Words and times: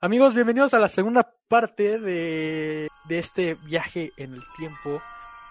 Amigos, 0.00 0.34
bienvenidos 0.34 0.74
a 0.74 0.78
la 0.78 0.88
segunda 0.88 1.32
parte 1.48 1.98
de, 1.98 2.88
de 3.08 3.18
este 3.18 3.54
viaje 3.54 4.12
en 4.16 4.34
el 4.34 4.42
tiempo. 4.56 5.00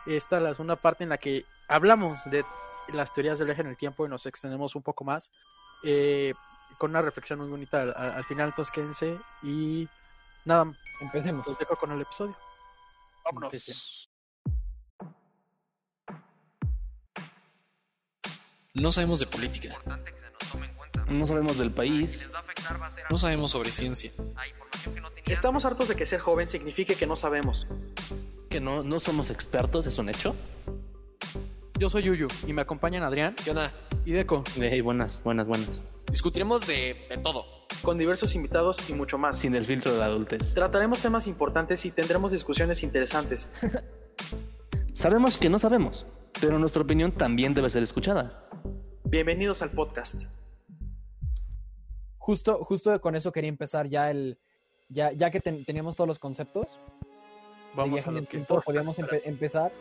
Esta 0.06 0.38
es 0.38 0.44
la 0.44 0.52
segunda 0.52 0.76
parte 0.76 1.04
en 1.04 1.10
la 1.10 1.18
que 1.18 1.46
hablamos 1.68 2.20
de 2.30 2.46
las 2.94 3.14
teorías 3.14 3.40
del 3.40 3.48
viaje 3.48 3.62
en 3.62 3.70
el 3.70 3.78
tiempo 3.78 4.06
y 4.06 4.10
nos 4.10 4.26
extendemos 4.26 4.76
un 4.76 4.84
poco 4.84 5.04
más. 5.04 5.32
eh, 5.84 6.34
con 6.78 6.90
una 6.92 7.02
reflexión 7.02 7.40
muy 7.40 7.48
bonita 7.48 7.82
al, 7.82 7.94
al- 7.96 8.12
al 8.14 8.24
final, 8.26 8.50
entonces 8.50 8.74
quédense 8.74 9.18
y 9.44 9.88
nada, 10.46 10.66
Empecemos. 11.00 11.46
los 11.48 11.58
dejo 11.58 11.76
con 11.78 11.92
el 11.92 12.02
episodio. 12.02 12.36
Vámonos. 13.24 14.10
No 18.74 18.92
sabemos 18.92 19.20
de 19.22 19.28
política. 19.28 19.76
No 21.10 21.28
sabemos 21.28 21.58
del 21.58 21.72
país. 21.72 22.30
No 23.10 23.18
sabemos 23.18 23.52
sobre 23.52 23.72
ciencia. 23.72 24.12
Estamos 25.28 25.66
hartos 25.66 25.88
de 25.88 25.96
que 25.96 26.06
ser 26.06 26.20
joven 26.20 26.48
signifique 26.48 26.96
que 26.96 27.08
no 27.08 27.16
sabemos. 27.16 27.68
Que 28.50 28.60
no, 28.60 28.84
no 28.84 29.00
somos 29.00 29.30
expertos, 29.30 29.86
es 29.88 29.98
un 29.98 30.10
hecho. 30.10 30.36
Yo 31.78 31.90
soy 31.90 32.04
Yuyu 32.04 32.28
y 32.48 32.54
me 32.54 32.62
acompañan 32.62 33.04
Adrián 33.04 33.36
¿Qué 33.44 33.50
onda? 33.50 33.70
y 34.06 34.12
Deco, 34.14 34.44
Hey, 34.56 34.80
buenas, 34.82 35.22
buenas, 35.24 35.46
buenas. 35.48 35.82
Discutiremos 36.10 36.66
de, 36.66 37.06
de 37.10 37.18
todo. 37.18 37.46
con 37.82 37.98
diversos 37.98 38.34
invitados 38.36 38.90
y 38.90 38.94
mucho 38.94 39.18
más. 39.18 39.38
Sin 39.40 39.56
el 39.56 39.66
filtro 39.66 39.92
de 39.92 40.00
la 40.00 40.06
adultez. 40.06 40.54
Trataremos 40.54 41.00
temas 41.00 41.28
importantes 41.28 41.86
y 41.86 41.92
tendremos 41.92 42.32
discusiones 42.32 42.82
interesantes. 42.84 43.50
Sabemos 44.94 45.38
que 45.38 45.50
no 45.50 45.60
sabemos, 45.60 46.06
pero 46.40 46.58
nuestra 46.58 46.82
opinión 46.82 47.12
también 47.12 47.54
debe 47.54 47.70
ser 47.70 47.84
escuchada. 47.84 48.48
Bienvenidos 49.04 49.62
al 49.62 49.72
podcast. 49.72 50.24
Justo, 52.26 52.64
justo 52.64 53.00
con 53.02 53.16
eso 53.16 53.32
quería 53.32 53.50
empezar 53.50 53.88
ya 53.88 54.10
el. 54.10 54.40
Ya, 54.90 55.12
ya 55.12 55.30
que 55.30 55.40
ten- 55.40 55.64
teníamos 55.64 55.96
todos 55.96 56.08
los 56.08 56.18
conceptos 56.20 56.68
Vamos 57.76 58.04
a 58.06 58.10
en 58.10 58.14
lo 58.16 58.20
el 58.22 58.26
que 58.26 58.32
tiempo, 58.32 58.54
importa. 58.56 58.66
podíamos 58.66 58.98
empe- 58.98 59.22
empezar. 59.26 59.72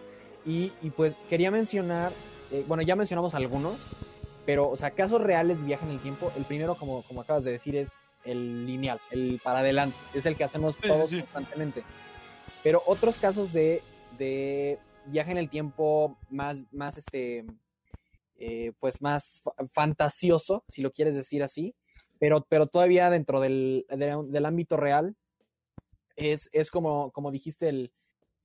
Y, 0.44 0.72
y 0.82 0.90
pues 0.90 1.14
quería 1.30 1.50
mencionar. 1.50 2.12
eh, 2.50 2.62
bueno, 2.68 2.82
ya 2.82 2.96
mencionamos 2.96 3.34
algunos, 3.34 3.76
pero, 4.44 4.68
o 4.68 4.76
sea, 4.76 4.90
casos 4.90 5.22
reales 5.22 5.60
de 5.60 5.66
viaje 5.66 5.86
en 5.86 5.92
el 5.92 6.00
tiempo. 6.00 6.30
El 6.36 6.44
primero, 6.44 6.74
como, 6.74 7.02
como 7.04 7.22
acabas 7.22 7.44
de 7.44 7.52
decir, 7.52 7.76
es 7.76 7.90
el 8.24 8.66
lineal, 8.66 9.00
el 9.10 9.40
para 9.42 9.60
adelante. 9.60 9.96
Es 10.14 10.26
el 10.26 10.36
que 10.36 10.44
hacemos 10.44 10.74
Sí, 10.76 10.86
todos 10.86 11.08
sí. 11.08 11.20
constantemente. 11.20 11.82
Pero 12.62 12.82
otros 12.86 13.16
casos 13.16 13.52
de, 13.54 13.82
de 14.18 14.78
viaje 15.06 15.30
en 15.30 15.38
el 15.38 15.48
tiempo 15.48 16.16
más, 16.28 16.60
más 16.72 16.98
este. 16.98 17.46
eh, 18.38 18.72
pues 18.80 19.00
más 19.00 19.40
fa- 19.42 19.54
fantasioso, 19.72 20.62
si 20.68 20.82
lo 20.82 20.90
quieres 20.92 21.14
decir 21.14 21.42
así, 21.42 21.74
pero, 22.24 22.46
pero 22.48 22.66
todavía 22.66 23.10
dentro 23.10 23.38
del, 23.38 23.84
de- 23.90 24.24
del 24.28 24.46
ámbito 24.46 24.78
real, 24.78 25.14
es, 26.16 26.48
es 26.52 26.70
como, 26.70 27.10
como 27.12 27.30
dijiste, 27.30 27.68
el, 27.68 27.92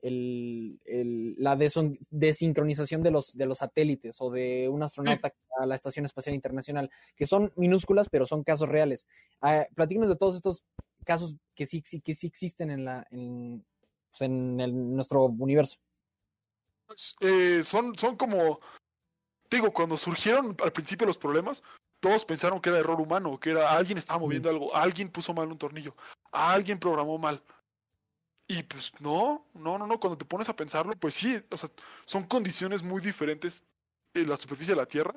el- 0.01 0.81
el- 0.83 1.35
la 1.37 1.55
deson- 1.55 1.97
desincronización 2.09 3.03
de 3.03 3.11
los, 3.11 3.37
de 3.37 3.45
los 3.45 3.59
satélites 3.59 4.17
o 4.19 4.29
de 4.29 4.67
un 4.67 4.83
astronauta 4.83 5.33
a 5.61 5.65
la 5.65 5.75
Estación 5.75 6.05
Espacial 6.05 6.35
Internacional, 6.35 6.89
que 7.15 7.25
son 7.25 7.53
minúsculas, 7.55 8.09
pero 8.09 8.25
son 8.25 8.43
casos 8.43 8.67
reales. 8.67 9.07
Ah, 9.39 9.65
platícanos 9.75 10.09
de 10.09 10.17
todos 10.17 10.35
estos 10.35 10.65
casos 11.05 11.35
que 11.55 11.65
sí, 11.65 11.81
sí- 11.85 12.01
que 12.01 12.15
sí 12.15 12.27
existen 12.27 12.69
en, 12.69 12.83
la, 12.83 13.07
en, 13.11 13.63
pues, 14.11 14.21
en 14.23 14.59
el- 14.59 14.95
nuestro 14.95 15.23
universo. 15.25 15.77
Pues, 16.85 17.15
eh, 17.21 17.61
son, 17.63 17.95
son 17.97 18.17
como. 18.17 18.59
Digo, 19.49 19.71
cuando 19.71 19.95
surgieron 19.95 20.55
al 20.63 20.71
principio 20.73 21.07
los 21.07 21.17
problemas, 21.17 21.63
todos 21.99 22.25
pensaron 22.25 22.61
que 22.61 22.69
era 22.69 22.79
error 22.79 22.99
humano, 22.99 23.39
que 23.39 23.51
era 23.51 23.71
alguien 23.71 23.97
estaba 23.97 24.19
moviendo 24.19 24.49
algo, 24.49 24.75
alguien 24.75 25.09
puso 25.09 25.33
mal 25.33 25.51
un 25.51 25.57
tornillo, 25.57 25.95
alguien 26.31 26.79
programó 26.79 27.17
mal. 27.17 27.43
Y 28.47 28.63
pues 28.63 28.91
no, 28.99 29.45
no, 29.53 29.77
no, 29.77 29.85
no, 29.85 29.99
cuando 29.99 30.17
te 30.17 30.25
pones 30.25 30.49
a 30.49 30.55
pensarlo, 30.55 30.93
pues 30.93 31.13
sí, 31.13 31.39
o 31.51 31.57
sea, 31.57 31.69
son 32.05 32.23
condiciones 32.23 32.81
muy 32.81 33.01
diferentes 33.01 33.63
en 34.15 34.27
la 34.27 34.37
superficie 34.37 34.73
de 34.73 34.81
la 34.81 34.87
Tierra 34.87 35.13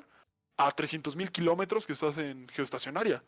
a 0.57 0.69
300.000 0.69 1.31
kilómetros 1.31 1.87
que 1.87 1.93
estás 1.93 2.17
en 2.19 2.47
geoestacionaria. 2.49 3.23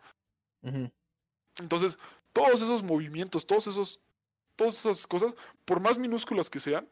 Entonces, 1.58 1.98
todos 2.34 2.62
esos 2.62 2.84
movimientos, 2.84 3.48
todos 3.48 3.68
esos, 3.68 4.00
todas 4.56 4.78
esas 4.78 5.08
cosas, 5.08 5.36
por 5.66 5.80
más 5.80 5.98
minúsculas 5.98 6.50
que 6.50 6.60
sean, 6.60 6.88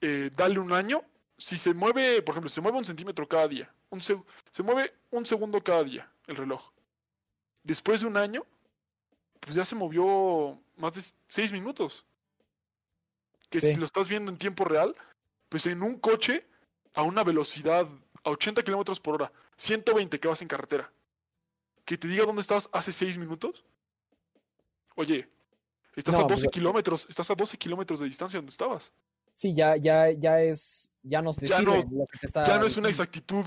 eh, 0.00 0.30
dale 0.36 0.58
un 0.60 0.72
año. 0.72 1.02
Si 1.38 1.56
se 1.58 1.74
mueve, 1.74 2.22
por 2.22 2.32
ejemplo, 2.32 2.48
se 2.48 2.60
mueve 2.60 2.78
un 2.78 2.84
centímetro 2.84 3.28
cada 3.28 3.46
día, 3.48 3.72
un 3.90 4.00
seg- 4.00 4.24
se 4.50 4.62
mueve 4.62 4.94
un 5.10 5.26
segundo 5.26 5.62
cada 5.62 5.84
día 5.84 6.10
el 6.26 6.36
reloj. 6.36 6.70
Después 7.62 8.00
de 8.00 8.06
un 8.06 8.16
año, 8.16 8.44
pues 9.40 9.54
ya 9.54 9.64
se 9.64 9.74
movió 9.74 10.58
más 10.76 10.94
de 10.94 11.02
seis 11.28 11.52
minutos. 11.52 12.04
Que 13.50 13.60
Sí. 13.60 13.68
si 13.68 13.74
lo 13.76 13.84
estás 13.84 14.08
viendo 14.08 14.30
en 14.32 14.38
tiempo 14.38 14.64
real, 14.64 14.94
pues 15.48 15.66
en 15.66 15.82
un 15.82 15.98
coche 15.98 16.46
a 16.94 17.02
una 17.02 17.22
velocidad 17.22 17.86
a 18.24 18.30
80 18.30 18.62
kilómetros 18.62 18.98
por 18.98 19.14
hora, 19.16 19.32
120 19.56 20.18
que 20.18 20.28
vas 20.28 20.42
en 20.42 20.48
carretera, 20.48 20.90
que 21.84 21.96
te 21.98 22.08
diga 22.08 22.24
dónde 22.24 22.40
estás 22.42 22.68
hace 22.72 22.92
6 22.92 23.16
minutos. 23.18 23.64
Oye, 24.96 25.28
estás 25.94 26.14
No, 26.14 26.22
a 26.22 26.26
12 26.26 26.44
pues, 26.46 26.54
kilómetros, 26.54 27.06
estás 27.08 27.30
a 27.30 27.34
12 27.34 27.56
kilómetros 27.58 28.00
de 28.00 28.06
distancia 28.06 28.38
donde 28.38 28.50
estabas. 28.50 28.92
Sí, 29.34 29.54
ya, 29.54 29.76
ya, 29.76 30.10
ya 30.10 30.40
es, 30.42 30.85
ya 31.06 31.22
nos 31.22 31.36
Ya 31.38 31.62
no- 31.62 31.76
lo 31.76 32.04
que 32.10 32.18
te 32.18 32.26
está 32.26 32.44
Ya 32.44 32.58
no 32.58 32.66
es 32.66 32.76
una 32.76 32.88
exactitud 32.88 33.44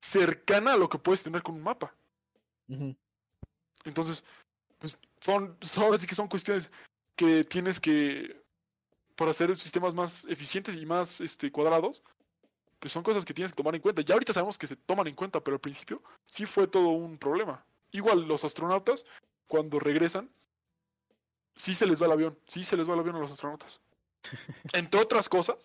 cercana 0.00 0.74
a 0.74 0.76
lo 0.76 0.88
que 0.88 0.98
puedes 0.98 1.22
tener 1.22 1.42
con 1.42 1.54
un 1.54 1.62
mapa. 1.62 1.94
Entonces, 3.84 4.24
pues 4.78 4.98
son, 5.20 5.56
son 5.60 5.94
así 5.94 6.06
que 6.06 6.14
son 6.14 6.28
cuestiones 6.28 6.70
que 7.16 7.44
tienes 7.44 7.78
que, 7.80 8.42
para 9.16 9.30
hacer 9.30 9.54
sistemas 9.56 9.94
más 9.94 10.24
eficientes 10.26 10.76
y 10.76 10.86
más 10.86 11.20
este, 11.20 11.52
cuadrados, 11.52 12.02
pues 12.78 12.92
son 12.92 13.02
cosas 13.02 13.24
que 13.24 13.34
tienes 13.34 13.52
que 13.52 13.56
tomar 13.56 13.74
en 13.74 13.82
cuenta. 13.82 14.02
Ya 14.02 14.14
ahorita 14.14 14.32
sabemos 14.32 14.58
que 14.58 14.66
se 14.66 14.76
toman 14.76 15.06
en 15.06 15.14
cuenta, 15.14 15.40
pero 15.42 15.56
al 15.56 15.60
principio 15.60 16.02
sí 16.26 16.46
fue 16.46 16.66
todo 16.66 16.88
un 16.88 17.18
problema. 17.18 17.64
Igual 17.92 18.26
los 18.26 18.44
astronautas, 18.44 19.06
cuando 19.46 19.78
regresan, 19.78 20.30
sí 21.54 21.74
se 21.74 21.86
les 21.86 22.00
va 22.00 22.06
el 22.06 22.12
avión, 22.12 22.38
sí 22.46 22.62
se 22.62 22.76
les 22.76 22.88
va 22.88 22.94
el 22.94 23.00
avión 23.00 23.16
a 23.16 23.20
los 23.20 23.32
astronautas. 23.32 23.80
Entre 24.72 25.00
otras 25.00 25.28
cosas, 25.28 25.56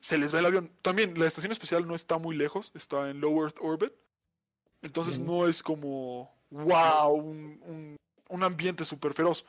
se 0.00 0.18
les 0.18 0.34
va 0.34 0.40
el 0.40 0.46
avión. 0.46 0.70
También 0.82 1.18
la 1.18 1.26
estación 1.26 1.52
espacial 1.52 1.86
no 1.86 1.94
está 1.94 2.18
muy 2.18 2.36
lejos, 2.36 2.72
está 2.74 3.10
en 3.10 3.20
Low 3.20 3.42
Earth 3.42 3.56
Orbit. 3.60 3.92
Entonces 4.82 5.18
no 5.18 5.48
es 5.48 5.62
como, 5.62 6.32
wow, 6.50 7.10
un, 7.12 7.60
un, 7.64 7.96
un 8.28 8.42
ambiente 8.42 8.84
súper 8.84 9.12
feroz. 9.14 9.44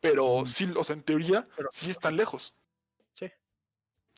Pero 0.00 0.44
sí, 0.46 0.70
o 0.76 0.84
sea, 0.84 0.94
en 0.94 1.02
teoría, 1.02 1.48
Pero- 1.56 1.68
sí 1.72 1.90
están 1.90 2.16
lejos. 2.16 2.54
Sí. 3.14 3.26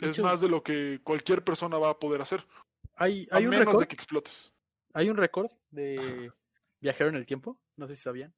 Es 0.01 0.11
hecho- 0.11 0.23
más 0.23 0.41
de 0.41 0.49
lo 0.49 0.63
que 0.63 1.01
cualquier 1.05 1.43
persona 1.45 1.79
va 1.79 1.91
a 1.91 1.99
poder 1.99 2.21
hacer. 2.21 2.45
Hay, 2.97 3.27
A 3.31 3.37
hay 3.37 3.45
un 3.47 3.51
menos 3.51 3.79
de 3.79 3.87
que 3.87 3.95
explotes. 3.95 4.53
hay 4.93 5.09
un 5.09 5.17
récord 5.17 5.51
de 5.71 6.31
viajero 6.81 7.09
en 7.09 7.17
el 7.17 7.25
tiempo, 7.27 7.59
no 7.77 7.87
sé 7.87 7.95
si 7.95 8.03
sabían. 8.03 8.35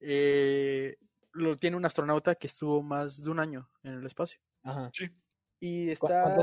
Eh, 0.00 0.96
lo 1.32 1.58
tiene 1.58 1.76
un 1.76 1.84
astronauta 1.84 2.34
que 2.36 2.46
estuvo 2.46 2.82
más 2.82 3.22
de 3.22 3.30
un 3.30 3.40
año 3.40 3.68
en 3.82 3.94
el 3.94 4.06
espacio. 4.06 4.38
Ajá. 4.62 4.90
Y 5.60 5.94
¿Cu- 5.96 6.06
está, 6.08 6.34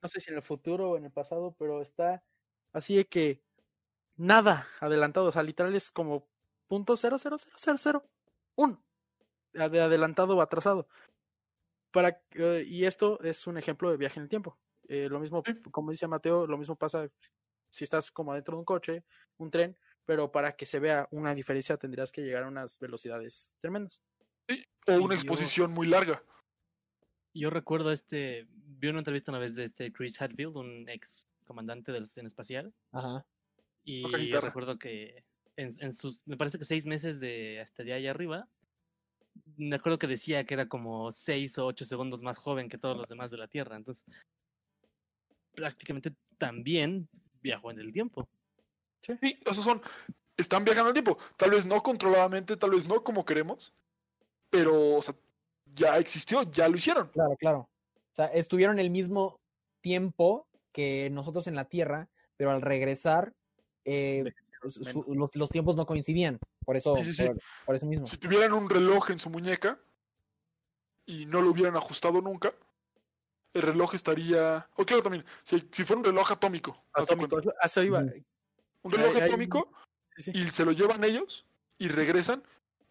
no 0.00 0.08
sé 0.08 0.20
si 0.20 0.30
en 0.30 0.36
el 0.36 0.42
futuro 0.42 0.90
o 0.90 0.96
en 0.96 1.04
el 1.06 1.10
pasado, 1.10 1.54
pero 1.58 1.82
está 1.82 2.22
así 2.72 2.96
de 2.96 3.06
que 3.06 3.42
nada 4.16 4.66
adelantado, 4.80 5.26
o 5.26 5.32
sea, 5.32 5.42
literal 5.42 5.74
es 5.74 5.90
como 5.90 6.28
punto 6.68 6.96
cero 6.96 7.16
cero 7.18 7.36
cero 7.38 7.54
cero 7.56 7.76
cero 7.78 8.08
un 8.56 8.78
de 9.52 9.80
adelantado 9.80 10.36
o 10.36 10.40
atrasado. 10.40 10.88
Para 11.92 12.20
eh, 12.32 12.64
y 12.66 12.84
esto 12.84 13.20
es 13.22 13.46
un 13.46 13.56
ejemplo 13.58 13.90
de 13.90 13.96
viaje 13.96 14.18
en 14.18 14.24
el 14.24 14.28
tiempo. 14.28 14.58
Eh, 14.88 15.08
lo 15.08 15.20
mismo, 15.20 15.42
como 15.70 15.90
dice 15.90 16.06
Mateo, 16.08 16.46
lo 16.46 16.58
mismo 16.58 16.76
pasa 16.76 17.08
si 17.70 17.84
estás 17.84 18.10
como 18.10 18.34
dentro 18.34 18.54
de 18.54 18.58
un 18.60 18.64
coche, 18.64 19.04
un 19.38 19.50
tren, 19.50 19.76
pero 20.04 20.30
para 20.30 20.54
que 20.56 20.66
se 20.66 20.78
vea 20.78 21.08
una 21.10 21.34
diferencia 21.34 21.76
tendrías 21.76 22.12
que 22.12 22.22
llegar 22.22 22.44
a 22.44 22.48
unas 22.48 22.78
velocidades 22.78 23.54
tremendas. 23.60 24.00
Sí, 24.48 24.64
O 24.88 24.92
Y 24.92 24.96
una 24.96 25.14
yo- 25.14 25.20
exposición 25.20 25.72
muy 25.72 25.86
larga. 25.86 26.22
Yo 27.34 27.50
recuerdo 27.50 27.92
este, 27.92 28.46
vi 28.48 28.88
una 28.88 29.00
entrevista 29.00 29.32
una 29.32 29.40
vez 29.40 29.54
de 29.54 29.64
este 29.64 29.92
Chris 29.92 30.20
Hadfield, 30.20 30.56
un 30.56 30.88
ex 30.88 31.26
comandante 31.44 31.92
de 31.92 31.98
la 31.98 32.04
estación 32.04 32.26
espacial, 32.26 32.72
Ajá. 32.92 33.26
y 33.84 34.28
yo 34.28 34.40
recuerdo 34.40 34.78
que 34.78 35.24
en, 35.56 35.70
en 35.80 35.92
sus, 35.92 36.26
me 36.26 36.36
parece 36.36 36.58
que 36.58 36.64
seis 36.64 36.86
meses 36.86 37.20
de 37.20 37.60
estadía 37.60 37.96
allá 37.96 38.10
arriba, 38.10 38.48
me 39.56 39.76
acuerdo 39.76 39.98
que 39.98 40.06
decía 40.06 40.44
que 40.44 40.54
era 40.54 40.68
como 40.68 41.12
seis 41.12 41.58
o 41.58 41.66
ocho 41.66 41.84
segundos 41.84 42.22
más 42.22 42.38
joven 42.38 42.68
que 42.68 42.78
todos 42.78 42.96
los 42.96 43.08
demás 43.08 43.30
de 43.30 43.38
la 43.38 43.48
Tierra, 43.48 43.76
entonces 43.76 44.04
prácticamente 45.54 46.14
también 46.38 47.08
viajó 47.40 47.70
en 47.70 47.78
el 47.78 47.92
tiempo. 47.92 48.28
Sí, 49.02 49.38
esos 49.44 49.64
son. 49.64 49.82
Están 50.36 50.64
viajando 50.64 50.88
al 50.88 50.94
tiempo. 50.94 51.18
Tal 51.36 51.50
vez 51.50 51.64
no 51.64 51.82
controladamente, 51.82 52.56
tal 52.56 52.70
vez 52.70 52.88
no 52.88 53.04
como 53.04 53.24
queremos. 53.24 53.72
Pero, 54.50 54.96
o 54.96 55.02
sea, 55.02 55.14
ya 55.74 55.98
existió, 55.98 56.42
ya 56.50 56.68
lo 56.68 56.76
hicieron. 56.76 57.08
Claro, 57.08 57.36
claro. 57.36 57.58
O 57.60 58.14
sea, 58.14 58.26
estuvieron 58.26 58.78
el 58.78 58.90
mismo 58.90 59.40
tiempo 59.80 60.46
que 60.72 61.08
nosotros 61.10 61.46
en 61.46 61.54
la 61.56 61.64
Tierra, 61.66 62.08
pero 62.36 62.50
al 62.52 62.62
regresar, 62.62 63.32
eh, 63.84 64.24
su- 64.70 65.04
los, 65.14 65.34
los 65.34 65.50
tiempos 65.50 65.76
no 65.76 65.84
coincidían. 65.86 66.38
Por 66.64 66.76
eso, 66.76 66.96
Sí, 66.96 67.04
sí, 67.04 67.12
sí. 67.12 67.26
Por, 67.26 67.38
por 67.66 67.76
eso 67.76 67.86
mismo. 67.86 68.06
Si 68.06 68.16
tuvieran 68.16 68.52
un 68.52 68.70
reloj 68.70 69.10
en 69.10 69.18
su 69.18 69.28
muñeca 69.30 69.78
y 71.06 71.26
no 71.26 71.42
lo 71.42 71.50
hubieran 71.50 71.76
ajustado 71.76 72.20
nunca, 72.22 72.54
el 73.52 73.62
reloj 73.62 73.94
estaría. 73.94 74.68
O 74.76 74.84
claro, 74.84 75.02
también, 75.02 75.24
si, 75.42 75.68
si 75.70 75.84
fuera 75.84 75.98
un 76.00 76.04
reloj 76.06 76.32
atómico, 76.32 76.82
Atómico, 76.92 77.40
iba. 77.82 78.00
Ujú. 78.00 78.24
un 78.82 78.92
reloj 78.92 79.14
Hay- 79.16 79.20
hay- 79.22 79.28
atómico 79.28 79.70
Sí, 80.16 80.22
sí. 80.22 80.30
y 80.34 80.48
se 80.48 80.64
lo 80.64 80.72
llevan 80.72 81.04
ellos 81.04 81.46
y 81.78 81.88
regresan. 81.88 82.42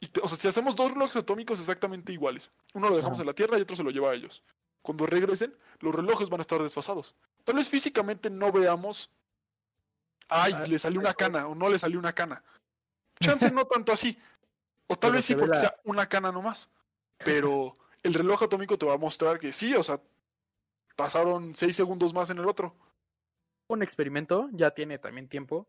Y 0.03 0.07
te- 0.07 0.19
o 0.21 0.27
sea, 0.27 0.37
si 0.37 0.49
hacemos 0.49 0.75
dos 0.75 0.91
relojes 0.91 1.15
atómicos 1.15 1.61
exactamente 1.61 2.11
iguales, 2.11 2.51
uno 2.73 2.89
lo 2.89 2.97
dejamos 2.97 3.21
en 3.21 3.25
la 3.25 3.33
Tierra 3.33 3.57
y 3.57 3.61
otro 3.61 3.73
se 3.77 3.83
lo 3.83 3.89
lleva 3.89 4.11
a 4.11 4.13
ellos. 4.13 4.43
Cuando 4.81 5.05
regresen, 5.05 5.55
los 5.79 5.95
relojes 5.95 6.29
van 6.29 6.41
a 6.41 6.41
estar 6.41 6.61
desfasados. 6.61 7.15
Tal 7.45 7.55
vez 7.55 7.69
físicamente 7.69 8.29
no 8.29 8.51
veamos, 8.51 9.09
ay, 10.27 10.51
Ah, 10.53 10.67
le 10.67 10.77
salió 10.77 10.99
una 10.99 11.13
cana 11.13 11.47
o 11.47 11.55
no 11.55 11.69
le 11.69 11.79
salió 11.79 11.99
una 11.99 12.11
cana. 12.11 12.43
Chance 13.21 13.49
no 13.51 13.65
tanto 13.65 13.93
así. 13.93 14.17
O 14.87 14.97
tal 14.97 15.11
Pero 15.11 15.13
vez 15.13 15.25
sí 15.25 15.35
porque 15.35 15.51
la- 15.53 15.59
sea 15.61 15.75
una 15.85 16.09
cana 16.09 16.33
nomás. 16.33 16.69
Pero 17.19 17.73
el 18.03 18.13
reloj 18.13 18.43
atómico 18.43 18.77
te 18.77 18.85
va 18.85 18.95
a 18.95 18.97
mostrar 18.97 19.39
que 19.39 19.53
sí, 19.53 19.73
o 19.73 19.83
sea, 19.83 20.01
pasaron 20.97 21.55
seis 21.55 21.77
segundos 21.77 22.13
más 22.13 22.29
en 22.29 22.39
el 22.39 22.47
otro. 22.47 22.75
un 23.69 23.81
experimento, 23.81 24.49
ya 24.51 24.71
tiene 24.71 24.99
también 24.99 25.29
tiempo, 25.29 25.65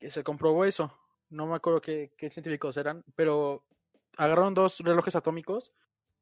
que 0.00 0.10
se 0.10 0.24
comprobó 0.24 0.64
eso. 0.64 0.90
No 1.28 1.46
me 1.46 1.54
acuerdo 1.54 1.80
qué, 1.80 2.10
qué 2.16 2.30
científicos 2.30 2.76
eran, 2.78 3.04
pero 3.14 3.62
agarraron 4.16 4.54
dos 4.54 4.80
relojes 4.80 5.16
atómicos 5.16 5.72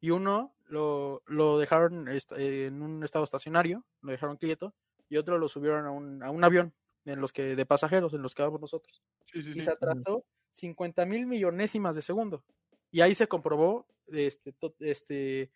y 0.01 0.11
uno 0.11 0.55
lo, 0.67 1.23
lo 1.27 1.59
dejaron 1.59 2.09
eh, 2.09 2.67
en 2.67 2.83
un 2.83 3.05
estado 3.05 3.25
estacionario, 3.25 3.85
lo 4.01 4.13
dejaron 4.13 4.37
quieto, 4.37 4.75
y 5.09 5.17
otro 5.17 5.39
lo 5.39 5.49
subieron 5.49 5.87
a 5.87 5.91
un, 5.91 6.23
a 6.23 6.31
un 6.31 6.43
avión 6.45 6.75
en 7.05 7.21
los 7.21 7.33
que 7.33 7.55
de 7.57 7.67
pasajeros, 7.67 8.15
en 8.15 8.23
los 8.23 8.35
que 8.35 8.43
vamos 8.43 8.61
nosotros. 8.61 9.03
Sí, 9.25 9.43
sí, 9.43 9.51
Y 9.51 9.55
sí. 9.55 9.63
se 9.63 9.71
atrasó 9.71 10.25
50 10.53 11.05
mil 11.07 11.27
millonésimas 11.27 11.95
de 11.97 12.03
segundo. 12.03 12.45
Y 12.91 13.01
ahí 13.01 13.15
se 13.15 13.27
comprobó, 13.29 13.87
este, 14.09 14.53
to- 14.53 14.75
este, 14.81 15.51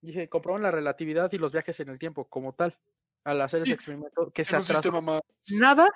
dije, 0.00 0.28
comprobaron 0.28 0.62
la 0.62 0.70
relatividad 0.70 1.30
y 1.32 1.38
los 1.38 1.52
viajes 1.52 1.78
en 1.80 1.88
el 1.88 1.98
tiempo 1.98 2.28
como 2.28 2.54
tal, 2.54 2.78
al 3.24 3.40
hacer 3.40 3.62
ese 3.62 3.72
experimento, 3.72 4.30
que 4.32 4.44
se 4.44 4.56
atrasó 4.56 5.00
más. 5.02 5.20
nada, 5.58 5.86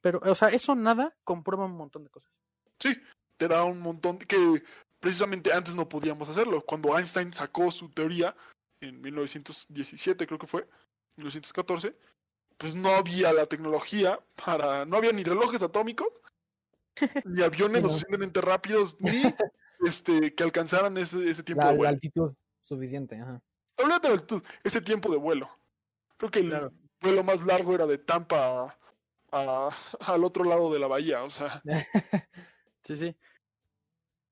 pero, 0.00 0.20
o 0.22 0.34
sea, 0.34 0.48
eso 0.48 0.74
nada 0.74 1.16
comprueba 1.24 1.64
un 1.66 1.76
montón 1.76 2.04
de 2.04 2.10
cosas. 2.10 2.38
Sí, 2.78 2.94
te 3.36 3.48
da 3.48 3.64
un 3.64 3.80
montón 3.80 4.18
que 4.18 4.62
precisamente 5.04 5.52
antes 5.52 5.74
no 5.76 5.86
podíamos 5.86 6.30
hacerlo. 6.30 6.62
Cuando 6.62 6.96
Einstein 6.96 7.30
sacó 7.34 7.70
su 7.70 7.90
teoría 7.90 8.34
en 8.80 9.02
1917, 9.02 10.26
creo 10.26 10.38
que 10.38 10.46
fue, 10.46 10.66
1914, 11.18 11.94
pues 12.56 12.74
no 12.74 12.88
había 12.88 13.30
la 13.34 13.44
tecnología 13.44 14.18
para, 14.42 14.86
no 14.86 14.96
había 14.96 15.12
ni 15.12 15.22
relojes 15.22 15.62
atómicos, 15.62 16.08
ni 17.26 17.42
aviones 17.42 17.78
Sí, 17.80 17.82
lo 17.82 17.88
suficientemente 17.90 18.40
rápidos, 18.40 18.96
ni 18.98 19.10
este 19.84 20.34
que 20.34 20.42
alcanzaran 20.42 20.96
ese, 20.96 21.28
ese 21.28 21.42
tiempo 21.42 21.64
La, 21.66 21.68
de 21.68 21.74
la 21.74 21.78
vuelo. 21.78 21.90
altitud 21.92 22.32
suficiente, 22.62 23.20
ajá. 23.20 23.42
Olvídate 23.76 24.08
de 24.08 24.14
la 24.14 24.20
altitud, 24.22 24.42
ese 24.62 24.80
tiempo 24.80 25.10
de 25.12 25.18
vuelo. 25.18 25.50
Creo 26.16 26.30
que 26.30 26.38
el 26.38 26.48
Claro. 26.48 26.72
vuelo 27.02 27.22
más 27.24 27.44
largo 27.44 27.74
era 27.74 27.84
de 27.84 27.98
Tampa 27.98 28.38
a- 28.70 28.78
a- 29.32 29.68
al 30.14 30.24
otro 30.24 30.44
lado 30.44 30.72
de 30.72 30.78
la 30.78 30.86
bahía, 30.86 31.22
o 31.24 31.28
sea, 31.28 31.62
Sí, 32.84 32.96
sí. 32.96 33.16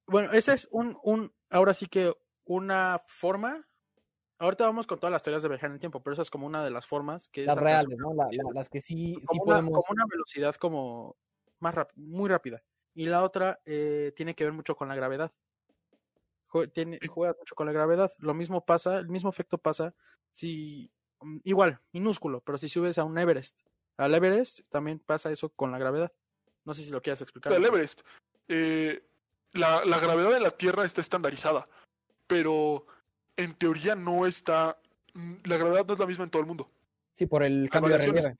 Bueno, 0.06 0.32
ese 0.32 0.52
es 0.54 0.68
un, 0.70 0.98
un, 1.02 1.32
ahora 1.50 1.74
sí 1.74 1.86
que 1.86 2.14
una 2.44 3.02
forma. 3.06 3.66
Ahorita 4.38 4.64
vamos 4.66 4.86
con 4.88 4.98
todas 4.98 5.12
las 5.12 5.22
teorías 5.22 5.42
de 5.42 5.48
viajar 5.48 5.68
en 5.68 5.74
el 5.74 5.80
tiempo, 5.80 6.02
pero 6.02 6.14
esa 6.14 6.22
es 6.22 6.30
como 6.30 6.46
una 6.46 6.64
de 6.64 6.70
las 6.70 6.86
formas 6.86 7.28
que 7.28 7.42
es 7.42 7.46
Las 7.46 7.56
alcanzar 7.56 7.86
reales, 7.86 7.98
¿no? 7.98 8.12
La- 8.14 8.28
la- 8.30 8.50
las 8.52 8.68
que 8.68 8.80
sí, 8.80 9.14
sí 9.30 9.38
una, 9.40 9.44
podemos. 9.56 9.70
como 9.84 9.84
una 9.94 10.04
velocidad 10.10 10.54
como 10.56 11.16
más 11.60 11.74
rap- 11.74 11.92
muy 11.94 12.28
rápida. 12.28 12.62
Y 12.94 13.06
la 13.06 13.22
otra 13.22 13.60
eh, 13.64 14.12
tiene 14.16 14.34
que 14.34 14.44
ver 14.44 14.52
mucho 14.52 14.74
con 14.76 14.88
la 14.88 14.96
gravedad. 14.96 15.32
Tiene, 16.74 16.98
juega 17.08 17.34
mucho 17.38 17.54
con 17.54 17.66
la 17.66 17.72
gravedad. 17.72 18.12
Lo 18.18 18.34
mismo 18.34 18.64
pasa, 18.66 18.98
el 18.98 19.08
mismo 19.08 19.30
efecto 19.30 19.56
pasa 19.56 19.94
si, 20.32 20.90
mm, 21.20 21.38
igual, 21.44 21.80
minúsculo, 21.92 22.42
pero 22.42 22.58
si 22.58 22.68
subes 22.68 22.98
a 22.98 23.04
un 23.04 23.16
Everest. 23.16 23.58
Al 23.96 24.14
Everest 24.14 24.60
también 24.68 24.98
pasa 24.98 25.30
eso 25.30 25.48
con 25.50 25.70
la 25.72 25.78
gravedad. 25.78 26.12
No 26.64 26.74
sé 26.74 26.82
si 26.82 26.90
lo 26.90 27.00
quieras 27.00 27.22
explicar. 27.22 27.52
mejor. 27.52 27.66
Everest. 27.68 28.02
Eh, 28.48 29.08
la, 29.52 29.84
la 29.84 29.98
gravedad 29.98 30.30
de 30.30 30.40
la 30.40 30.50
Tierra 30.50 30.84
está 30.84 31.00
estandarizada, 31.00 31.64
pero 32.26 32.86
en 33.36 33.54
teoría 33.54 33.94
no 33.94 34.26
está. 34.26 34.78
mm, 35.14 35.34
La 35.44 35.56
gravedad 35.56 35.86
no 35.86 35.92
es 35.94 35.98
la 35.98 36.06
misma 36.06 36.24
en 36.24 36.30
todo 36.30 36.40
el 36.42 36.48
mundo. 36.48 36.70
Sí, 37.14 37.26
por 37.26 37.42
el 37.42 37.68
cambio 37.70 37.96
de 37.96 38.04
relieve. 38.04 38.36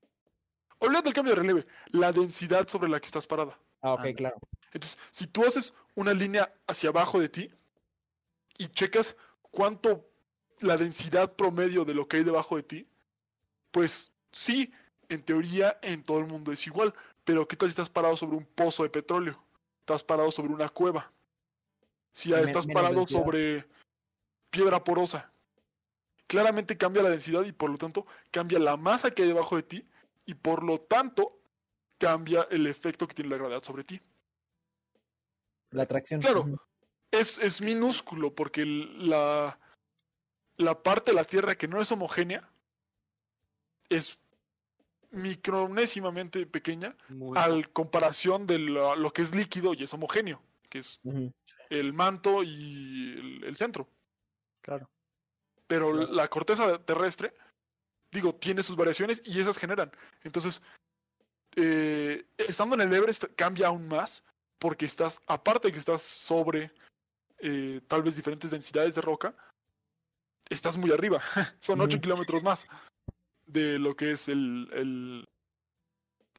Olvídate 0.78 1.04
del 1.04 1.14
cambio 1.14 1.34
de 1.34 1.40
relieve, 1.40 1.66
la 1.90 2.10
densidad 2.10 2.66
sobre 2.68 2.88
la 2.88 2.98
que 2.98 3.06
estás 3.06 3.26
parada. 3.26 3.56
Ah, 3.82 3.94
ok, 3.94 4.06
claro. 4.16 4.36
Entonces, 4.72 4.98
si 5.10 5.26
tú 5.26 5.44
haces 5.44 5.74
una 5.94 6.12
línea 6.14 6.52
hacia 6.66 6.88
abajo 6.88 7.20
de 7.20 7.28
ti 7.28 7.50
y 8.58 8.68
checas 8.68 9.16
cuánto 9.42 10.08
la 10.60 10.76
densidad 10.76 11.34
promedio 11.34 11.84
de 11.84 11.94
lo 11.94 12.08
que 12.08 12.18
hay 12.18 12.24
debajo 12.24 12.56
de 12.56 12.62
ti, 12.62 12.88
pues 13.70 14.12
sí, 14.32 14.72
en 15.08 15.22
teoría 15.22 15.78
en 15.82 16.02
todo 16.02 16.18
el 16.18 16.26
mundo 16.26 16.52
es 16.52 16.66
igual, 16.66 16.94
pero 17.24 17.46
¿qué 17.46 17.56
tal 17.56 17.68
si 17.68 17.72
estás 17.72 17.90
parado 17.90 18.16
sobre 18.16 18.36
un 18.36 18.44
pozo 18.46 18.82
de 18.82 18.90
petróleo? 18.90 19.42
Estás 19.82 20.04
parado 20.04 20.30
sobre 20.30 20.52
una 20.52 20.68
cueva. 20.68 21.12
Si 22.12 22.30
ya 22.30 22.38
estás 22.38 22.68
menos 22.68 22.82
parado 22.82 23.00
densidad. 23.00 23.20
sobre 23.20 23.66
piedra 24.50 24.84
porosa. 24.84 25.32
Claramente 26.28 26.78
cambia 26.78 27.02
la 27.02 27.10
densidad 27.10 27.42
y 27.42 27.50
por 27.50 27.68
lo 27.68 27.78
tanto 27.78 28.06
cambia 28.30 28.60
la 28.60 28.76
masa 28.76 29.10
que 29.10 29.22
hay 29.22 29.28
debajo 29.28 29.56
de 29.56 29.64
ti 29.64 29.88
y 30.24 30.34
por 30.34 30.62
lo 30.62 30.78
tanto 30.78 31.36
cambia 31.98 32.46
el 32.50 32.68
efecto 32.68 33.08
que 33.08 33.14
tiene 33.14 33.30
la 33.30 33.38
gravedad 33.38 33.62
sobre 33.64 33.82
ti. 33.82 34.00
La 35.70 35.82
atracción. 35.82 36.20
Claro. 36.20 36.46
es, 37.10 37.38
es 37.38 37.60
minúsculo 37.60 38.32
porque 38.32 38.64
la, 38.64 39.58
la 40.58 40.80
parte 40.80 41.10
de 41.10 41.16
la 41.16 41.24
Tierra 41.24 41.56
que 41.56 41.66
no 41.66 41.80
es 41.82 41.90
homogénea 41.90 42.48
es 43.88 44.16
micronésimamente 45.12 46.44
pequeña 46.46 46.96
Muy 47.08 47.38
al 47.38 47.70
comparación 47.70 48.46
de 48.46 48.58
lo, 48.58 48.96
lo 48.96 49.12
que 49.12 49.22
es 49.22 49.34
líquido 49.34 49.74
y 49.74 49.84
es 49.84 49.94
homogéneo, 49.94 50.42
que 50.68 50.78
es 50.78 51.00
el 51.70 51.92
manto 51.92 52.42
y 52.42 53.12
el, 53.18 53.44
el 53.44 53.56
centro. 53.56 53.88
Claro. 54.62 54.88
Pero 55.66 55.92
Claro. 55.92 56.12
la 56.12 56.28
corteza 56.28 56.78
terrestre, 56.84 57.34
digo, 58.10 58.34
tiene 58.34 58.62
sus 58.62 58.76
variaciones 58.76 59.22
y 59.24 59.40
esas 59.40 59.58
generan. 59.58 59.92
Entonces, 60.24 60.62
eh, 61.56 62.24
estando 62.38 62.74
en 62.74 62.82
el 62.82 62.94
Everest 62.94 63.24
cambia 63.36 63.68
aún 63.68 63.88
más 63.88 64.24
porque 64.58 64.86
estás, 64.86 65.20
aparte 65.26 65.68
de 65.68 65.72
que 65.72 65.78
estás 65.78 66.02
sobre 66.02 66.70
eh, 67.38 67.80
tal 67.86 68.02
vez 68.02 68.16
diferentes 68.16 68.50
densidades 68.50 68.94
de 68.94 69.02
roca, 69.02 69.34
estás 70.48 70.76
muy 70.76 70.90
arriba. 70.90 71.20
Son 71.60 71.80
8 71.80 71.96
Ujú. 71.96 72.02
kilómetros 72.02 72.42
más 72.42 72.66
de 73.52 73.78
lo 73.78 73.94
que 73.96 74.12
es 74.12 74.28
el, 74.28 74.68
el, 74.72 75.28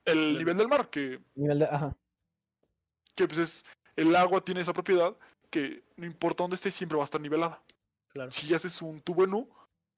el 0.05 0.17
El- 0.17 0.37
nivel 0.37 0.57
del 0.57 0.67
mar, 0.67 0.89
que, 0.89 1.19
Nivel 1.35 1.59
de, 1.59 1.65
ajá. 1.65 1.95
que 3.15 3.27
pues 3.27 3.37
es, 3.39 3.65
el 3.95 4.15
agua 4.15 4.41
tiene 4.43 4.61
esa 4.61 4.73
propiedad 4.73 5.15
que 5.49 5.83
no 5.97 6.05
importa 6.05 6.43
dónde 6.43 6.55
esté, 6.55 6.71
siempre 6.71 6.97
va 6.97 7.03
a 7.03 7.05
estar 7.05 7.21
nivelada. 7.21 7.61
Claro. 8.09 8.31
Si 8.31 8.51
haces 8.53 8.81
un 8.81 9.01
tubo 9.01 9.23
en 9.23 9.33
U 9.35 9.49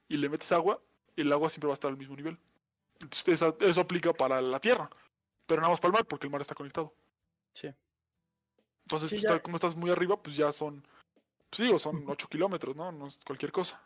y 0.09 0.17
le 0.17 0.27
metes 0.29 0.51
agua, 0.51 0.81
el 1.15 1.31
agua 1.31 1.49
siempre 1.49 1.67
va 1.67 1.73
a 1.73 1.75
estar 1.75 1.89
al 1.89 1.97
mismo 1.97 2.15
nivel. 2.15 2.37
Entonces, 2.99 3.41
eso 3.61 3.81
aplica 3.81 4.13
para 4.13 4.41
la 4.41 4.59
Tierra, 4.59 4.89
pero 5.45 5.61
nada 5.61 5.71
más 5.71 5.79
para 5.79 5.89
el 5.89 5.93
mar, 5.93 6.05
porque 6.05 6.27
el 6.27 6.31
mar 6.31 6.41
está 6.41 6.55
conectado. 6.55 6.93
Sí. 7.53 7.69
Entonces, 8.85 9.09
Sí, 9.09 9.15
pues, 9.15 9.23
ya- 9.23 9.29
tal 9.29 9.41
como 9.41 9.55
estás 9.57 9.75
muy 9.75 9.89
arriba, 9.91 10.21
pues 10.21 10.35
ya 10.35 10.51
son, 10.51 10.85
pues 11.49 11.59
digo, 11.67 11.79
son 11.79 12.03
8 12.07 12.27
kilómetros, 12.29 12.75
¿no? 12.75 12.91
No 12.91 13.07
es 13.07 13.19
cualquier 13.25 13.51
cosa. 13.51 13.81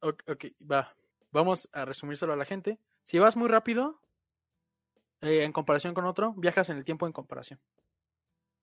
Ok, 0.00 0.22
ok, 0.30 0.44
va. 0.70 0.94
Vamos 1.30 1.68
a 1.72 1.84
resumírselo 1.84 2.32
a 2.32 2.36
la 2.36 2.44
gente. 2.44 2.78
Si 3.04 3.18
vas 3.18 3.36
muy 3.36 3.48
rápido, 3.48 4.00
eh, 5.20 5.44
en 5.44 5.52
comparación 5.52 5.94
con 5.94 6.04
otro, 6.06 6.32
viajas 6.34 6.70
en 6.70 6.76
el 6.78 6.84
tiempo 6.84 7.06
en 7.06 7.12
comparación. 7.12 7.60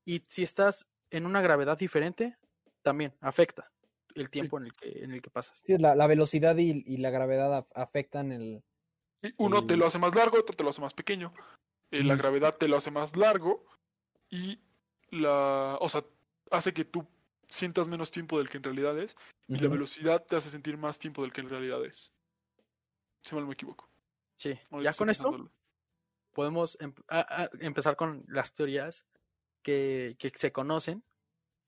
Y 0.05 0.23
si 0.27 0.43
estás 0.43 0.87
en 1.09 1.25
una 1.25 1.41
gravedad 1.41 1.77
diferente, 1.77 2.37
también 2.81 3.13
afecta 3.21 3.71
el 4.15 4.29
tiempo 4.29 4.57
en 4.57 4.65
el 4.65 4.75
que 4.75 5.03
en 5.03 5.11
el 5.11 5.21
que 5.21 5.29
pasas. 5.29 5.59
Sí, 5.65 5.77
la, 5.77 5.95
la 5.95 6.07
velocidad 6.07 6.55
y, 6.57 6.83
y 6.85 6.97
la 6.97 7.09
gravedad 7.09 7.51
af- 7.51 7.71
afectan 7.75 8.31
el. 8.31 8.63
Uno 9.37 9.65
te 9.65 9.75
lo 9.75 9.87
hace 9.87 9.97
más 9.99 10.13
largo, 10.13 10.39
otro 10.39 10.55
te 10.55 10.63
lo 10.63 10.69
hace 10.69 10.81
más 10.81 10.93
pequeño. 10.93 11.33
Eh, 11.91 12.03
La 12.03 12.15
gravedad 12.15 12.55
te 12.55 12.67
lo 12.67 12.77
hace 12.77 12.91
más 12.91 13.15
largo 13.15 13.65
y 14.29 14.59
la, 15.09 15.77
o 15.79 15.89
sea, 15.89 16.03
hace 16.51 16.73
que 16.73 16.85
tú 16.85 17.05
sientas 17.47 17.87
menos 17.87 18.11
tiempo 18.11 18.37
del 18.37 18.49
que 18.49 18.57
en 18.57 18.63
realidad 18.63 18.97
es 18.99 19.15
y 19.47 19.57
la 19.59 19.67
velocidad 19.69 20.25
te 20.25 20.35
hace 20.35 20.49
sentir 20.49 20.77
más 20.77 20.97
tiempo 20.99 21.21
del 21.21 21.31
que 21.31 21.41
en 21.41 21.49
realidad 21.49 21.83
es. 21.85 22.11
Si 23.25 23.33
mal 23.33 23.43
no 23.43 23.47
me 23.47 23.53
equivoco. 23.53 23.89
Sí, 24.37 24.57
Ahorita 24.69 24.91
ya 24.91 24.97
con 24.97 25.09
esto 25.09 25.49
podemos 26.33 26.77
em- 26.79 26.93
a- 27.07 27.43
a- 27.43 27.49
empezar 27.59 27.95
con 27.95 28.23
las 28.27 28.53
teorías 28.53 29.05
que, 29.63 30.15
que 30.19 30.31
se 30.35 30.51
conocen 30.51 31.03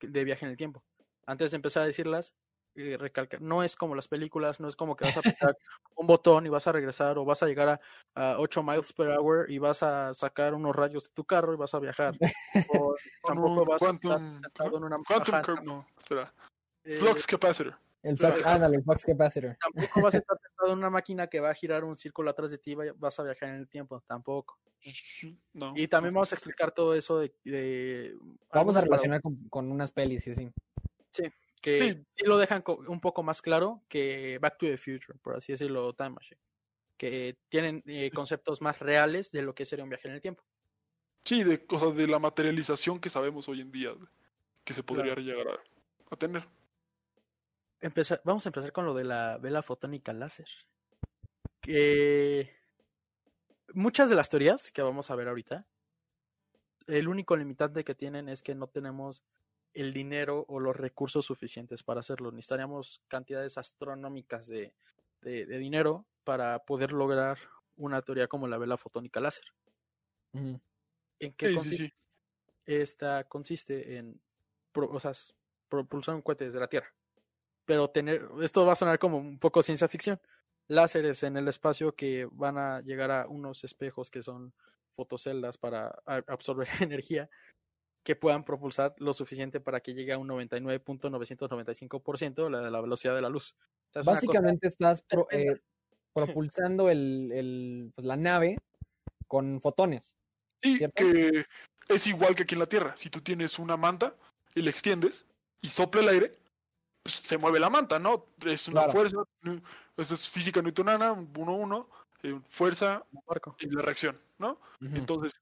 de 0.00 0.24
viaje 0.24 0.44
en 0.44 0.52
el 0.52 0.56
tiempo. 0.56 0.84
Antes 1.26 1.50
de 1.50 1.56
empezar 1.56 1.82
a 1.82 1.86
decirlas, 1.86 2.32
eh, 2.76 2.96
recalcar, 2.96 3.40
no 3.42 3.64
es 3.64 3.74
como 3.74 3.96
las 3.96 4.06
películas, 4.06 4.60
no 4.60 4.68
es 4.68 4.76
como 4.76 4.94
que 4.94 5.04
vas 5.04 5.16
a 5.16 5.20
apretar 5.20 5.56
un 5.96 6.06
botón 6.06 6.46
y 6.46 6.48
vas 6.48 6.66
a 6.68 6.72
regresar 6.72 7.18
o 7.18 7.24
vas 7.24 7.42
a 7.42 7.46
llegar 7.46 7.68
a, 8.14 8.32
a 8.32 8.38
8 8.38 8.62
miles 8.62 8.92
per 8.92 9.08
hour 9.08 9.50
y 9.50 9.58
vas 9.58 9.82
a 9.82 10.14
sacar 10.14 10.54
unos 10.54 10.76
rayos 10.76 11.04
de 11.04 11.10
tu 11.10 11.24
carro 11.24 11.52
y 11.52 11.56
vas 11.56 11.74
a 11.74 11.80
viajar. 11.80 12.14
O 12.70 12.94
tampoco 13.26 13.64
vas 13.64 13.82
a 13.82 13.90
estar 13.92 14.20
sentado 14.42 14.76
en 14.76 14.84
una 14.84 14.98
quantum 14.98 15.34
ajá, 15.36 15.62
no, 15.62 15.86
espera. 15.96 16.34
eh, 16.84 16.98
Flux 16.98 17.26
capacitor. 17.26 17.78
El 18.02 18.16
flux, 18.16 18.34
Claro. 18.40 18.50
ándale, 18.54 18.76
el 18.76 18.82
flux 18.84 19.04
capacitor. 19.04 19.56
Tampoco 19.60 20.02
vas 20.02 20.14
a 20.14 20.18
estar 20.18 20.38
sentado 20.40 20.72
en 20.72 20.78
una 20.78 20.90
máquina 20.90 21.26
que 21.26 21.40
va 21.40 21.50
a 21.50 21.54
girar 21.54 21.84
un 21.84 21.96
círculo 21.96 22.30
atrás 22.30 22.50
de 22.50 22.58
ti 22.58 22.72
y 22.72 22.74
vas 22.74 23.18
a 23.18 23.22
viajar 23.24 23.48
en 23.50 23.56
el 23.56 23.68
tiempo, 23.68 24.00
tampoco. 24.06 24.58
No. 25.54 25.72
Y 25.76 25.88
también 25.88 26.14
vamos 26.14 26.30
a 26.32 26.36
explicar 26.36 26.70
todo 26.72 26.94
eso 26.94 27.18
de... 27.18 27.34
de 27.44 28.14
Vamos 28.52 28.76
a 28.76 28.80
relacionar 28.82 29.20
con, 29.20 29.36
con 29.48 29.70
unas 29.72 29.90
pelis 29.90 30.26
y 30.28 30.30
así. 30.30 30.50
que 31.60 31.78
Sí. 31.78 32.04
sí. 32.14 32.24
lo 32.24 32.38
dejan 32.38 32.62
un 32.66 33.00
poco 33.00 33.24
más 33.24 33.42
claro 33.42 33.82
que 33.88 34.38
Back 34.40 34.58
to 34.58 34.66
the 34.66 34.78
Future, 34.78 35.18
por 35.20 35.36
así 35.36 35.52
decirlo, 35.52 35.92
Time 35.94 36.10
Machine. 36.10 36.40
Que 36.96 37.36
tienen 37.48 37.82
eh, 37.86 38.10
conceptos 38.12 38.60
más 38.62 38.78
reales 38.78 39.32
de 39.32 39.42
lo 39.42 39.54
que 39.54 39.64
sería 39.64 39.82
un 39.84 39.90
viaje 39.90 40.06
en 40.08 40.14
el 40.14 40.20
tiempo. 40.20 40.44
Sí, 41.24 41.42
de 41.42 41.66
cosas 41.66 41.96
de 41.96 42.06
la 42.06 42.20
materialización 42.20 43.00
que 43.00 43.10
sabemos 43.10 43.48
hoy 43.48 43.60
en 43.60 43.72
día 43.72 43.90
que 44.64 44.72
se 44.72 44.82
podría 44.84 45.14
llegar 45.16 45.48
a, 45.48 45.58
a 46.12 46.16
tener. 46.16 46.46
Vamos 48.24 48.44
a 48.46 48.48
empezar 48.48 48.72
con 48.72 48.86
lo 48.86 48.94
de 48.94 49.04
la 49.04 49.38
vela 49.38 49.62
fotónica 49.62 50.12
láser. 50.12 50.48
Que 51.60 52.50
muchas 53.74 54.08
de 54.10 54.16
las 54.16 54.28
teorías 54.28 54.72
que 54.72 54.82
vamos 54.82 55.10
a 55.10 55.14
ver 55.16 55.28
ahorita, 55.28 55.66
el 56.86 57.08
único 57.08 57.36
limitante 57.36 57.84
que 57.84 57.94
tienen 57.94 58.28
es 58.28 58.42
que 58.42 58.54
no 58.54 58.66
tenemos 58.68 59.22
el 59.74 59.92
dinero 59.92 60.44
o 60.48 60.58
los 60.60 60.74
recursos 60.76 61.26
suficientes 61.26 61.82
para 61.82 62.00
hacerlo. 62.00 62.32
Necesitaríamos 62.32 63.02
cantidades 63.06 63.58
astronómicas 63.58 64.48
de, 64.48 64.74
de- 65.20 65.46
de 65.46 65.58
dinero 65.58 66.06
para 66.24 66.58
poder 66.64 66.92
lograr 66.92 67.38
una 67.76 68.02
teoría 68.02 68.26
como 68.26 68.48
la 68.48 68.58
vela 68.58 68.76
fotónica 68.76 69.20
láser. 69.20 69.44
¿En 70.32 71.32
qué 71.34 71.48
Sí, 71.48 71.54
consiste? 71.54 71.76
sí. 71.88 71.92
Esta 72.66 73.24
consiste 73.24 73.96
en 73.98 74.20
pro- 74.72 74.90
o 74.90 74.98
sea, 75.00 75.12
propulsar 75.68 76.14
un 76.14 76.22
cohete 76.22 76.44
desde 76.46 76.60
la 76.60 76.68
Tierra. 76.68 76.92
Pero 77.68 77.90
tener, 77.90 78.26
esto 78.40 78.64
va 78.64 78.72
a 78.72 78.76
sonar 78.76 78.98
como 78.98 79.18
un 79.18 79.38
poco 79.38 79.62
ciencia 79.62 79.88
ficción. 79.88 80.18
Láseres 80.68 81.22
en 81.22 81.36
el 81.36 81.48
espacio 81.48 81.94
que 81.94 82.26
van 82.32 82.56
a 82.56 82.80
llegar 82.80 83.10
a 83.10 83.26
unos 83.28 83.62
espejos 83.62 84.10
que 84.10 84.22
son 84.22 84.54
fotoceldas 84.96 85.58
para 85.58 85.94
absorber 86.06 86.66
energía 86.90 87.28
que 88.04 88.16
puedan 88.16 88.42
propulsar 88.44 88.94
lo 88.96 89.12
suficiente 89.12 89.60
para 89.60 89.80
que 89.80 89.92
llegue 89.92 90.14
a 90.14 90.18
un 90.18 90.28
99.995% 90.28 92.44
de 92.44 92.50
la, 92.50 92.60
de 92.60 92.70
la 92.70 92.80
velocidad 92.80 93.14
de 93.14 93.20
la 93.20 93.28
luz. 93.28 93.54
O 93.90 93.92
sea, 93.92 94.00
es 94.00 94.06
una 94.06 94.14
cosa- 94.16 94.26
Básicamente 94.26 94.68
estás 94.68 95.02
pro- 95.02 95.28
eh, 95.30 95.60
propulsando 96.14 96.88
el, 96.88 97.30
el- 97.32 97.92
pues, 97.94 98.06
la 98.06 98.16
nave 98.16 98.56
con 99.26 99.60
fotones. 99.60 100.16
Sí, 100.62 100.78
¿cierto? 100.78 101.04
que 101.04 101.44
es 101.88 102.06
igual 102.06 102.34
que 102.34 102.44
aquí 102.44 102.54
en 102.54 102.60
la 102.60 102.66
Tierra. 102.66 102.94
Si 102.96 103.10
tú 103.10 103.20
tienes 103.20 103.58
una 103.58 103.76
manta 103.76 104.16
y 104.54 104.62
la 104.62 104.70
extiendes 104.70 105.26
y 105.60 105.68
sopla 105.68 106.00
el 106.00 106.08
aire, 106.08 106.32
pues 107.08 107.26
se 107.26 107.38
mueve 107.38 107.58
la 107.58 107.70
manta, 107.70 107.98
¿no? 107.98 108.26
Es 108.44 108.68
una 108.68 108.82
Claro. 108.82 108.92
fuerza, 108.92 109.16
eso 109.96 110.14
es 110.14 110.28
física 110.28 110.60
newtonana, 110.60 111.12
1-1, 111.12 111.88
eh, 112.22 112.38
fuerza 112.50 113.02
Marco. 113.26 113.56
y 113.58 113.70
la 113.70 113.80
reacción, 113.80 114.20
¿no? 114.36 114.60
Entonces, 114.80 115.32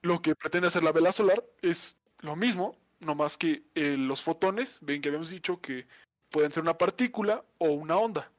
lo 0.00 0.22
que 0.22 0.34
pretende 0.34 0.68
hacer 0.68 0.82
la 0.82 0.92
vela 0.92 1.12
solar 1.12 1.44
es 1.60 1.96
lo 2.20 2.36
mismo, 2.36 2.74
no 3.00 3.14
más 3.14 3.36
que 3.36 3.64
eh, 3.74 3.96
los 3.98 4.22
fotones, 4.22 4.78
ven 4.80 5.02
que 5.02 5.10
habíamos 5.10 5.28
dicho 5.28 5.60
que 5.60 5.86
pueden 6.30 6.50
ser 6.50 6.62
una 6.62 6.78
partícula 6.78 7.44
o 7.58 7.66
una 7.66 7.96
onda. 7.96 8.30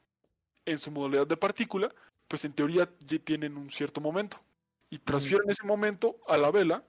En 0.65 0.79
su 0.79 0.89
modalidad 0.89 1.27
de 1.27 1.37
partícula, 1.37 1.93
pues 2.27 2.45
en 2.45 2.53
teoría 2.53 2.89
ya 2.99 3.19
tienen 3.19 3.57
un 3.57 3.69
cierto 3.69 4.01
momento 4.01 4.39
y 4.89 4.97
transfieren 4.97 5.49
ese 5.49 5.65
momento 5.65 6.17
a 6.27 6.37
la 6.37 6.49
vela, 6.49 6.83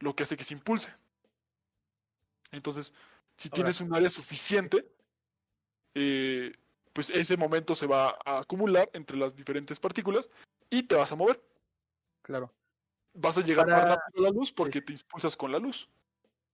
lo 0.00 0.16
que 0.16 0.24
hace 0.24 0.36
que 0.36 0.44
se 0.44 0.54
impulse. 0.54 0.92
Entonces, 2.50 2.92
si 3.40 3.48
Ahora- 3.48 3.54
tienes 3.54 3.80
un 3.80 3.94
área 3.94 4.10
suficiente, 4.10 4.86
eh, 5.94 6.52
pues 6.92 7.08
ese 7.10 7.36
momento 7.38 7.74
se 7.74 7.86
va 7.86 8.18
a 8.24 8.40
acumular 8.40 8.90
entre 8.92 9.16
las 9.16 9.34
diferentes 9.34 9.80
partículas 9.80 10.28
y 10.68 10.82
te 10.82 10.94
vas 10.94 11.10
a 11.12 11.16
mover 11.16 11.42
Claro. 12.22 12.52
vas 13.14 13.38
a 13.38 13.40
llegar 13.40 13.66
Para- 13.66 13.78
más 13.86 13.96
rápido 13.96 14.26
a 14.26 14.28
la 14.30 14.34
luz 14.34 14.52
porque 14.52 14.82
te 14.82 14.92
impulsas 14.92 15.36
con 15.36 15.50
la 15.52 15.58
luz. 15.58 15.88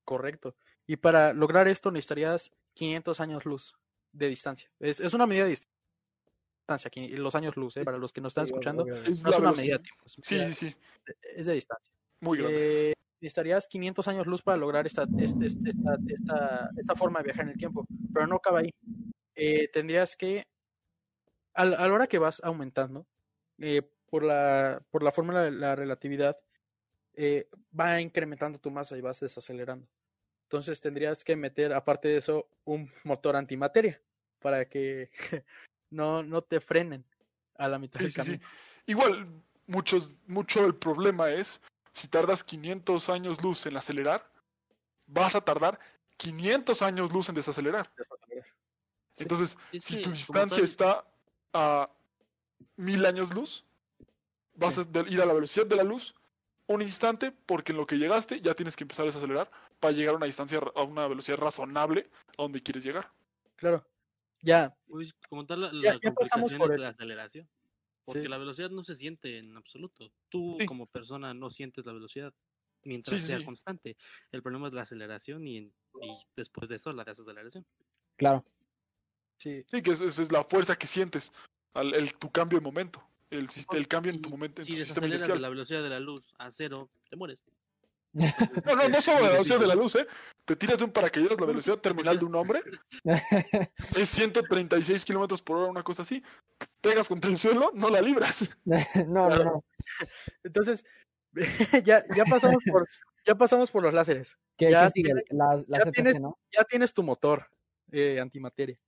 Correcto. 0.05 0.55
Y 0.87 0.97
para 0.97 1.33
lograr 1.33 1.67
esto 1.67 1.91
necesitarías 1.91 2.53
500 2.75 3.19
años 3.21 3.45
luz 3.45 3.75
de 4.13 4.29
distancia. 4.29 4.71
Es, 4.79 5.01
es 5.01 5.13
una 5.13 5.27
medida 5.27 5.45
de 5.45 5.51
distancia, 5.51 6.87
aquí, 6.89 7.09
los 7.09 7.35
años 7.35 7.57
luz, 7.57 7.77
¿eh? 7.79 7.85
para 7.85 7.99
los 7.99 8.13
que 8.13 8.21
nos 8.21 8.31
están 8.31 8.47
Sí, 8.47 8.53
escuchando. 8.53 8.87
Es 8.87 9.25
No 9.25 9.31
es 9.31 9.39
una 9.39 9.53
medida 9.53 9.79
de 9.79 9.83
tiempo, 9.83 10.05
es, 10.07 10.13
Sí, 10.23 10.45
sí, 10.47 10.55
sí. 10.55 10.77
es 11.35 11.47
de 11.47 11.53
distancia. 11.55 11.93
Muy 12.21 12.39
grande. 12.39 12.91
Eh, 12.91 12.95
necesitarías 13.21 13.67
500 13.69 14.09
años 14.09 14.27
luz 14.27 14.43
para 14.43 14.57
lograr 14.59 14.87
esta, 14.87 15.07
este- 15.19 15.47
este- 15.47 15.71
esta, 15.71 15.99
esta, 16.09 16.71
esta 16.77 16.95
forma 16.95 17.21
de 17.21 17.25
viajar 17.25 17.45
en 17.45 17.53
el 17.53 17.57
tiempo, 17.57 17.87
pero 18.13 18.27
no 18.27 18.37
acaba 18.37 18.61
ahí. 18.61 18.71
Eh, 19.35 19.69
tendrías 19.69 20.17
que, 20.17 20.43
a 21.55 21.65
la, 21.65 21.77
a 21.77 21.87
la 21.89 21.95
hora 21.95 22.07
que 22.07 22.19
vas 22.19 22.41
aumentando, 22.45 23.07
eh, 23.59 23.83
por, 24.11 24.23
la, 24.23 24.83
por 24.91 25.03
la 25.03 25.13
fórmula 25.13 25.43
de 25.43 25.51
la 25.51 25.75
relatividad, 25.75 26.39
eh, 27.15 27.49
va 27.79 28.01
incrementando 28.01 28.59
tu 28.59 28.71
masa 28.71 28.97
y 28.97 29.01
vas 29.01 29.21
desacelerando. 29.21 29.89
Entonces 30.45 30.81
tendrías 30.81 31.25
que 31.25 31.35
meter, 31.35 31.73
aparte 31.73 32.09
de 32.09 32.19
eso, 32.19 32.49
un 32.65 32.91
motor 33.05 33.37
antimateria 33.37 34.01
para 34.39 34.69
que 34.69 35.11
no, 35.91 36.23
no 36.23 36.43
te 36.43 36.61
frenen 36.61 37.05
a 37.55 37.69
la 37.69 37.79
mitad 37.79 37.99
Sí, 37.99 38.05
del 38.05 38.13
sí, 38.13 38.21
sí. 38.23 38.27
camino. 38.27 38.47
Igual, 38.87 39.43
muchos, 39.67 40.15
mucho 40.27 40.65
el 40.67 40.77
problema 40.77 41.31
es, 41.31 41.61
si 41.97 42.09
tardas 42.09 42.45
500 42.45 43.09
años 43.09 43.43
luz 43.43 43.65
en 43.65 43.77
acelerar, 43.77 44.31
vas 45.07 45.35
a 45.35 45.41
tardar 45.41 45.79
500 46.19 46.83
años 46.83 47.11
luz 47.13 47.29
en 47.31 47.35
desacelerar. 47.37 47.91
Desacelerar. 47.97 48.45
Sí. 49.17 49.23
Entonces, 49.25 49.57
Es 49.73 49.85
si 49.85 50.03
tu 50.03 50.11
distancia 50.11 50.57
tal- 50.59 50.65
está 50.65 51.05
a 51.55 51.91
mil 52.77 53.07
años 53.07 53.33
luz, 53.35 53.65
vas 54.55 54.75
Sí. 54.75 54.81
a 54.83 54.85
de- 54.85 55.11
ir 55.11 55.23
a 55.23 55.27
la 55.27 55.33
velocidad 55.33 55.67
de 55.67 55.77
la 55.77 55.85
luz 55.85 56.15
un 56.67 56.83
instante, 56.83 57.33
porque 57.33 57.73
en 57.73 57.79
lo 57.79 57.87
que 57.87 57.97
llegaste 57.97 58.41
ya 58.43 58.53
tienes 58.55 58.77
que 58.77 58.85
empezar 58.85 59.05
a 59.05 59.07
desacelerar 59.07 59.51
para 59.81 59.93
llegar 59.93 60.13
a 60.15 60.17
una 60.19 60.27
distancia, 60.27 60.61
a 60.75 60.83
una 60.83 61.07
velocidad 61.09 61.39
razonable 61.39 62.11
a 62.37 62.43
donde 62.43 62.63
quieres 62.63 62.85
llegar. 62.85 63.11
Claro. 63.57 63.87
Ya, 64.43 64.77
Pues, 64.87 65.15
como 65.31 65.47
tal, 65.47 65.63
la, 65.63 65.69
Ya- 65.69 65.95
la 65.95 66.01
ya 66.03 66.13
pasamos 66.13 66.53
complicación 66.53 66.59
por 66.59 66.71
es 66.73 66.75
el- 66.75 66.81
la 66.83 66.89
aceleración. 66.89 67.49
Porque 68.07 68.23
Sí. 68.23 68.29
la 68.29 68.39
velocidad 68.39 68.71
no 68.71 68.85
se 68.85 68.95
siente 68.95 69.39
en 69.39 69.57
absoluto. 69.57 70.13
Tú 70.29 70.57
Sí. 70.61 70.67
como 70.67 70.87
persona 70.87 71.35
no 71.35 71.51
sientes 71.51 71.85
la 71.87 71.93
velocidad 71.93 72.33
mientras 72.85 73.21
Sí, 73.21 73.27
sea 73.27 73.39
sí. 73.39 73.45
constante. 73.45 73.97
El 74.31 74.43
problema 74.43 74.69
es 74.69 74.73
la 74.75 74.83
aceleración 74.83 75.47
y, 75.47 75.59
y 75.59 75.73
después 76.37 76.69
de 76.69 76.77
eso 76.77 76.93
la 76.93 77.05
desaceleración. 77.05 77.67
Claro. 78.17 78.45
sí, 79.39 79.63
Sí, 79.67 79.83
que 79.83 79.91
es- 79.91 80.01
esa 80.01 80.23
es 80.23 80.33
la 80.33 80.45
fuerza 80.45 80.77
que 80.77 80.87
sientes, 80.87 81.31
al, 81.75 81.95
el, 81.95 82.15
tu 82.15 82.31
cambio 82.31 82.59
de 82.59 82.65
momento, 82.65 83.03
el, 83.29 83.49
el 83.75 83.89
cambio 83.89 84.13
en 84.13 84.23
tu 84.23 84.31
momento, 84.31 84.63
en 84.63 84.67
si 84.67 84.73
tu 84.73 84.79
sistema 84.79 85.07
desaceleras 85.09 85.37
de 85.37 85.43
la 85.43 85.49
velocidad 85.51 85.83
de 85.83 85.91
la 85.91 86.01
luz 86.01 86.33
a 86.39 86.51
cero, 86.51 86.89
te 87.11 87.17
mueres. 87.17 87.45
No, 88.65 88.75
no, 88.77 88.89
no 88.89 89.03
solo 89.03 89.21
la 89.21 89.31
velocidad 89.33 89.61
de 89.61 89.67
la 89.67 89.75
luz, 89.75 89.95
¿eh? 89.97 90.07
Te 90.45 90.57
tiras 90.57 90.79
de 90.79 90.85
un 90.85 90.91
paracaídas, 90.93 91.39
la 91.39 91.47
velocidad 91.47 91.79
terminal 91.79 92.19
de 92.19 92.25
un 92.25 92.35
hombre 92.35 92.61
es 93.97 94.09
136 94.11 95.05
kilómetros 95.05 95.43
por 95.43 95.59
hora, 95.59 95.71
una 95.71 95.83
cosa 95.83 96.03
así. 96.03 96.23
Pegas 96.81 97.09
contra 97.09 97.31
el 97.31 97.37
suelo, 97.39 97.71
no 97.75 97.91
la 97.91 98.01
libras. 98.01 98.57
no, 98.65 98.77
no, 99.07 99.27
Claro. 99.29 99.45
no. 99.45 99.65
Entonces, 100.45 100.85
ya, 101.85 102.05
ya 102.15 102.25
pasamos 102.25 102.63
por, 102.71 102.89
ya 103.27 103.35
pasamos 103.35 103.71
por 103.71 103.83
los 103.83 103.93
láseres. 103.93 104.37
¿Qué, 104.57 104.71
Ya 104.71 104.85
qué 104.85 104.91
sigue? 104.91 105.05
tiene- 105.15 105.25
Las, 105.31 105.69
las 105.69 105.85
ya 105.85 105.91
tienes- 105.91 106.21
¿no? 106.21 106.39
Ya 106.51 106.65
tienes 106.65 106.95
tu 106.95 107.03
motor 107.03 107.49
eh, 107.93 108.21
antimateria. 108.21 108.79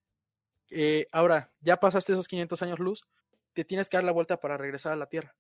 Eh, 0.70 1.06
ahora, 1.12 1.50
ya 1.60 1.78
pasaste 1.80 2.12
esos 2.12 2.28
500 2.28 2.62
años 2.62 2.78
luz, 2.78 3.04
te 3.52 3.64
tienes 3.64 3.88
que 3.88 3.96
dar 3.96 4.04
la 4.04 4.12
vuelta 4.12 4.38
para 4.40 4.56
regresar 4.56 4.92
a 4.92 4.96
la 4.96 5.06
Tierra. 5.06 5.34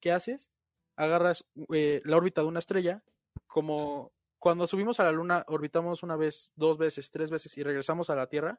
¿Qué 0.00 0.10
haces? 0.12 0.50
Agarras 0.96 1.44
eh, 1.72 2.02
la 2.04 2.16
órbita 2.16 2.40
de 2.42 2.48
una 2.48 2.58
estrella, 2.58 3.02
como 3.50 4.12
cuando 4.38 4.66
subimos 4.66 5.00
a 5.00 5.04
la 5.04 5.12
Luna, 5.12 5.44
orbitamos 5.48 6.02
una 6.02 6.16
vez, 6.16 6.52
dos 6.54 6.78
veces, 6.78 7.10
tres 7.10 7.30
veces 7.30 7.58
y 7.58 7.62
regresamos 7.62 8.08
a 8.08 8.14
la 8.16 8.26
Tierra, 8.28 8.58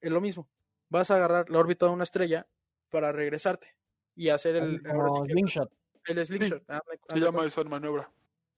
es 0.00 0.10
lo 0.10 0.20
mismo. 0.20 0.50
Vas 0.90 1.10
a 1.10 1.14
agarrar 1.16 1.48
la 1.48 1.58
órbita 1.58 1.86
de 1.86 1.92
una 1.92 2.02
estrella 2.04 2.46
para 2.90 3.12
regresarte 3.12 3.74
y 4.14 4.28
hacer 4.28 4.56
el, 4.56 4.82
Como 4.82 5.24
que 5.24 5.32
slingshot. 5.32 5.72
el 6.06 6.26
slingshot. 6.26 6.62
Ah, 6.68 6.80
me- 6.90 6.98
Se 7.14 7.20
llama 7.20 7.46
esa 7.46 7.64
maniobra. 7.64 8.12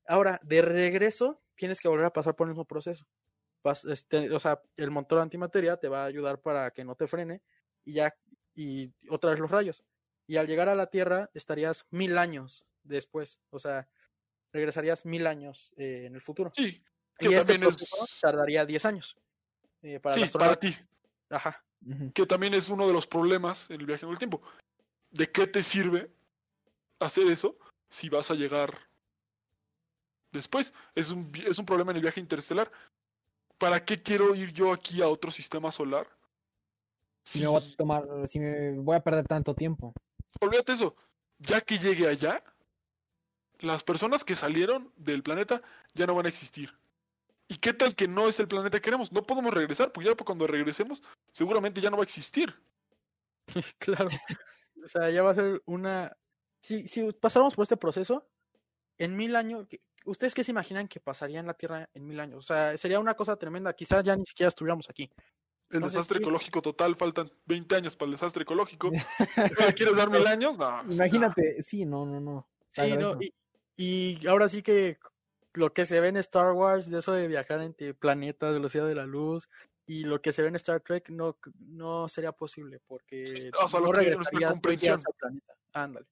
Ahora, 0.08 0.40
de 0.42 0.62
regreso, 0.62 1.40
tienes 1.54 1.80
que 1.80 1.86
volver 1.88 2.06
a 2.06 2.12
pasar 2.12 2.34
por 2.34 2.46
el 2.48 2.54
mismo 2.54 2.64
proceso. 2.64 3.06
Vas- 3.62 3.84
este, 3.84 4.32
o 4.32 4.40
sea, 4.40 4.60
el 4.76 4.90
motor 4.90 5.20
antimateria 5.20 5.76
te 5.76 5.88
va 5.88 6.02
a 6.02 6.06
ayudar 6.06 6.40
para 6.40 6.70
que 6.72 6.84
no 6.84 6.96
te 6.96 7.06
frene 7.06 7.40
y 7.84 7.92
ya, 7.94 8.16
y 8.54 8.92
otra 9.10 9.30
vez 9.30 9.38
los 9.38 9.50
rayos. 9.50 9.84
Y 10.26 10.38
al 10.38 10.46
llegar 10.48 10.68
a 10.68 10.74
la 10.74 10.86
Tierra 10.88 11.30
estarías 11.34 11.86
mil 11.90 12.18
años 12.18 12.64
después, 12.82 13.38
o 13.50 13.58
sea, 13.60 13.88
regresarías 14.54 15.04
mil 15.04 15.26
años 15.26 15.73
eh, 15.76 16.04
en 16.06 16.14
el 16.14 16.20
futuro. 16.23 16.50
Sí, 16.56 16.82
que 17.18 17.28
Y 17.28 17.34
este 17.34 17.54
es... 17.54 18.20
tardaría 18.23 18.64
10 18.64 18.84
años. 18.87 19.16
eh, 19.82 20.00
para 20.00 20.14
Sí, 20.14 20.25
para 20.38 20.56
ti. 20.56 20.75
Ajá. 21.28 21.62
Que 22.14 22.25
también 22.25 22.54
es 22.54 22.70
uno 22.70 22.87
de 22.87 22.92
los 22.94 23.06
problemas 23.06 23.68
en 23.70 23.80
el 23.80 23.87
viaje 23.87 24.06
en 24.06 24.12
el 24.12 24.18
tiempo. 24.18 24.40
¿De 25.11 25.30
qué 25.30 25.46
te 25.46 25.62
sirve 25.62 26.11
hacer 27.00 27.26
eso 27.26 27.58
si 27.90 28.08
vas 28.08 28.30
a 28.30 28.34
llegar 28.34 28.78
después? 30.32 30.73
Es 30.94 31.11
un, 31.11 31.30
es 31.46 31.58
un 31.58 31.66
problema 31.66 31.90
en 31.90 31.96
el 31.96 32.02
viaje 32.02 32.20
interestelar. 32.20 32.70
¿Para 33.58 33.84
qué 33.84 34.02
quiero 34.02 34.34
ir 34.34 34.52
yo 34.52 34.73
aquí 34.73 35.02
a 35.02 35.08
otro 35.08 35.30
sistema 35.30 35.70
solar? 35.70 36.08
Si 37.25 37.38
Si, 37.38 37.40
me 37.40 37.49
voy 37.49 37.62
a 37.62 37.76
tomar, 37.76 38.04
si 38.28 38.38
me 38.38 38.73
voy 38.78 38.96
a 38.96 39.00
perder 39.00 39.26
tanto 39.26 39.54
tiempo. 39.54 39.92
olvídate 40.40 40.73
eso, 40.73 40.96
ya 41.38 41.61
que 41.61 41.78
llegue 41.78 42.06
allá, 42.08 42.42
las 43.64 43.83
personas 43.85 44.25
que 44.25 44.37
salieron 44.37 44.92
del 44.97 45.23
planeta 45.23 45.62
ya 45.94 46.06
no 46.06 46.14
van 46.14 46.26
a 46.26 46.28
existir. 46.28 46.71
¿Y 47.49 47.56
qué 47.56 47.73
tal 47.75 47.94
que 47.94 48.09
no 48.09 48.28
es 48.28 48.40
el 48.40 48.49
planeta 48.49 48.78
que 48.78 48.83
queremos? 48.83 49.12
No 49.12 49.23
podemos 49.23 49.52
regresar, 49.52 49.92
porque 49.92 50.09
ya 50.09 50.14
cuando 50.16 50.47
regresemos, 50.47 51.02
seguramente 51.30 51.80
ya 51.80 51.90
no 51.90 51.97
va 51.97 52.02
a 52.02 52.04
existir. 52.04 52.54
Claro. 53.78 54.09
O 54.85 54.88
sea, 54.88 55.11
ya 55.11 55.23
va 55.23 55.30
a 55.30 55.35
ser 55.35 55.62
una. 55.66 56.16
Si, 56.61 56.88
si 56.88 57.12
pasáramos 57.12 57.54
por 57.54 57.62
este 57.64 57.76
proceso, 57.76 58.26
en 58.99 59.16
mil 59.16 59.37
años, 59.37 59.66
¿qué- 59.68 59.80
¿ustedes 60.04 60.35
qué 60.35 60.44
se 60.44 60.50
imaginan 60.50 60.88
que 60.88 61.00
pasaría 61.00 61.40
en 61.40 61.47
la 61.47 61.54
Tierra 61.54 61.88
en 61.94 62.06
mil 62.06 62.21
años? 62.21 62.38
O 62.38 62.42
sea, 62.42 62.76
sería 62.78 62.99
una 63.00 63.14
cosa 63.14 63.37
tremenda. 63.37 63.73
Quizás 63.75 64.02
ya 64.04 64.16
ni 64.16 64.25
siquiera 64.25 64.49
estuviéramos 64.49 64.88
aquí. 64.88 65.11
El 65.71 65.76
Entonces, 65.76 65.99
desastre 65.99 66.18
sí. 66.18 66.23
ecológico 66.23 66.62
total, 66.62 66.97
faltan 66.97 67.30
20 67.47 67.75
años 67.76 67.97
para 67.97 68.06
el 68.06 68.12
desastre 68.12 68.42
ecológico. 68.42 68.90
¿Me 68.90 68.99
¿Quieres 69.76 69.97
dar 69.97 70.11
mil 70.11 70.26
años? 70.26 70.59
No. 70.59 70.83
Imagínate, 70.90 71.62
sí, 71.62 71.85
no, 71.85 72.06
no, 72.06 72.21
no. 72.21 72.49
Sí, 72.68 72.92
no, 72.97 73.16
y, 73.21 73.33
y 73.76 74.26
ahora 74.26 74.49
sí 74.49 74.62
que 74.62 74.99
lo 75.54 75.73
que 75.73 75.85
se 75.87 76.00
ve 76.00 76.09
en 76.09 76.16
Star 76.16 76.52
Wars, 76.52 76.90
de 76.90 76.99
eso 76.99 77.12
de 77.12 77.28
viajar 77.28 77.61
entre 77.62 77.95
planetas, 77.95 78.52
velocidad 78.52 78.87
de 78.87 78.95
la 78.95 79.07
luz, 79.07 79.49
y 79.87 80.04
lo 80.04 80.21
que 80.21 80.33
se 80.33 80.43
ve 80.43 80.49
en 80.49 80.57
Star 80.57 80.81
Trek 80.81 81.11
no, 81.11 81.38
no 81.59 82.09
sería 82.09 82.33
posible 82.33 82.81
porque 82.87 83.50
O 83.61 83.69
sea, 83.69 83.81
lo 83.81 83.87
no 83.87 83.93
regresarías, 83.93 84.52
al 84.52 84.61
planeta. 84.61 85.54
Ándale. 85.73 86.07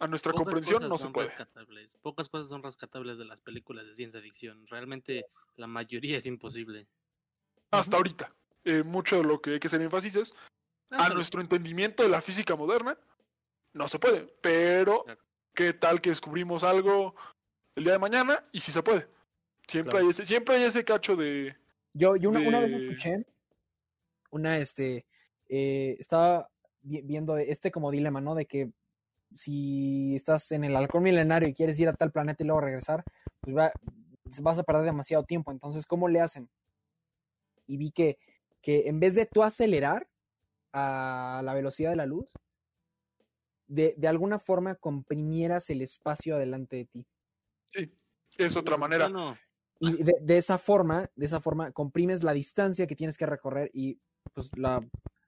A 0.00 0.08
nuestra 0.08 0.32
Pocas 0.32 0.44
comprensión 0.44 0.88
no 0.88 0.98
se 0.98 1.08
puede. 1.08 1.28
rescatables. 1.28 1.96
Pocas 2.02 2.28
cosas 2.28 2.48
son 2.48 2.62
rescatables 2.62 3.16
de 3.16 3.24
las 3.24 3.40
películas 3.40 3.86
de 3.86 3.94
ciencia 3.94 4.20
ficción. 4.20 4.66
Realmente 4.66 5.26
la 5.56 5.66
mayoría 5.66 6.18
es 6.18 6.26
imposible. 6.26 6.88
Hasta 7.70 7.96
ahorita. 7.96 8.34
Eh, 8.64 8.82
mucho 8.82 9.16
de 9.16 9.24
lo 9.24 9.40
que 9.40 9.52
hay 9.52 9.60
que 9.60 9.68
hacer 9.68 9.80
énfasis 9.80 10.16
es 10.16 10.34
a 10.90 11.08
nuestro 11.10 11.40
entendimiento 11.40 12.02
de 12.02 12.08
la 12.08 12.20
física 12.20 12.56
moderna. 12.56 12.98
No 13.72 13.88
se 13.88 13.98
puede. 13.98 14.34
Pero, 14.40 15.04
Claro. 15.04 15.23
¿Qué 15.54 15.72
tal 15.72 16.00
que 16.00 16.10
descubrimos 16.10 16.64
algo 16.64 17.14
el 17.76 17.84
día 17.84 17.94
de 17.94 17.98
mañana? 17.98 18.44
Y 18.52 18.60
sí 18.60 18.72
se 18.72 18.82
puede. 18.82 19.06
Siempre, 19.66 19.92
Claro. 19.92 20.04
hay, 20.06 20.10
ese, 20.10 20.26
siempre 20.26 20.56
hay 20.56 20.64
ese 20.64 20.84
cacho 20.84 21.16
de. 21.16 21.56
Yo, 21.94 22.16
yo 22.16 22.30
una, 22.30 22.40
una 22.40 22.60
vez 22.60 22.70
de- 22.70 22.76
escuché 22.88 23.24
una, 24.30 24.58
este, 24.58 25.06
eh, 25.48 25.96
estaba 25.98 26.50
vi- 26.82 27.02
viendo 27.02 27.36
este 27.38 27.70
como 27.70 27.90
dilema, 27.90 28.20
¿no? 28.20 28.34
De 28.34 28.46
que 28.46 28.70
si 29.34 30.14
estás 30.14 30.50
en 30.52 30.64
el 30.64 30.76
halcón 30.76 31.02
milenario 31.04 31.48
y 31.48 31.54
quieres 31.54 31.78
ir 31.78 31.88
a 31.88 31.92
tal 31.94 32.10
planeta 32.12 32.42
y 32.42 32.46
luego 32.46 32.60
regresar, 32.60 33.04
pues 33.40 33.56
va- 33.56 33.72
vas 34.40 34.58
a 34.58 34.62
perder 34.64 34.84
demasiado 34.84 35.24
tiempo. 35.24 35.52
Entonces, 35.52 35.86
¿cómo 35.86 36.08
le 36.08 36.20
hacen? 36.20 36.48
Y 37.66 37.76
vi 37.76 37.90
que, 37.90 38.18
que 38.60 38.88
en 38.88 39.00
vez 39.00 39.14
de 39.14 39.26
tú 39.26 39.42
acelerar 39.42 40.08
a 40.72 41.40
la 41.44 41.54
velocidad 41.54 41.90
de 41.90 41.96
la 41.96 42.06
luz, 42.06 42.32
de, 43.66 43.94
de 43.96 44.08
alguna 44.08 44.38
forma 44.38 44.74
comprimieras 44.76 45.70
el 45.70 45.82
espacio 45.82 46.36
adelante 46.36 46.76
de 46.76 46.84
ti. 46.86 47.06
Es 48.38 48.56
otra 48.56 48.76
manera. 48.76 49.08
Bueno, 49.08 49.36
Y 49.80 50.02
de, 50.02 50.14
de 50.20 50.38
esa 50.38 50.58
forma, 50.58 51.10
de 51.16 51.26
esa 51.26 51.40
forma, 51.40 51.72
comprimes 51.72 52.22
la 52.22 52.32
distancia 52.32 52.86
que 52.86 52.96
tienes 52.96 53.18
que 53.18 53.26
recorrer 53.26 53.70
y 53.74 54.00
pues 54.32 54.50
la 54.56 54.80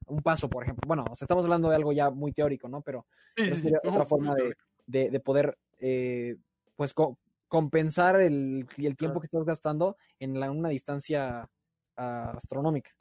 un 0.06 0.22
paso, 0.22 0.48
por 0.48 0.62
ejemplo. 0.62 0.86
Bueno, 0.86 1.04
o 1.10 1.16
sea, 1.16 1.26
estamos 1.26 1.44
hablando 1.44 1.68
de 1.68 1.76
algo 1.76 1.92
ya 1.92 2.10
muy 2.10 2.32
teórico, 2.32 2.68
¿no? 2.68 2.80
Pero, 2.82 3.06
Sí, 3.36 3.44
sí, 3.54 3.56
sí. 3.56 3.72
otra 3.84 4.06
forma 4.06 4.34
de, 4.36 4.54
de, 4.86 5.10
de 5.10 5.20
poder, 5.20 5.58
eh, 5.80 6.36
pues, 6.76 6.94
co- 6.94 7.18
compensar 7.48 8.20
el, 8.20 8.66
el 8.78 8.96
tiempo 8.96 9.18
Claro. 9.18 9.20
que 9.20 9.26
estás 9.26 9.44
gastando 9.44 9.96
en 10.20 10.38
la, 10.38 10.50
una 10.52 10.68
distancia 10.68 11.50
ah, 11.96 12.32
astronómica. 12.36 12.92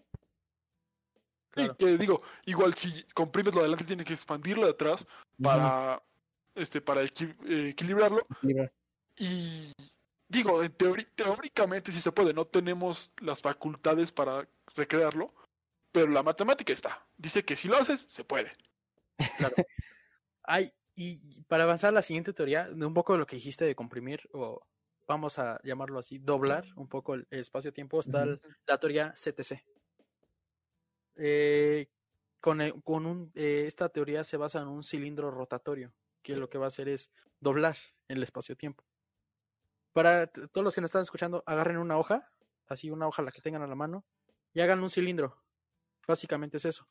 Claro. 1.55 1.75
que 1.77 1.85
digo, 1.97 2.21
igual 2.45 2.73
si 2.75 3.03
comprimes 3.13 3.53
lo 3.53 3.61
de 3.61 3.65
adelante, 3.67 3.85
tienes 3.85 4.05
que 4.05 4.13
expandirlo 4.13 4.65
de 4.65 4.71
atrás 4.73 5.07
para, 5.41 6.03
este, 6.53 6.81
para 6.81 7.01
equi- 7.03 7.35
eh, 7.45 7.69
equilibrarlo. 7.69 8.21
Y 9.17 9.71
digo, 10.27 10.61
en 10.61 10.73
teóricamente 11.15 11.91
sí 11.91 12.01
se 12.01 12.11
puede, 12.11 12.33
no 12.33 12.45
tenemos 12.45 13.11
las 13.21 13.41
facultades 13.41 14.11
para 14.11 14.47
recrearlo, 14.75 15.33
pero 15.91 16.07
la 16.07 16.21
matemática 16.23 16.73
está. 16.73 17.07
Dice 17.17 17.43
que 17.45 17.55
si 17.55 17.69
lo 17.69 17.77
haces, 17.77 18.05
se 18.09 18.25
puede. 18.25 18.51
Hay, 20.43 20.65
y 20.95 21.21
y 21.23 21.41
para 21.43 21.63
avanzar 21.63 21.89
a 21.89 21.93
la 21.93 22.01
siguiente 22.01 22.33
teoría, 22.33 22.67
un 22.71 22.93
poco 22.93 23.13
de 23.13 23.19
lo 23.19 23.25
que 23.25 23.37
dijiste 23.37 23.63
de 23.65 23.75
comprimir, 23.75 24.21
o 24.33 24.61
vamos 25.07 25.39
a 25.39 25.59
llamarlo 25.63 25.99
así, 25.99 26.17
doblar 26.19 26.65
un 26.75 26.87
poco 26.89 27.13
el 27.13 27.27
espacio-tiempo, 27.29 27.99
está 27.99 28.25
la 28.65 28.77
teoría 28.77 29.13
CTC. 29.15 29.63
Eh, 31.17 31.87
con, 32.39 32.61
el- 32.61 32.81
con 32.83 33.05
un, 33.05 33.31
eh, 33.35 33.63
esta 33.67 33.89
teoría 33.89 34.23
se 34.23 34.37
basa 34.37 34.61
en 34.61 34.67
un 34.67 34.83
cilindro 34.83 35.31
rotatorio, 35.31 35.93
que 36.21 36.35
lo 36.37 36.49
que 36.49 36.57
va 36.57 36.65
a 36.65 36.67
hacer 36.69 36.89
es 36.89 37.09
doblar 37.39 37.77
el 38.07 38.23
espacio-tiempo. 38.23 38.83
Para 39.93 40.27
todos 40.27 40.63
los 40.63 40.75
que 40.75 40.81
nos 40.81 40.89
están 40.89 41.03
escuchando, 41.03 41.43
agarren 41.45 41.77
una 41.77 41.97
hoja, 41.97 42.31
así 42.67 42.89
una 42.89 43.07
hoja 43.07 43.21
la 43.21 43.31
que 43.31 43.41
tengan 43.41 43.61
a 43.61 43.67
la 43.67 43.75
mano, 43.75 44.05
y 44.53 44.59
hagan 44.61 44.81
un 44.83 44.89
cilindro. 44.89 45.41
Básicamente 46.07 46.57
es 46.57 46.65
eso. 46.65 46.87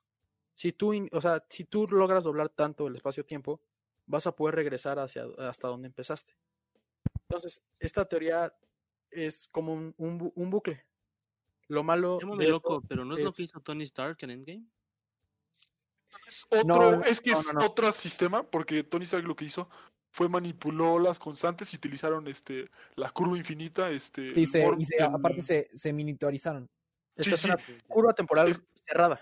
Si 0.55 0.73
tú, 0.73 0.93
o 1.13 1.21
sea, 1.21 1.45
si 1.51 1.65
tú 1.65 1.87
logras 1.89 2.25
doblar 2.25 2.49
tanto 2.49 2.87
el 2.87 2.97
espacio-tiempo, 2.97 3.61
vas 4.07 4.27
a 4.27 4.35
poder 4.37 4.55
regresar 4.55 4.99
hacia 4.99 5.27
hasta 5.39 5.69
donde 5.69 5.89
empezaste. 5.89 6.35
Entonces, 7.29 7.63
esta 7.79 8.07
teoría 8.07 8.55
es 9.11 9.49
como 9.49 9.73
un, 9.75 9.95
un 9.99 10.51
bucle. 10.51 10.85
Lo 11.69 11.83
malo 11.83 12.19
llámame 12.21 12.45
de 12.45 12.51
loco, 12.51 12.83
pero 12.87 13.05
¿no 13.05 13.17
es, 13.17 13.23
lo 13.23 13.33
que 13.33 13.45
hizo 13.45 13.61
Tony 13.61 13.85
Stark 13.85 14.19
en 14.21 14.31
Endgame? 14.31 14.65
Es 16.27 16.47
otro, 16.51 16.65
No, 16.99 17.05
es 17.05 17.21
que 17.21 17.33
no, 17.33 17.39
es 17.41 17.53
no, 17.53 17.61
no. 17.61 17.67
otro 17.67 17.91
sistema, 17.93 18.43
porque 18.49 18.85
Tony 18.85 19.05
Stark 19.05 19.25
lo 19.27 19.35
que 19.35 19.47
hizo 19.47 19.69
fue 20.11 20.29
manipuló 20.29 20.99
las 20.99 21.19
constantes 21.19 21.73
y 21.73 21.77
utilizaron 21.77 22.29
este 22.29 22.67
la 22.95 23.11
curva 23.11 23.37
infinita, 23.37 23.91
este 23.91 24.33
Sí, 24.33 24.47
se, 24.47 24.65
y 24.79 24.85
se- 24.85 24.97
el- 24.99 25.05
aparte 25.05 25.43
se, 25.43 25.71
se 25.75 25.93
miniaturizaron. 25.93 26.71
esta 27.17 27.31
sí, 27.31 27.35
es 27.35 27.41
sí. 27.41 27.47
una 27.49 27.59
curva 27.89 28.13
temporal 28.13 28.49
Es- 28.49 28.63
cerrada. 28.87 29.21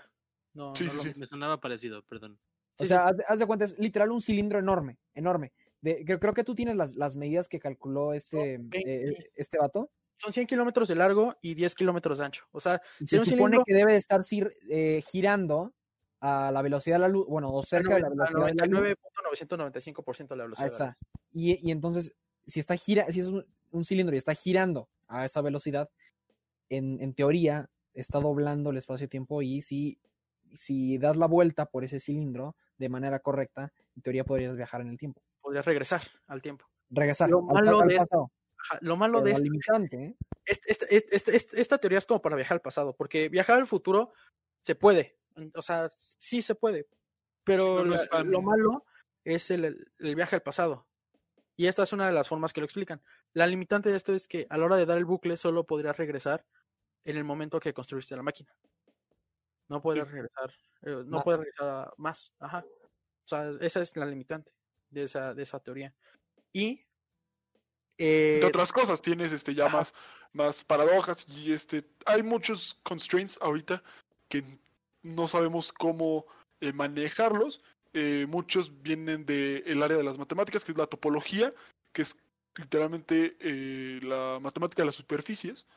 No, 0.53 0.75
Sí, 0.75 0.83
no 0.85 0.91
sí, 0.91 0.97
lo- 0.97 1.03
sí. 1.03 1.13
Me 1.15 1.25
sonaba 1.25 1.59
parecido, 1.59 2.03
perdón. 2.03 2.39
O 2.77 2.83
Sí, 2.83 2.87
sea, 2.87 3.07
haz, 3.07 3.17
de- 3.17 3.25
haz 3.27 3.39
de 3.39 3.47
cuenta, 3.47 3.65
es 3.65 3.77
literal 3.79 4.11
un 4.11 4.21
cilindro 4.21 4.59
enorme, 4.59 4.99
enorme. 5.15 5.51
De, 5.81 6.03
creo, 6.05 6.19
creo 6.19 6.33
que 6.33 6.43
tú 6.43 6.53
tienes 6.55 6.75
las, 6.75 6.93
las 6.95 7.15
medidas 7.15 7.47
que 7.49 7.59
calculó 7.59 8.13
este, 8.13 8.53
eh, 8.55 8.57
20. 8.59 9.31
este 9.35 9.57
vato. 9.57 9.91
Son 10.17 10.31
100 10.31 10.47
kilómetros 10.47 10.87
de 10.87 10.95
largo 10.95 11.35
y 11.41 11.53
10 11.53 11.75
kilómetros 11.75 12.19
de 12.19 12.25
ancho. 12.25 12.45
O 12.51 12.59
sea, 12.59 12.81
Si 12.99 13.07
se 13.07 13.19
un 13.19 13.25
supone 13.25 13.57
cilindro- 13.57 13.63
que 13.65 13.73
debe 13.73 13.91
de 13.93 13.97
estar 13.97 14.21
eh, 14.69 15.01
girando 15.09 15.73
a 16.21 16.51
la 16.51 16.61
velocidad 16.61 16.95
de 16.95 16.99
la 17.01 17.07
luz, 17.09 17.27
bueno, 17.27 17.51
o 17.51 17.63
cerca 17.63 17.95
de 17.95 18.01
la 18.01 18.09
velocidad 18.09 18.47
de 18.47 18.55
la 18.55 18.65
luz. 18.65 18.95
99.995% 19.27 20.27
de 20.29 20.35
la 20.37 20.43
velocidad. 20.45 20.65
Ahí 20.67 20.71
de 20.73 20.79
la 20.79 20.89
está. 20.91 20.97
Y, 21.33 21.67
y 21.67 21.71
entonces, 21.71 22.13
si 22.45 22.59
está 22.59 22.75
gira, 22.77 23.05
si 23.11 23.19
es 23.19 23.27
un, 23.27 23.45
un 23.71 23.85
cilindro 23.85 24.15
y 24.15 24.17
está 24.19 24.33
girando 24.33 24.87
a 25.07 25.25
esa 25.25 25.41
velocidad, 25.41 25.89
en, 26.69 27.01
en 27.01 27.13
teoría 27.13 27.69
está 27.93 28.19
doblando 28.19 28.69
el 28.71 28.77
espacio-tiempo 28.77 29.41
y 29.41 29.61
si, 29.61 29.99
si 30.55 30.97
das 30.97 31.15
la 31.17 31.27
vuelta 31.27 31.65
por 31.65 31.83
ese 31.83 31.99
cilindro 31.99 32.55
de 32.77 32.89
manera 32.89 33.19
correcta, 33.19 33.71
en 33.95 34.01
teoría 34.01 34.23
podrías 34.23 34.55
viajar 34.55 34.81
en 34.81 34.87
el 34.89 34.97
tiempo. 34.97 35.21
Podrías 35.41 35.65
regresar 35.65 36.01
al 36.27 36.41
tiempo. 36.41 36.65
Regresar 36.89 37.29
Lo 37.29 37.39
al, 37.49 37.65
malo 37.65 37.79
al 37.81 37.87
de- 37.87 37.97
pasado. 37.97 38.31
Lo 38.81 38.95
malo 38.95 39.23
Pero 39.23 39.37
de 39.37 39.55
esto 39.57 39.75
¿eh? 39.91 40.15
Esta 40.45 41.77
teoría 41.77 41.97
es 41.97 42.05
como 42.05 42.21
para 42.21 42.35
viajar 42.35 42.55
al 42.55 42.61
pasado, 42.61 42.95
porque 42.95 43.29
viajar 43.29 43.59
al 43.59 43.67
futuro 43.67 44.13
se 44.61 44.75
puede, 44.75 45.17
o 45.55 45.61
sea, 45.61 45.89
sí 46.17 46.41
se 46.41 46.55
puede, 46.55 46.87
pero 47.43 47.83
no, 47.83 47.95
lo 48.23 48.41
malo 48.41 48.85
es 49.25 49.51
el, 49.51 49.91
viaje 49.99 50.35
al 50.35 50.43
pasado. 50.43 50.87
Y 51.55 51.67
esta 51.67 51.83
es 51.83 51.93
una 51.93 52.07
de 52.07 52.13
las 52.13 52.27
formas 52.27 52.51
que 52.51 52.61
lo 52.61 52.65
explican. 52.65 53.01
La 53.33 53.45
limitante 53.45 53.89
de 53.89 53.97
esto 53.97 54.13
es 54.13 54.27
que 54.27 54.47
a 54.49 54.57
la 54.57 54.65
hora 54.65 54.75
de 54.75 54.85
dar 54.85 54.97
el 54.97 55.05
bucle 55.05 55.37
solo 55.37 55.67
podrías 55.67 55.97
regresar 55.97 56.45
en 57.05 57.17
el 57.17 57.23
momento 57.23 57.59
que 57.59 57.73
construiste 57.73 58.15
la 58.15 58.23
máquina. 58.23 58.55
No 59.69 59.81
podrías 59.81 60.09
regresar, 60.09 60.51
eh, 60.81 61.03
no 61.05 61.17
Más. 61.17 61.23
puedes 61.23 61.39
regresar 61.39 61.67
a 61.69 61.93
más. 61.97 62.33
Ajá. 62.39 62.65
O 62.65 63.27
sea, 63.27 63.51
esa 63.61 63.81
es 63.81 63.95
la 63.95 64.05
limitante 64.05 64.51
de 64.89 65.03
esa, 65.03 65.33
de 65.33 65.43
esa 65.43 65.59
teoría. 65.59 65.93
Y 66.51 66.85
eh, 68.03 68.35
entre 68.35 68.49
otras 68.49 68.71
cosas 68.71 69.01
tienes 69.01 69.31
este 69.31 69.53
ya 69.55 69.65
ajá. 69.67 69.77
más 69.77 69.93
más 70.33 70.63
paradojas 70.63 71.25
y 71.29 71.53
este 71.53 71.83
hay 72.05 72.21
muchos 72.23 72.75
constraints 72.83 73.37
ahorita 73.41 73.81
que 74.29 74.43
no 75.03 75.27
sabemos 75.27 75.71
cómo 75.71 76.25
eh, 76.61 76.73
manejarlos 76.73 77.59
Eh, 77.95 78.25
muchos 78.27 78.71
vienen 78.81 79.23
del 79.23 79.83
área 79.83 79.97
de 79.97 80.03
las 80.03 80.17
matemáticas 80.17 80.65
que 80.65 80.71
es 80.71 80.77
la 80.79 80.87
topología 80.87 81.53
que 81.93 82.01
es 82.01 82.17
literalmente 82.57 83.35
eh, 83.39 83.99
la 84.01 84.39
matemática 84.41 84.81
de 84.81 84.87
las 84.87 84.95
superficies 84.95 85.67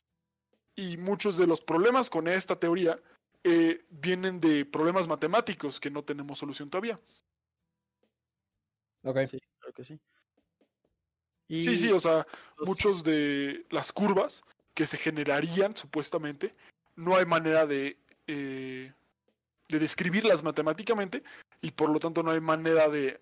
y 0.76 0.96
muchos 0.96 1.36
de 1.36 1.46
los 1.46 1.60
problemas 1.60 2.08
con 2.08 2.26
esta 2.26 2.56
teoría 2.56 2.96
eh, 3.44 3.84
vienen 3.90 4.40
de 4.40 4.64
problemas 4.64 5.06
matemáticos 5.08 5.78
que 5.78 5.90
no 5.90 6.02
tenemos 6.02 6.38
solución 6.38 6.70
todavía. 6.70 6.98
Ok. 9.04 9.18
Sí, 9.30 9.38
claro 9.60 9.72
que 9.74 9.84
sí. 9.84 10.00
Y 11.48 11.62
Sí, 11.64 11.76
sí, 11.76 11.92
o 11.92 12.00
sea, 12.00 12.24
los- 12.56 12.68
muchos 12.68 13.04
de 13.04 13.66
las 13.70 13.92
curvas 13.92 14.42
que 14.74 14.86
se 14.86 14.96
generarían 14.96 15.76
supuestamente, 15.76 16.54
no 16.96 17.16
hay 17.16 17.24
manera 17.24 17.66
de, 17.66 17.98
eh, 18.26 18.92
de 19.68 19.78
describirlas 19.78 20.42
matemáticamente 20.42 21.22
y 21.60 21.70
por 21.70 21.90
lo 21.90 21.98
tanto 22.00 22.22
no 22.22 22.30
hay 22.30 22.40
manera 22.40 22.88
de 22.88 23.20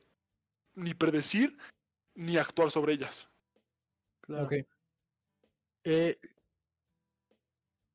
ni 0.75 0.95
predecir 0.95 1.57
ni 2.15 2.37
actuar 2.37 2.71
sobre 2.71 2.95
ellas. 2.95 3.29
claro. 4.21 4.47
Ok. 4.47 4.53
Eh, 5.85 6.19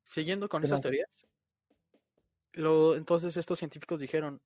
siguiendo 0.04 0.48
con 0.48 0.62
¿Qué 0.62 0.68
esas 0.68 0.82
teorías, 0.82 1.26
lo, 2.54 2.96
entonces 2.96 3.36
estos 3.38 3.60
científicos 3.60 4.00
dijeron, 4.00 4.42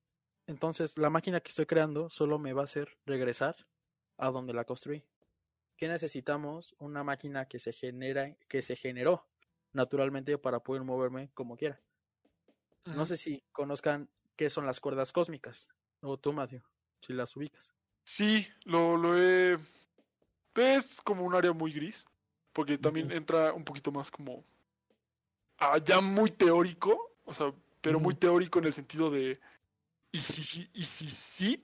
entonces 0.47 0.97
la 0.97 1.09
máquina 1.09 1.41
que 1.41 1.49
estoy 1.49 1.65
creando 1.65 2.09
solo 2.09 2.39
me 2.39 2.53
va 2.53 2.61
a 2.61 2.65
hacer 2.65 2.97
regresar 3.05 3.55
a 4.17 4.29
donde 4.29 4.53
la 4.53 4.65
construí. 4.65 5.03
¿Qué 5.83 5.89
necesitamos? 5.89 6.73
Una 6.79 7.03
máquina 7.03 7.45
que 7.45 7.59
se 7.59 7.73
genera, 7.73 8.33
que 8.47 8.61
se 8.61 8.77
generó 8.77 9.27
naturalmente 9.73 10.37
para 10.37 10.61
poder 10.61 10.83
moverme 10.83 11.29
como 11.33 11.57
quiera. 11.57 11.77
No 12.85 13.05
sé 13.05 13.17
si 13.17 13.43
conozcan 13.51 14.07
qué 14.37 14.49
son 14.49 14.65
las 14.65 14.79
cuerdas 14.79 15.11
cósmicas, 15.11 15.67
o 15.99 16.17
tú, 16.17 16.31
Matthew, 16.31 16.61
si 17.01 17.11
las 17.11 17.35
ubicas. 17.35 17.69
Sí, 18.05 18.47
lo, 18.63 18.95
lo 18.95 19.21
he... 19.21 19.57
Es 20.55 21.01
como 21.01 21.25
un 21.25 21.35
área 21.35 21.51
muy 21.51 21.73
gris, 21.73 22.05
porque 22.53 22.77
también 22.77 23.11
entra 23.11 23.51
un 23.51 23.65
poquito 23.65 23.91
más 23.91 24.09
como... 24.09 24.45
ah, 25.57 25.79
ya 25.83 25.99
muy 25.99 26.31
teórico, 26.31 27.11
o 27.25 27.33
sea, 27.33 27.53
pero 27.81 27.99
muy 27.99 28.15
teórico 28.15 28.59
en 28.59 28.65
el 28.67 28.73
sentido 28.73 29.11
de... 29.11 29.37
Y 30.13 30.21
si 30.21 30.43
sí, 30.43 30.69
y 30.73 30.85
si 30.85 31.09
sí, 31.09 31.61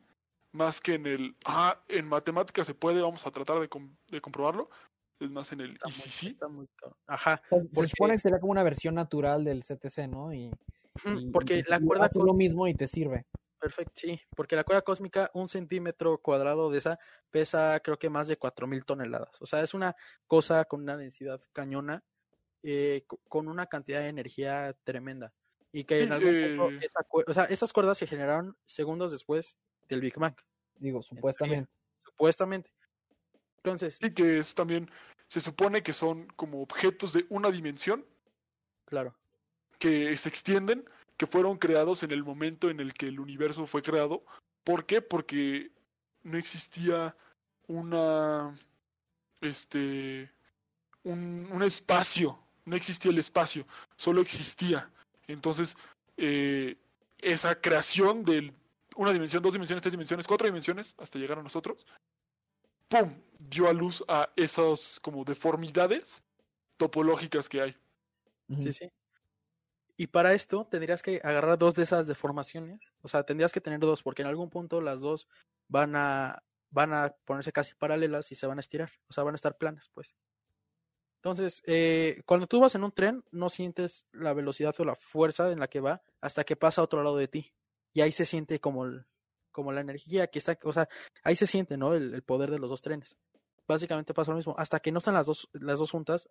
más 0.51 0.79
que 0.81 0.95
en 0.95 1.05
el... 1.05 1.35
Ah, 1.45 1.81
en 1.87 2.07
matemáticas 2.07 2.65
se 2.67 2.73
puede, 2.73 3.01
vamos 3.01 3.25
a 3.27 3.31
tratar 3.31 3.59
de, 3.59 3.69
com- 3.69 3.95
de 4.07 4.21
comprobarlo. 4.21 4.67
Es 5.19 5.29
más 5.29 5.51
en 5.51 5.61
el... 5.61 5.71
Está 5.73 5.87
Y 5.89 5.91
muy- 5.91 5.99
si 6.01 6.09
sí, 6.09 6.37
muy 6.49 6.67
cabrón. 6.75 6.97
Ajá, 7.07 7.41
Se- 7.49 7.81
Se 7.81 7.87
supone 7.87 8.13
que 8.13 8.19
sería 8.19 8.39
como 8.39 8.51
una 8.51 8.63
versión 8.63 8.95
natural 8.95 9.43
del 9.43 9.63
CTC, 9.63 10.07
¿no? 10.07 10.33
Y, 10.33 10.51
porque 11.31 11.57
y 11.59 11.63
la 11.63 11.79
cuerda 11.79 12.05
haces 12.05 12.23
lo 12.23 12.33
mismo 12.33 12.67
y 12.67 12.73
te 12.73 12.87
sirve. 12.87 13.25
Perfecto, 13.59 13.91
sí, 13.95 14.17
porque 14.37 14.55
la 14.55 14.63
cuerda 14.63 14.81
cósmica, 14.81 15.29
un 15.33 15.49
centímetro 15.49 16.17
cuadrado 16.19 16.71
de 16.71 16.77
esa, 16.77 16.97
pesa 17.29 17.79
creo 17.81 17.99
que 17.99 18.09
más 18.09 18.29
de 18.29 18.37
4.000 18.37 18.85
toneladas. 18.85 19.41
O 19.41 19.45
sea, 19.45 19.61
es 19.61 19.73
una 19.73 19.95
cosa 20.27 20.63
con 20.63 20.81
una 20.81 20.95
densidad 20.95 21.41
cañona, 21.51 22.01
eh, 22.63 23.03
co- 23.05 23.19
con 23.27 23.49
una 23.49 23.65
cantidad 23.65 23.99
de 23.99 24.07
energía 24.07 24.73
tremenda. 24.85 25.33
Y 25.73 25.83
que 25.83 25.99
en 26.03 26.07
Sí, 26.07 26.13
algún 26.13 26.57
punto, 26.57 26.71
eh. 26.71 26.79
esa 26.85 27.01
cue- 27.07 27.25
o 27.27 27.33
sea, 27.33 27.43
esas 27.45 27.73
cuerdas 27.73 27.97
se 27.97 28.07
generaron 28.07 28.55
segundos 28.63 29.11
después 29.11 29.57
del 29.89 30.01
Big 30.01 30.17
Bang, 30.17 30.35
Digo, 30.77 31.01
supuestamente. 31.01 31.69
supuestamente. 32.05 32.71
Entonces, 33.57 33.97
sí 33.99 34.13
que 34.13 34.39
es 34.39 34.55
también... 34.55 34.89
Se 35.27 35.41
supone 35.41 35.83
que 35.83 35.93
son 35.93 36.25
como 36.35 36.61
objetos 36.61 37.13
de 37.13 37.25
una 37.29 37.51
dimensión 37.51 38.03
claro, 38.85 39.15
que 39.77 40.17
se 40.17 40.27
extienden, 40.27 40.83
que 41.17 41.27
fueron 41.27 41.57
creados 41.57 42.01
en 42.03 42.11
el 42.11 42.23
momento 42.23 42.69
en 42.69 42.79
el 42.79 42.93
que 42.93 43.07
el 43.07 43.19
universo 43.19 43.67
fue 43.67 43.83
creado. 43.83 44.21
¿Por 44.63 44.85
qué? 44.85 45.01
Porque 45.01 45.71
no 46.23 46.37
existía 46.37 47.15
una, 47.67 48.53
este, 49.41 50.31
un, 51.03 51.47
un 51.51 51.61
espacio, 51.61 52.39
no 52.65 52.75
existía 52.75 53.11
el 53.11 53.19
espacio, 53.19 53.67
solo 53.95 54.21
existía. 54.21 54.91
Entonces, 55.27 55.77
eh, 56.17 56.75
esa 57.19 57.61
creación 57.61 58.23
de 58.23 58.51
una 58.99 59.13
dimensión, 59.13 59.41
dos 59.41 59.53
dimensiones, 59.53 59.81
tres 59.81 59.93
dimensiones, 59.93 60.27
cuatro 60.27 60.45
dimensiones, 60.45 60.93
hasta 60.97 61.17
llegar 61.17 61.39
a 61.39 61.43
nosotros, 61.43 61.85
¡pum! 62.89 63.09
dio 63.39 63.69
a 63.69 63.73
luz 63.73 64.03
a 64.09 64.29
esas 64.35 64.99
como 64.99 65.23
deformidades 65.23 66.21
topológicas 66.75 67.47
que 67.47 67.61
hay. 67.61 67.73
Sí, 68.59 68.73
sí. 68.73 68.91
Y 69.95 70.07
para 70.07 70.33
esto 70.33 70.67
tendrías 70.69 71.01
que 71.01 71.21
agarrar 71.23 71.57
dos 71.57 71.75
de 71.75 71.83
esas 71.83 72.07
deformaciones, 72.07 72.81
o 73.01 73.07
sea, 73.07 73.23
tendrías 73.23 73.53
que 73.53 73.61
tener 73.61 73.79
dos, 73.79 74.03
porque 74.03 74.21
en 74.21 74.27
algún 74.27 74.49
punto 74.49 74.81
las 74.81 74.99
dos 74.99 75.29
van 75.69 75.95
a, 75.95 76.43
van 76.69 76.91
a 76.91 77.15
ponerse 77.23 77.53
casi 77.53 77.75
paralelas 77.75 78.33
y 78.33 78.35
se 78.35 78.47
van 78.47 78.57
a 78.57 78.61
estirar, 78.61 78.91
o 79.07 79.13
sea, 79.13 79.23
van 79.23 79.33
a 79.33 79.37
estar 79.37 79.57
planas, 79.57 79.89
pues. 79.93 80.13
Entonces, 81.21 81.61
eh, 81.65 82.21
cuando 82.25 82.47
tú 82.47 82.59
vas 82.59 82.75
en 82.75 82.83
un 82.83 82.91
tren, 82.91 83.23
no 83.31 83.49
sientes 83.49 84.05
la 84.11 84.33
velocidad 84.33 84.75
o 84.77 84.83
la 84.83 84.95
fuerza 84.95 85.49
en 85.51 85.59
la 85.59 85.69
que 85.69 85.79
va 85.79 86.01
hasta 86.19 86.43
que 86.43 86.57
pasa 86.57 86.81
a 86.81 86.83
otro 86.83 87.01
lado 87.01 87.15
de 87.15 87.29
ti. 87.29 87.53
Y 87.93 88.01
ahí 88.01 88.11
se 88.11 88.25
siente 88.25 88.59
como, 88.59 88.85
el- 88.85 89.05
como 89.51 89.71
la 89.71 89.81
energía 89.81 90.27
que 90.27 90.39
está, 90.39 90.57
o 90.63 90.73
sea, 90.73 90.87
ahí 91.23 91.35
se 91.35 91.47
siente, 91.47 91.77
¿no? 91.77 91.93
El, 91.93 92.21
poder 92.23 92.51
de 92.51 92.59
los 92.59 92.69
dos 92.69 92.81
trenes. 92.81 93.17
Básicamente 93.67 94.13
pasa 94.13 94.31
lo 94.31 94.37
mismo. 94.37 94.55
Hasta 94.57 94.79
que 94.79 94.91
no 94.91 94.97
están 94.99 95.13
las 95.13 95.25
dos, 95.25 95.49
las 95.53 95.79
dos 95.79 95.91
juntas, 95.91 96.29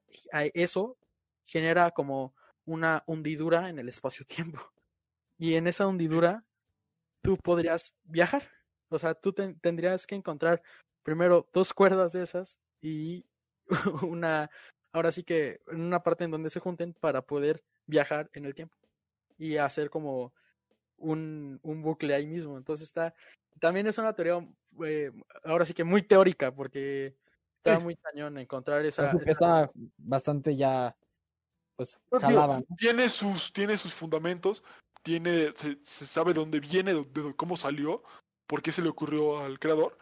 eso 0.54 0.96
genera 1.44 1.90
como 1.92 2.34
una 2.64 3.02
hundidura 3.06 3.68
en 3.68 3.78
el 3.78 3.88
espacio-tiempo. 3.88 4.60
Y 5.40 5.54
en 5.54 5.68
esa 5.68 5.86
hundidura, 5.86 6.44
tú 7.22 7.36
podrías 7.36 7.94
viajar. 8.02 8.50
O 8.88 8.98
sea, 8.98 9.14
tú 9.14 9.32
ten- 9.32 9.58
tendrías 9.60 10.04
que 10.04 10.16
encontrar 10.16 10.62
primero 11.04 11.48
dos 11.52 11.72
cuerdas 11.72 12.12
de 12.12 12.22
esas 12.24 12.58
y 12.80 13.24
una, 14.02 14.50
ahora 14.92 15.12
sí 15.12 15.22
que 15.22 15.60
en 15.68 15.80
una 15.82 16.02
parte 16.02 16.24
en 16.24 16.32
donde 16.32 16.50
se 16.50 16.58
junten 16.60 16.92
para 16.92 17.22
poder 17.22 17.62
viajar 17.86 18.30
en 18.34 18.46
el 18.46 18.54
tiempo 18.54 18.76
y 19.38 19.58
hacer 19.58 19.90
como 19.90 20.34
un, 20.98 21.58
un 21.62 21.82
bucle 21.82 22.14
ahí 22.14 22.26
mismo. 22.26 22.56
Entonces 22.58 22.86
está, 22.88 23.14
también 23.60 23.86
es 23.86 23.98
una 23.98 24.12
teoría, 24.12 24.46
eh, 24.84 25.12
ahora 25.44 25.64
sí 25.64 25.74
que 25.74 25.84
muy 25.84 26.02
teórica 26.02 26.54
porque 26.54 27.16
está 27.56 27.76
Sí. 27.78 27.82
muy 27.84 27.96
cañón 27.96 28.38
encontrar 28.38 28.84
esa... 28.84 29.06
Está, 29.06 29.18
esa- 29.30 29.64
está 29.64 29.70
bastante 29.96 30.56
ya, 30.56 30.96
pues, 31.76 31.98
Pues, 32.08 32.22
digo, 32.22 32.40
jalada. 32.40 32.60
¿no? 32.68 32.76
tiene 32.76 33.08
sus 33.08 33.52
tiene 33.52 33.76
sus 33.76 33.92
fundamentos 33.94 34.62
tiene 35.02 35.52
se, 35.54 35.78
se 35.80 36.06
sabe 36.06 36.34
dónde 36.34 36.58
viene 36.60 36.92
de, 36.92 37.04
de 37.04 37.34
cómo 37.36 37.56
salió 37.56 38.02
por 38.48 38.62
qué 38.62 38.72
se 38.72 38.82
le 38.82 38.88
ocurrió 38.88 39.38
al 39.40 39.58
creador 39.60 39.96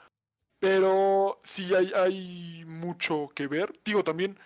pero 0.59 1.39
sí 1.45 1.75
hay 1.75 1.93
hay 1.95 2.65
mucho 2.67 3.29
que 3.35 3.47
ver 3.47 3.79
digo 3.85 4.03
también 4.03 4.39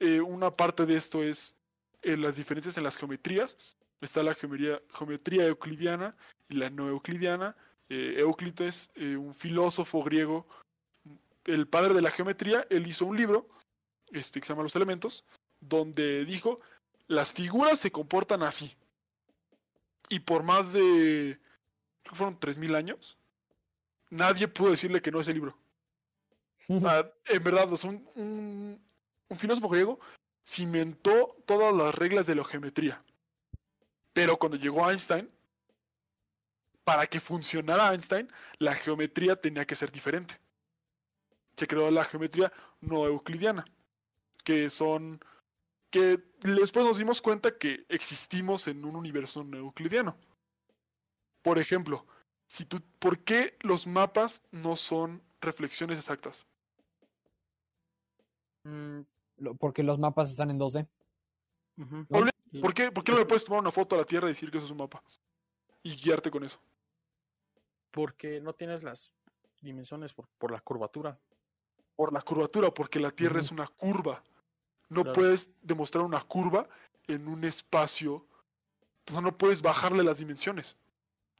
eh, 0.00 0.20
una 0.20 0.54
parte 0.54 0.84
de 0.84 0.96
esto 0.96 1.22
es 1.22 1.56
eh, 2.02 2.16
las 2.16 2.36
diferencias 2.36 2.76
en 2.76 2.84
las 2.84 2.96
geometrías 2.98 3.56
está 4.00 4.22
la 4.22 4.34
geometría, 4.34 4.80
geometría 4.94 5.46
euclidiana 5.46 6.14
y 6.48 6.56
la 6.56 6.70
no 6.70 6.88
euclidiana 6.88 7.56
Eh, 7.88 8.16
Euclides 8.18 8.90
eh, 8.96 9.16
un 9.16 9.32
filósofo 9.32 10.02
griego 10.02 10.44
el 11.44 11.68
padre 11.68 11.94
de 11.94 12.02
la 12.02 12.10
geometría 12.10 12.66
él 12.68 12.84
hizo 12.88 13.06
un 13.06 13.16
libro 13.16 13.48
este 14.10 14.40
que 14.40 14.46
se 14.46 14.52
llama 14.52 14.64
Los 14.64 14.74
Elementos 14.74 15.24
donde 15.60 16.24
dijo 16.24 16.60
las 17.06 17.32
figuras 17.32 17.78
se 17.78 17.92
comportan 17.92 18.42
así. 18.42 18.74
Y 20.08 20.18
por 20.20 20.42
más 20.42 20.72
de, 20.72 21.38
creo 22.02 22.10
que 22.10 22.14
fueron 22.16 22.38
3.000 22.40 22.74
años, 22.74 23.16
nadie 24.10 24.48
pudo 24.48 24.70
decirle 24.72 25.00
que 25.00 25.10
no 25.12 25.20
ese 25.20 25.32
libro. 25.34 25.56
Ah, 26.84 27.08
en 27.26 27.44
verdad, 27.44 27.72
sea, 27.76 27.90
un, 27.90 28.04
un- 28.16 28.80
un 29.28 29.38
filósofo 29.38 29.68
griego 29.68 30.00
cimentó 30.44 31.36
todas 31.46 31.72
las 31.72 31.94
reglas 31.94 32.26
de 32.26 32.34
la 32.34 32.44
geometría. 32.44 33.00
Pero 34.16 34.38
cuando 34.38 34.56
llegó 34.56 34.88
Einstein, 34.90 35.30
para 36.84 37.06
que 37.06 37.20
funcionara 37.20 37.92
Einstein, 37.92 38.32
la 38.58 38.74
geometría 38.74 39.36
tenía 39.36 39.66
que 39.66 39.74
ser 39.74 39.92
diferente. 39.92 40.40
Se 41.54 41.66
creó 41.66 41.90
la 41.90 42.02
geometría 42.02 42.50
no 42.80 43.04
euclidiana, 43.04 43.66
que 44.42 44.70
son 44.70 45.20
que 45.90 46.18
después 46.40 46.86
nos 46.86 46.96
dimos 46.96 47.20
cuenta 47.20 47.58
que 47.58 47.84
existimos 47.90 48.66
en 48.68 48.86
un 48.86 48.96
universo 48.96 49.44
no 49.44 49.58
euclidiano. 49.58 50.16
Por 51.42 51.58
ejemplo, 51.58 52.06
si 52.46 52.64
tú, 52.64 52.80
¿por 52.98 53.18
qué 53.18 53.58
los 53.60 53.86
mapas 53.86 54.40
no 54.50 54.76
son 54.76 55.20
reflexiones 55.42 55.98
exactas? 55.98 56.46
Mm, 58.64 59.02
Porque 59.58 59.82
los 59.82 59.98
mapas 59.98 60.30
están 60.30 60.48
en 60.50 60.58
2D. 60.58 60.86
ujú. 61.76 62.06
Hable- 62.08 62.30
Y- 62.30 62.35
¿Por 62.60 62.72
qué, 62.74 62.90
por 62.92 63.04
qué 63.04 63.12
no 63.12 63.18
le 63.18 63.26
puedes 63.26 63.44
tomar 63.44 63.60
una 63.60 63.72
foto 63.72 63.94
a 63.94 63.98
la 63.98 64.04
Tierra 64.04 64.26
y 64.28 64.30
decir 64.30 64.50
que 64.50 64.58
eso 64.58 64.66
es 64.66 64.72
un 64.72 64.78
mapa? 64.78 65.02
Y 65.82 65.96
guiarte 65.96 66.30
con 66.30 66.44
eso. 66.44 66.60
porque 67.92 68.40
no 68.42 68.52
tienes 68.52 68.82
las 68.82 69.10
dimensiones 69.62 70.12
por, 70.12 70.28
por 70.36 70.50
la 70.50 70.60
curvatura. 70.60 71.18
Por 71.94 72.12
la 72.12 72.20
curvatura, 72.20 72.70
porque 72.70 73.00
la 73.00 73.10
Tierra 73.10 73.40
es 73.40 73.50
una 73.50 73.66
curva. 73.68 74.22
No 74.90 75.02
Claro. 75.02 75.14
puedes 75.14 75.50
demostrar 75.62 76.04
una 76.04 76.20
curva 76.22 76.68
en 77.06 77.26
un 77.26 77.42
espacio. 77.44 78.26
Sea, 79.06 79.22
no 79.22 79.36
puedes 79.38 79.62
bajarle 79.62 80.04
las 80.04 80.18
dimensiones 80.18 80.76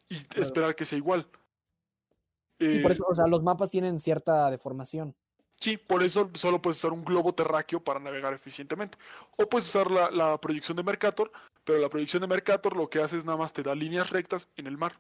y 0.09 0.17
Claro. 0.25 0.43
esperar 0.47 0.75
que 0.75 0.87
sea 0.87 0.97
igual. 0.97 1.29
Por 1.29 2.67
Eh, 2.67 2.83
eso, 2.91 3.05
o 3.07 3.15
sea, 3.15 3.27
los 3.27 3.43
mapas 3.43 3.69
tienen 3.69 4.01
cierta 4.01 4.51
deformación. 4.51 5.15
Sí, 5.59 5.77
por 5.79 6.03
eso 6.03 6.31
solo 6.35 6.61
puedes 6.61 6.79
usar 6.79 6.93
un 6.93 7.05
globo 7.05 7.35
terráqueo 7.35 7.83
para 7.83 7.99
navegar 7.99 8.35
eficientemente. 8.35 8.99
O 9.37 9.49
puedes 9.49 9.67
usar 9.69 9.91
la, 9.91 10.11
la 10.11 10.39
proyección 10.39 10.77
de 10.77 10.83
Mercator 10.83 11.33
Pero 11.65 11.79
la 11.79 11.89
proyección 11.89 12.21
de 12.21 12.29
Mercator 12.29 12.77
lo 12.77 12.89
que 12.89 13.01
hace 13.01 13.17
es 13.19 13.25
nada 13.25 13.39
más 13.39 13.53
te 13.53 13.63
da 13.63 13.75
líneas 13.75 14.11
rectas 14.11 14.49
en 14.57 14.67
el 14.67 14.77
mar. 14.77 14.93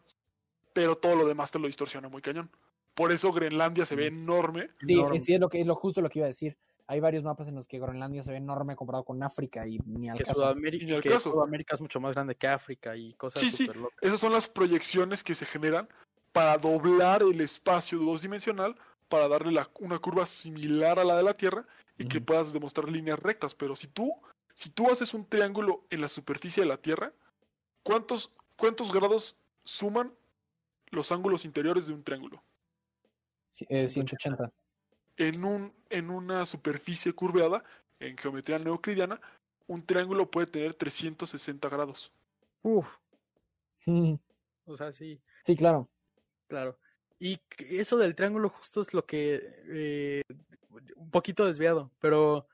Pero 0.72 0.96
todo 0.96 1.14
lo 1.14 1.26
demás 1.26 1.50
te 1.52 1.58
lo 1.58 1.66
distorsiona 1.66 2.08
muy 2.08 2.22
cañón. 2.22 2.50
Por 2.94 3.12
eso 3.12 3.30
Groenlandia 3.32 3.84
se 3.84 3.94
ve 3.94 4.06
enorme. 4.06 4.70
Sí, 4.80 4.94
enorme. 4.94 5.20
sí, 5.20 5.34
es 5.34 5.40
lo 5.40 5.48
que 5.48 5.60
es 5.60 5.66
lo 5.66 5.74
justo 5.74 6.00
lo 6.00 6.08
que 6.08 6.20
iba 6.20 6.26
a 6.26 6.28
decir. 6.28 6.56
Hay 6.88 7.00
varios 7.00 7.24
mapas 7.24 7.48
en 7.48 7.54
los 7.54 7.66
que 7.66 7.78
Groenlandia 7.78 8.22
se 8.22 8.30
ve 8.30 8.38
enorme 8.38 8.76
comparado 8.76 9.04
con 9.04 9.22
África 9.22 9.66
y 9.66 9.78
ni 9.84 10.08
al 10.08 10.16
que 10.16 10.24
caso. 10.24 10.40
Sudamérica, 10.40 10.86
Ni 10.86 10.92
al 10.92 11.02
que 11.02 11.10
caso. 11.10 11.32
Sudamérica 11.32 11.74
es 11.74 11.80
mucho 11.80 12.00
más 12.00 12.14
grande 12.14 12.36
que 12.36 12.46
África 12.46 12.96
y 12.96 13.12
cosas 13.14 13.42
Sí, 13.42 13.50
sí. 13.50 13.66
locas. 13.66 13.98
Esas 14.00 14.20
son 14.20 14.32
las 14.32 14.48
proyecciones 14.48 15.22
que 15.22 15.34
se 15.34 15.44
generan 15.44 15.88
para 16.32 16.56
doblar 16.58 17.22
el 17.22 17.40
espacio 17.40 17.98
dos 17.98 18.22
dimensional, 18.22 18.76
para 19.08 19.28
darle 19.28 19.52
la- 19.52 19.70
una 19.80 19.98
curva 19.98 20.26
similar 20.26 20.98
a 20.98 21.04
la 21.04 21.16
de 21.16 21.22
la 21.22 21.34
Tierra 21.36 21.66
y 21.98 22.06
que 22.08 22.20
puedas 22.20 22.52
demostrar 22.52 22.88
líneas 22.88 23.18
rectas. 23.18 23.54
Pero 23.54 23.76
si 23.76 23.86
tú, 23.88 24.12
si 24.54 24.70
tú 24.70 24.90
haces 24.90 25.14
un 25.14 25.26
triángulo 25.26 25.84
en 25.90 26.00
la 26.00 26.08
superficie 26.08 26.62
de 26.62 26.68
la 26.68 26.76
Tierra, 26.76 27.12
¿cuántos, 27.82 28.32
cuántos 28.56 28.92
grados 28.92 29.36
suman 29.64 30.14
los 30.90 31.12
ángulos 31.12 31.44
interiores 31.44 31.86
de 31.86 31.94
un 31.94 32.02
triángulo? 32.02 32.42
Sí, 33.52 33.66
eh, 33.68 33.88
180. 33.88 34.52
En, 35.16 35.44
un, 35.44 35.72
en 35.88 36.10
una 36.10 36.44
superficie 36.44 37.12
curveada, 37.12 37.64
en 38.00 38.18
geometría 38.18 38.58
neoclidiana, 38.58 39.20
un 39.66 39.84
triángulo 39.84 40.30
puede 40.30 40.46
tener 40.46 40.74
360 40.74 41.68
grados. 41.68 42.12
Uf, 42.62 42.86
o 44.66 44.76
sea, 44.76 44.92
sí, 44.92 45.20
Sí, 45.44 45.56
claro. 45.56 45.88
claro. 46.48 46.78
Y 47.18 47.38
que 47.48 47.80
eso 47.80 47.96
del 47.96 48.14
triángulo 48.14 48.50
justo 48.50 48.80
es 48.82 48.92
lo 48.92 49.06
que 49.06 49.40
eh, 49.68 50.22
un 50.96 51.10
poquito 51.10 51.46
desviado, 51.46 51.92
pero 51.98 52.46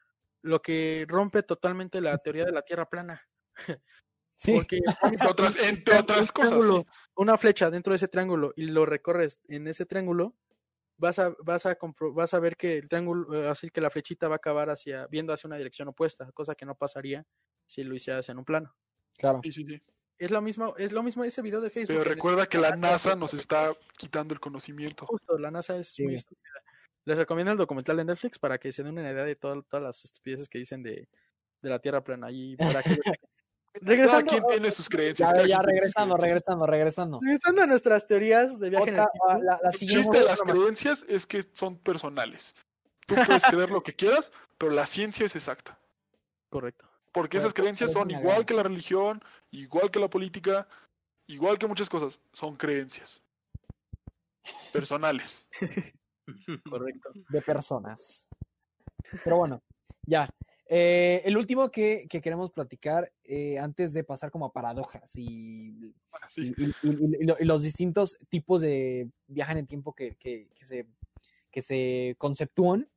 lo 0.42 0.62
que 0.62 1.04
rompe 1.08 1.42
totalmente 1.42 2.00
la 2.00 2.16
teoría 2.18 2.44
de 2.44 2.52
la 2.52 2.62
Tierra 2.62 2.88
plana. 2.88 3.22
Sí. 4.34 4.54
Porque 4.54 4.80
Entre 5.20 5.28
otras, 5.28 5.56
entre 5.56 5.98
otras 5.98 6.30
un 6.30 6.42
cosas. 6.42 6.66
sí. 6.66 6.86
una 7.14 7.38
flecha 7.38 7.70
dentro 7.70 7.92
de 7.92 7.96
ese 7.96 8.08
triángulo 8.08 8.52
y 8.56 8.64
lo 8.64 8.84
recorres 8.84 9.40
en 9.46 9.68
ese 9.68 9.86
triángulo, 9.86 10.34
vas 10.96 11.20
a, 11.20 11.32
vas 11.44 11.64
a, 11.66 11.78
vas 12.12 12.34
a 12.34 12.40
ver 12.40 12.56
que 12.56 12.78
el 12.78 12.88
triángulo, 12.88 13.32
eh, 13.34 13.48
así 13.48 13.70
que 13.70 13.80
la 13.80 13.90
flechita 13.90 14.26
va 14.26 14.34
a 14.34 14.36
acabar 14.36 14.68
hacia, 14.68 15.06
viendo 15.06 15.32
hacia 15.32 15.46
una 15.46 15.58
dirección 15.58 15.88
opuesta, 15.88 16.32
cosa 16.32 16.56
que 16.56 16.66
no 16.66 16.74
pasaría 16.74 17.24
si 17.66 17.84
lo 17.84 17.94
hicieras 17.94 18.28
en 18.30 18.38
un 18.38 18.44
plano. 18.44 18.74
Claro. 19.16 19.40
Sí, 19.44 19.52
sí, 19.52 19.64
sí. 19.64 19.82
Es 20.18 20.30
lo 20.30 20.40
mismo, 20.40 20.74
es 20.78 20.92
lo 20.92 21.02
mismo 21.02 21.24
ese 21.24 21.42
video 21.42 21.60
de 21.60 21.70
Facebook. 21.70 21.96
Pero 21.98 22.08
recuerda 22.08 22.46
que 22.46 22.58
la 22.58 22.76
NASA 22.76 23.16
nos 23.16 23.34
está 23.34 23.72
quitando 23.96 24.34
el 24.34 24.40
conocimiento. 24.40 25.06
Justo, 25.06 25.36
la 25.38 25.50
NASA 25.50 25.76
es 25.76 25.98
muy 25.98 26.14
estúpida. 26.14 26.50
Les 27.04 27.18
recomiendo 27.18 27.50
el 27.50 27.58
documental 27.58 27.96
de 27.96 28.04
Netflix 28.04 28.38
para 28.38 28.58
que 28.58 28.70
se 28.70 28.84
den 28.84 28.96
una 28.96 29.10
idea 29.10 29.24
de 29.24 29.34
todo- 29.34 29.62
todas 29.62 29.82
las 29.82 30.04
estupideces 30.04 30.48
que 30.48 30.58
dicen 30.58 30.82
de, 30.84 31.08
de 31.60 31.70
la 31.70 31.80
Tierra 31.80 32.04
plana. 32.04 32.30
Y 32.30 32.56
para 32.56 32.82
que. 32.82 32.96
Cada 33.74 33.86
regresando, 33.86 34.30
quien 34.30 34.46
tiene 34.48 34.70
sus 34.70 34.86
creencias. 34.88 35.30
Ya, 35.30 35.34
cada 35.34 35.48
ya 35.48 35.58
regresando, 35.62 36.16
regresando, 36.18 36.66
regresando. 36.66 37.20
regresando 37.22 37.62
a 37.62 37.66
nuestras 37.66 38.06
teorías 38.06 38.60
de 38.60 38.68
viaje 38.68 38.90
en 38.90 38.94
el 38.96 39.00
Otra, 39.00 39.10
tiempo, 39.12 39.44
la, 39.44 39.60
la 39.62 39.70
El 39.70 39.78
chiste 39.78 40.18
de 40.18 40.24
las 40.26 40.42
creencias 40.42 41.06
es 41.08 41.26
que 41.26 41.42
son 41.54 41.78
personales. 41.78 42.54
Tú 43.06 43.14
puedes 43.26 43.42
creer 43.46 43.70
lo 43.70 43.82
que 43.82 43.94
quieras, 43.94 44.30
pero 44.58 44.72
la 44.72 44.84
ciencia 44.86 45.24
es 45.24 45.34
exacta. 45.36 45.78
Correcto. 46.50 46.86
Porque 47.12 47.36
esas 47.38 47.52
creencias 47.54 47.92
son 47.92 48.10
igual 48.10 48.46
que 48.46 48.54
la 48.54 48.62
religión, 48.62 49.22
igual 49.50 49.90
que 49.90 50.00
la 50.00 50.08
política, 50.08 50.66
igual 51.26 51.58
que 51.58 51.66
muchas 51.66 51.88
cosas. 51.88 52.20
Son 52.32 52.56
creencias. 52.56 53.22
Personales. 54.72 55.48
Correcto. 56.70 57.10
de 57.28 57.42
personas. 57.42 58.26
Pero 59.24 59.36
bueno, 59.38 59.62
ya. 60.06 60.28
Eh, 60.74 61.20
el 61.26 61.36
último 61.36 61.70
que, 61.70 62.06
que 62.08 62.22
queremos 62.22 62.50
platicar 62.50 63.12
eh, 63.24 63.58
antes 63.58 63.92
de 63.92 64.04
pasar 64.04 64.30
como 64.30 64.46
a 64.46 64.52
paradojas 64.52 65.14
y, 65.16 65.92
Sí. 66.28 66.54
y, 66.56 66.64
y- 66.64 66.74
y- 66.82 67.16
y 67.20 67.24
lo- 67.24 67.36
y 67.38 67.44
los 67.44 67.62
distintos 67.62 68.16
tipos 68.30 68.62
de 68.62 69.10
viaje 69.26 69.52
en 69.52 69.58
el 69.58 69.66
tiempo 69.66 69.92
que, 69.94 70.14
que- 70.16 70.48
que 70.54 70.64
se, 70.64 70.86
que 71.50 71.60
se 71.60 72.14
conceptúan 72.16 72.88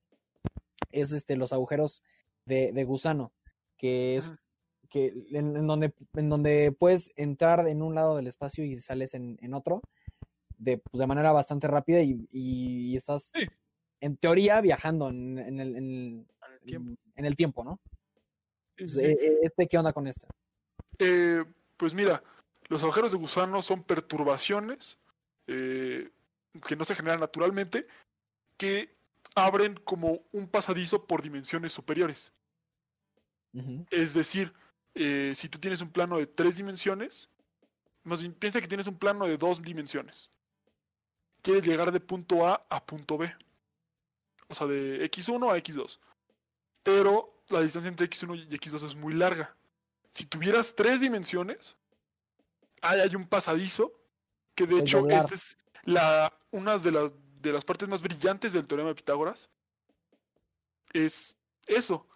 es 0.92 1.12
este, 1.12 1.36
los 1.36 1.52
agujeros 1.52 2.02
de, 2.46 2.72
de 2.72 2.84
gusano, 2.86 3.34
que 3.78 4.18
es 4.18 4.26
que 4.90 5.08
en, 5.32 5.56
en 5.58 5.68
donde, 5.68 5.94
en 6.14 6.30
donde 6.30 6.72
puedes 6.72 7.12
entrar 7.16 7.68
en 7.68 7.82
un 7.82 7.96
lado 7.96 8.16
del 8.16 8.28
espacio 8.28 8.64
y 8.64 8.76
sales 8.78 9.14
en, 9.14 9.38
en 9.42 9.54
otro 9.54 9.82
de, 10.58 10.78
pues, 10.78 11.00
de 11.00 11.08
manera 11.08 11.32
bastante 11.32 11.68
rápida 11.68 12.02
y, 12.02 12.28
y 12.32 12.96
estás 12.96 13.32
Sí. 13.34 13.46
en 14.00 14.16
teoría 14.18 14.62
viajando 14.62 15.10
en, 15.10 15.38
en 15.40 15.60
el, 15.60 15.76
el 15.76 16.26
tiempo. 16.66 17.02
en 17.16 17.26
el 17.26 17.36
tiempo, 17.36 17.64
¿no? 17.64 17.80
Sí, 18.78 18.84
Pues, 18.84 18.94
sí, 18.94 19.00
eh, 19.06 19.18
eh, 19.20 19.38
Este, 19.42 19.68
¿Qué 19.68 19.78
onda 19.78 19.92
con 19.92 20.08
este? 20.08 20.28
Eh, 21.00 21.44
pues 21.78 21.94
mira, 21.94 22.24
los 22.70 22.84
agujeros 22.84 23.12
de 23.12 23.18
gusano 23.18 23.62
son 23.62 23.84
perturbaciones 23.84 24.98
eh, 25.48 26.10
que 26.66 26.76
no 26.76 26.86
se 26.86 26.96
generan 26.96 27.20
naturalmente, 27.20 27.86
que 28.58 28.96
abren 29.36 29.76
como 29.84 30.22
un 30.32 30.48
pasadizo 30.48 31.06
por 31.06 31.22
dimensiones 31.22 31.74
superiores. 31.74 32.32
Es 33.90 34.14
decir, 34.14 34.54
eh, 34.94 35.34
si 35.36 35.48
tú 35.48 35.60
tienes 35.60 35.82
un 35.82 35.90
plano 35.90 36.18
de 36.18 36.28
tres 36.28 36.58
dimensiones, 36.58 37.30
más 38.04 38.22
bien 38.22 38.34
piensa 38.34 38.60
que 38.60 38.68
tienes 38.68 38.88
un 38.88 38.98
plano 38.98 39.26
de 39.26 39.38
dos 39.38 39.62
dimensiones. 39.62 40.30
Quieres 41.42 41.66
llegar 41.66 41.92
de 41.92 42.00
punto 42.00 42.46
A 42.48 42.62
a 42.70 42.86
punto 42.86 43.18
B. 43.18 43.34
O 44.48 44.56
sea, 44.56 44.68
de 44.68 45.10
X1 45.10 45.52
a 45.52 45.58
X2. 45.58 46.00
Pero 46.84 47.42
la 47.50 47.62
distancia 47.62 47.90
entre 47.90 48.10
X1 48.10 48.48
y 48.50 48.58
X2 48.58 48.86
es 48.86 48.96
muy 48.96 49.14
larga. 49.14 49.56
Si 50.10 50.26
tuvieras 50.26 50.76
tres 50.76 51.02
dimensiones, 51.02 51.76
ahí 52.82 53.00
hay 53.00 53.16
un 53.16 53.28
pasadizo 53.28 53.94
que 54.54 54.66
de 54.66 54.80
hecho 54.80 55.10
esta 55.10 55.36
es 55.36 55.58
la, 55.84 56.34
una 56.52 56.78
de 56.78 56.92
las, 56.92 57.14
de 57.42 57.52
las 57.52 57.66
partes 57.66 57.88
más 57.90 58.02
brillantes 58.02 58.54
del 58.54 58.66
teorema 58.66 58.90
de 58.90 58.96
Pitágoras. 58.96 59.50
Es 60.94 61.38
eso. 61.68 62.08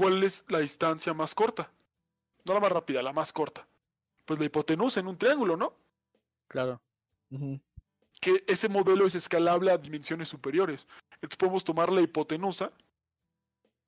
¿Cuál 0.00 0.24
es 0.24 0.44
la 0.48 0.60
distancia 0.60 1.12
más 1.12 1.34
corta? 1.34 1.70
No 2.44 2.54
la 2.54 2.60
más 2.60 2.72
rápida, 2.72 3.02
la 3.02 3.12
más 3.12 3.32
corta. 3.32 3.66
Pues 4.24 4.38
la 4.40 4.46
hipotenusa 4.46 5.00
en 5.00 5.08
un 5.08 5.18
triángulo, 5.18 5.56
¿no? 5.56 5.74
Claro. 6.48 6.80
Que 8.20 8.42
ese 8.46 8.68
modelo 8.68 9.06
es 9.06 9.14
escalable 9.14 9.70
a 9.70 9.76
dimensiones 9.76 10.28
superiores. 10.28 10.86
Entonces 11.16 11.36
podemos 11.36 11.64
tomar 11.64 11.92
la 11.92 12.00
hipotenusa 12.00 12.72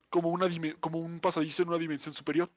como, 0.09 0.29
una 0.29 0.47
como 0.79 0.99
un 0.99 1.19
pasadizo 1.19 1.63
en 1.63 1.69
una 1.69 1.77
dimensión 1.79 2.13
superior. 2.13 2.49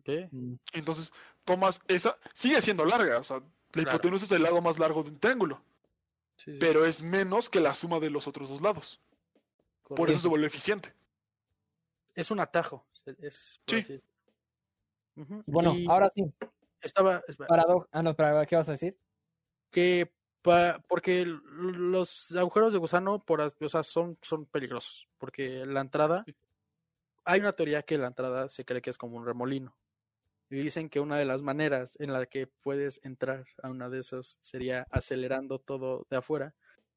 Ok. 0.00 0.30
Mm, 0.30 0.54
Entonces 0.74 1.10
tomas 1.44 1.80
esa, 1.88 2.18
sigue 2.34 2.60
siendo 2.60 2.84
larga, 2.84 3.18
o 3.18 3.24
sea, 3.24 3.38
la 3.38 3.44
Claro. 3.72 3.88
hipotenusa 3.88 4.26
es 4.26 4.32
el 4.32 4.42
lado 4.42 4.60
más 4.60 4.78
largo 4.78 5.02
de 5.02 5.10
un 5.10 5.18
triángulo, 5.18 5.62
Sí, 6.36 6.52
sí, 6.52 6.58
pero 6.60 6.84
es 6.84 7.00
menos 7.02 7.48
que 7.48 7.60
la 7.60 7.74
suma 7.74 7.98
de 7.98 8.10
los 8.10 8.28
otros 8.28 8.50
dos 8.50 8.60
lados. 8.60 9.00
Por 9.84 10.10
eso 10.10 10.20
se 10.20 10.28
vuelve 10.28 10.46
eficiente. 10.46 10.92
Es 12.18 12.32
un 12.32 12.40
atajo. 12.40 12.84
Es, 13.20 13.60
Sí. 13.64 14.02
Ujú. 15.16 15.44
Bueno, 15.46 15.74
Y 15.76 15.88
ahora 15.88 16.10
sí, 16.12 16.24
estaba, 16.82 17.22
paradoja. 17.46 17.86
Ah, 17.92 18.02
no, 18.02 18.10
espera, 18.10 18.44
¿qué 18.44 18.56
vas 18.56 18.68
a 18.68 18.72
decir? 18.72 18.98
que 19.70 20.12
pa- 20.42 20.82
porque 20.88 21.24
los 21.26 22.34
agujeros 22.34 22.72
de 22.72 22.78
gusano 22.78 23.24
por 23.24 23.40
o 23.40 23.68
sea, 23.68 23.82
son, 23.82 24.18
son 24.22 24.46
peligrosos 24.46 25.08
porque 25.18 25.64
la 25.66 25.80
entrada 25.80 26.24
hay 27.24 27.40
una 27.40 27.52
teoría 27.52 27.82
que 27.82 27.98
la 27.98 28.06
entrada 28.08 28.48
se 28.48 28.64
cree 28.64 28.80
que 28.82 28.90
es 28.90 28.98
como 28.98 29.16
un 29.18 29.26
remolino 29.26 29.76
y 30.50 30.56
dicen 30.56 30.88
que 30.88 31.00
una 31.00 31.18
de 31.18 31.26
las 31.26 31.42
maneras 31.42 31.96
en 32.00 32.12
la 32.12 32.24
que 32.26 32.46
puedes 32.46 33.00
entrar 33.04 33.44
a 33.62 33.68
una 33.70 33.90
de 33.90 33.98
esas 34.00 34.38
sería 34.40 34.86
acelerando 34.90 35.58
todo 35.58 36.06
de 36.10 36.16
afuera 36.16 36.54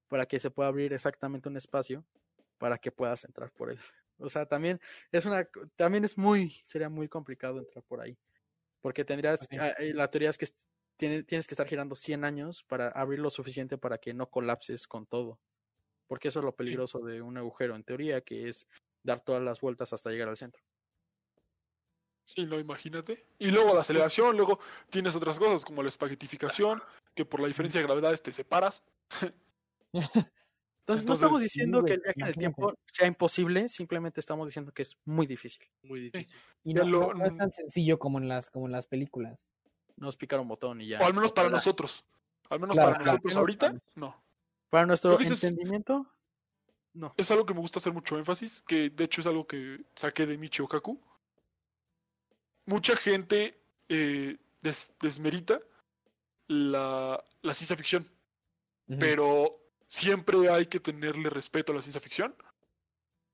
para 0.08 0.26
que 0.26 0.40
se 0.40 0.52
pueda 0.52 0.70
abrir 0.70 0.94
exactamente 0.94 1.50
un 1.50 1.58
espacio 1.58 2.06
para 2.58 2.78
que 2.78 2.92
puedas 2.92 3.26
entrar 3.26 3.52
por 3.52 3.72
él 3.72 3.80
o 4.22 4.30
sea 4.30 4.46
también 4.46 4.80
es 5.12 5.26
una 5.26 5.48
también 5.76 6.06
es 6.06 6.18
muy 6.18 6.64
sería 6.66 6.90
muy 6.90 7.08
complicado 7.08 7.60
entrar 7.60 7.84
por 7.84 8.02
ahí 8.02 8.18
porque 8.82 9.06
tendrías 9.06 9.44
Ok. 9.44 9.60
ah, 9.60 9.70
eh, 9.80 9.94
la 9.94 10.10
teoría 10.10 10.30
es 10.30 10.38
que 10.38 10.48
tienes, 11.02 11.26
tienes 11.26 11.48
que 11.48 11.54
estar 11.54 11.68
girando 11.68 11.96
100 11.96 12.26
años 12.26 12.64
para 12.64 12.90
abrir 12.90 13.20
lo 13.20 13.30
suficiente 13.30 13.78
para 13.78 13.98
que 13.98 14.14
no 14.14 14.30
colapses 14.30 14.88
con 14.88 15.06
todo. 15.06 15.40
Porque 16.08 16.28
eso 16.28 16.40
es 16.40 16.46
lo 16.46 16.56
peligroso 16.56 17.00
de 17.00 17.22
un 17.22 17.38
agujero, 17.38 17.76
en 17.76 17.84
teoría, 17.84 18.22
que 18.22 18.50
es 18.50 18.68
dar 19.02 19.22
todas 19.22 19.42
las 19.42 19.62
vueltas 19.62 19.94
hasta 19.94 20.12
llegar 20.12 20.30
al 20.30 20.38
centro. 20.38 20.62
Sí, 22.26 22.46
no, 22.46 22.60
imagínate. 22.60 23.26
Y 23.40 23.50
luego 23.50 23.74
la 23.74 23.82
aceleración, 23.82 24.36
luego 24.36 24.60
tienes 24.90 25.16
otras 25.16 25.40
cosas 25.40 25.66
como 25.66 25.82
la 25.82 25.90
espaguetificación, 25.90 26.84
que 27.16 27.26
por 27.26 27.40
la 27.40 27.48
diferencia 27.48 27.82
de 27.82 27.88
gravedades 27.88 28.22
te 28.22 28.32
separas. 28.32 28.84
Entonces, 30.82 31.06
no 31.06 31.14
estamos 31.14 31.42
diciendo 31.42 31.84
que 31.86 31.94
el 31.94 32.02
viaje 32.02 32.20
en 32.22 32.28
el 32.28 32.36
tiempo 32.36 32.74
sea 32.88 33.08
imposible, 33.08 33.70
simplemente 33.70 34.20
estamos 34.20 34.48
diciendo 34.48 34.72
que 34.72 34.82
es 34.82 34.98
muy 35.06 35.28
difícil. 35.28 35.64
Muy 35.84 36.02
difícil. 36.02 36.38
Y 36.64 36.74
no, 36.74 36.84
lo- 36.84 37.00
no- 37.00 37.14
no 37.14 37.26
es 37.26 37.38
tan 37.38 37.52
sencillo 37.52 38.00
como 38.00 38.18
en 38.18 38.28
las, 38.28 38.50
como 38.50 38.66
en 38.66 38.72
las 38.72 38.88
películas. 38.88 39.48
Nos 39.96 40.18
picar 40.18 40.40
un 40.40 40.48
botón 40.48 40.82
y 40.82 40.88
ya. 40.88 41.00
O 41.00 41.06
al 41.06 41.14
menos 41.14 41.32
para 41.32 41.50
nosotros. 41.50 42.04
Al 42.50 42.60
menos 42.60 42.76
Claro, 42.76 42.92
para 42.94 43.04
claro. 43.04 43.12
nosotros 43.18 43.38
ahorita, 43.38 43.82
no. 43.96 44.22
Para 44.70 44.86
nuestro 44.88 45.18
es- 45.20 45.44
entendimiento, 45.44 46.08
no. 46.94 47.14
Es 47.16 47.30
algo 47.32 47.46
que 47.46 47.54
me 47.54 47.60
gusta 47.62 47.80
hacer 47.80 47.94
mucho 47.94 48.18
énfasis, 48.18 48.62
que 48.64 48.90
de 48.90 49.04
hecho 49.04 49.22
es 49.22 49.28
algo 49.28 49.46
que 49.46 49.86
saqué 49.96 50.26
de 50.26 50.38
Michio 50.38 50.68
Kaku. 50.68 51.00
mucha 52.66 52.96
gente 52.96 53.58
eh, 53.90 54.38
des- 54.62 54.94
desmerita 55.00 55.60
la, 56.48 57.24
la 57.42 57.54
ciencia 57.54 57.76
ficción, 57.76 58.10
pero 59.00 59.52
siempre 59.92 60.50
hay 60.50 60.68
que 60.68 60.80
tenerle 60.80 61.30
respeto 61.30 61.74
a 61.74 61.76
la 61.76 61.82
ciencia 61.82 62.00
ficción 62.00 62.34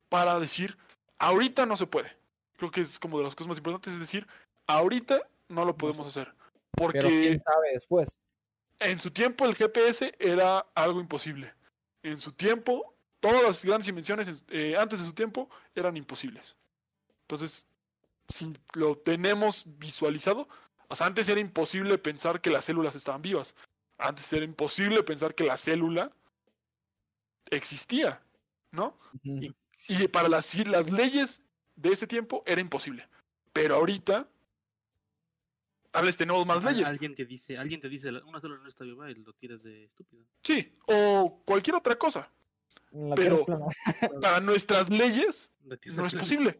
para 0.10 0.39
decir, 0.39 0.76
ahorita 1.20 1.67
no 1.67 1.78
se 1.78 1.86
puede. 1.86 2.17
Creo 2.58 2.72
que 2.72 2.82
es 2.82 2.98
como 2.98 3.20
de 3.20 3.26
las 3.26 3.36
cosas 3.36 3.50
más 3.50 3.58
importantes, 3.60 3.93
es 3.93 4.00
decir, 4.00 4.26
ahorita 4.65 5.22
no 5.50 5.65
lo 5.65 5.78
podemos 5.78 6.08
hacer. 6.08 6.34
Pero 6.72 6.91
Porque 6.91 7.00
quién 7.00 7.43
sabe 7.43 7.74
después. 7.74 8.10
en 8.80 9.00
su 9.00 9.12
tiempo 9.12 9.46
el 9.46 9.54
GPS 9.54 10.15
era 10.17 10.65
algo 10.74 11.00
imposible. 11.00 11.54
En 12.02 12.20
su 12.20 12.32
tiempo, 12.32 12.96
todas 13.20 13.43
las 13.43 13.63
grandes 13.63 13.88
invenciones 13.88 14.43
eh, 14.50 14.76
antes 14.76 15.00
de 15.00 15.06
su 15.06 15.13
tiempo 15.13 15.50
eran 15.76 15.96
imposibles. 15.96 16.58
Entonces, 17.22 17.67
si 18.28 18.52
lo 18.74 18.96
tenemos 18.96 19.63
visualizado, 19.78 20.48
o 20.88 20.96
sea, 20.96 21.06
antes 21.06 21.30
era 21.30 21.39
imposible 21.39 22.00
pensar 22.00 22.41
que 22.41 22.50
las 22.50 22.65
células 22.65 22.96
estaban 22.96 23.22
vivas. 23.22 23.56
Antes 24.00 24.34
era 24.34 24.43
imposible 24.43 25.04
pensar 25.04 25.36
que 25.36 25.43
la 25.43 25.58
célula 25.58 26.12
existía, 27.51 28.21
¿no? 28.71 28.97
Y 29.23 30.07
para 30.07 30.27
las, 30.29 30.55
las 30.67 30.91
leyes 30.91 31.41
de 31.75 31.91
ese 31.91 32.07
tiempo 32.07 32.43
era 32.45 32.60
imposible. 32.62 33.07
Pero 33.53 33.75
ahorita, 33.75 34.27
a 35.93 36.01
veces 36.01 36.17
tenemos 36.17 36.45
más 36.45 36.63
leyes. 36.63 36.88
Alguien 36.88 37.15
te 37.15 37.25
dice, 37.25 37.57
alguien 37.57 37.81
te 37.81 37.89
dice, 37.89 38.10
una 38.23 38.39
célula 38.39 38.62
no 38.62 38.67
está 38.69 38.83
viva 38.83 39.10
y 39.10 39.15
lo 39.15 39.33
tiras 39.33 39.63
de 39.63 39.86
estúpido. 39.86 40.23
Sí, 40.41 40.75
o 40.88 41.41
cualquier 41.45 41.75
otra 41.75 41.95
cosa. 41.95 42.31
La 42.91 43.15
Pero-. 43.15 43.45
Para 44.21 44.39
nuestras 44.39 44.89
leyes 44.89 45.51
no 45.63 46.05
es 46.05 46.15
posible. 46.15 46.60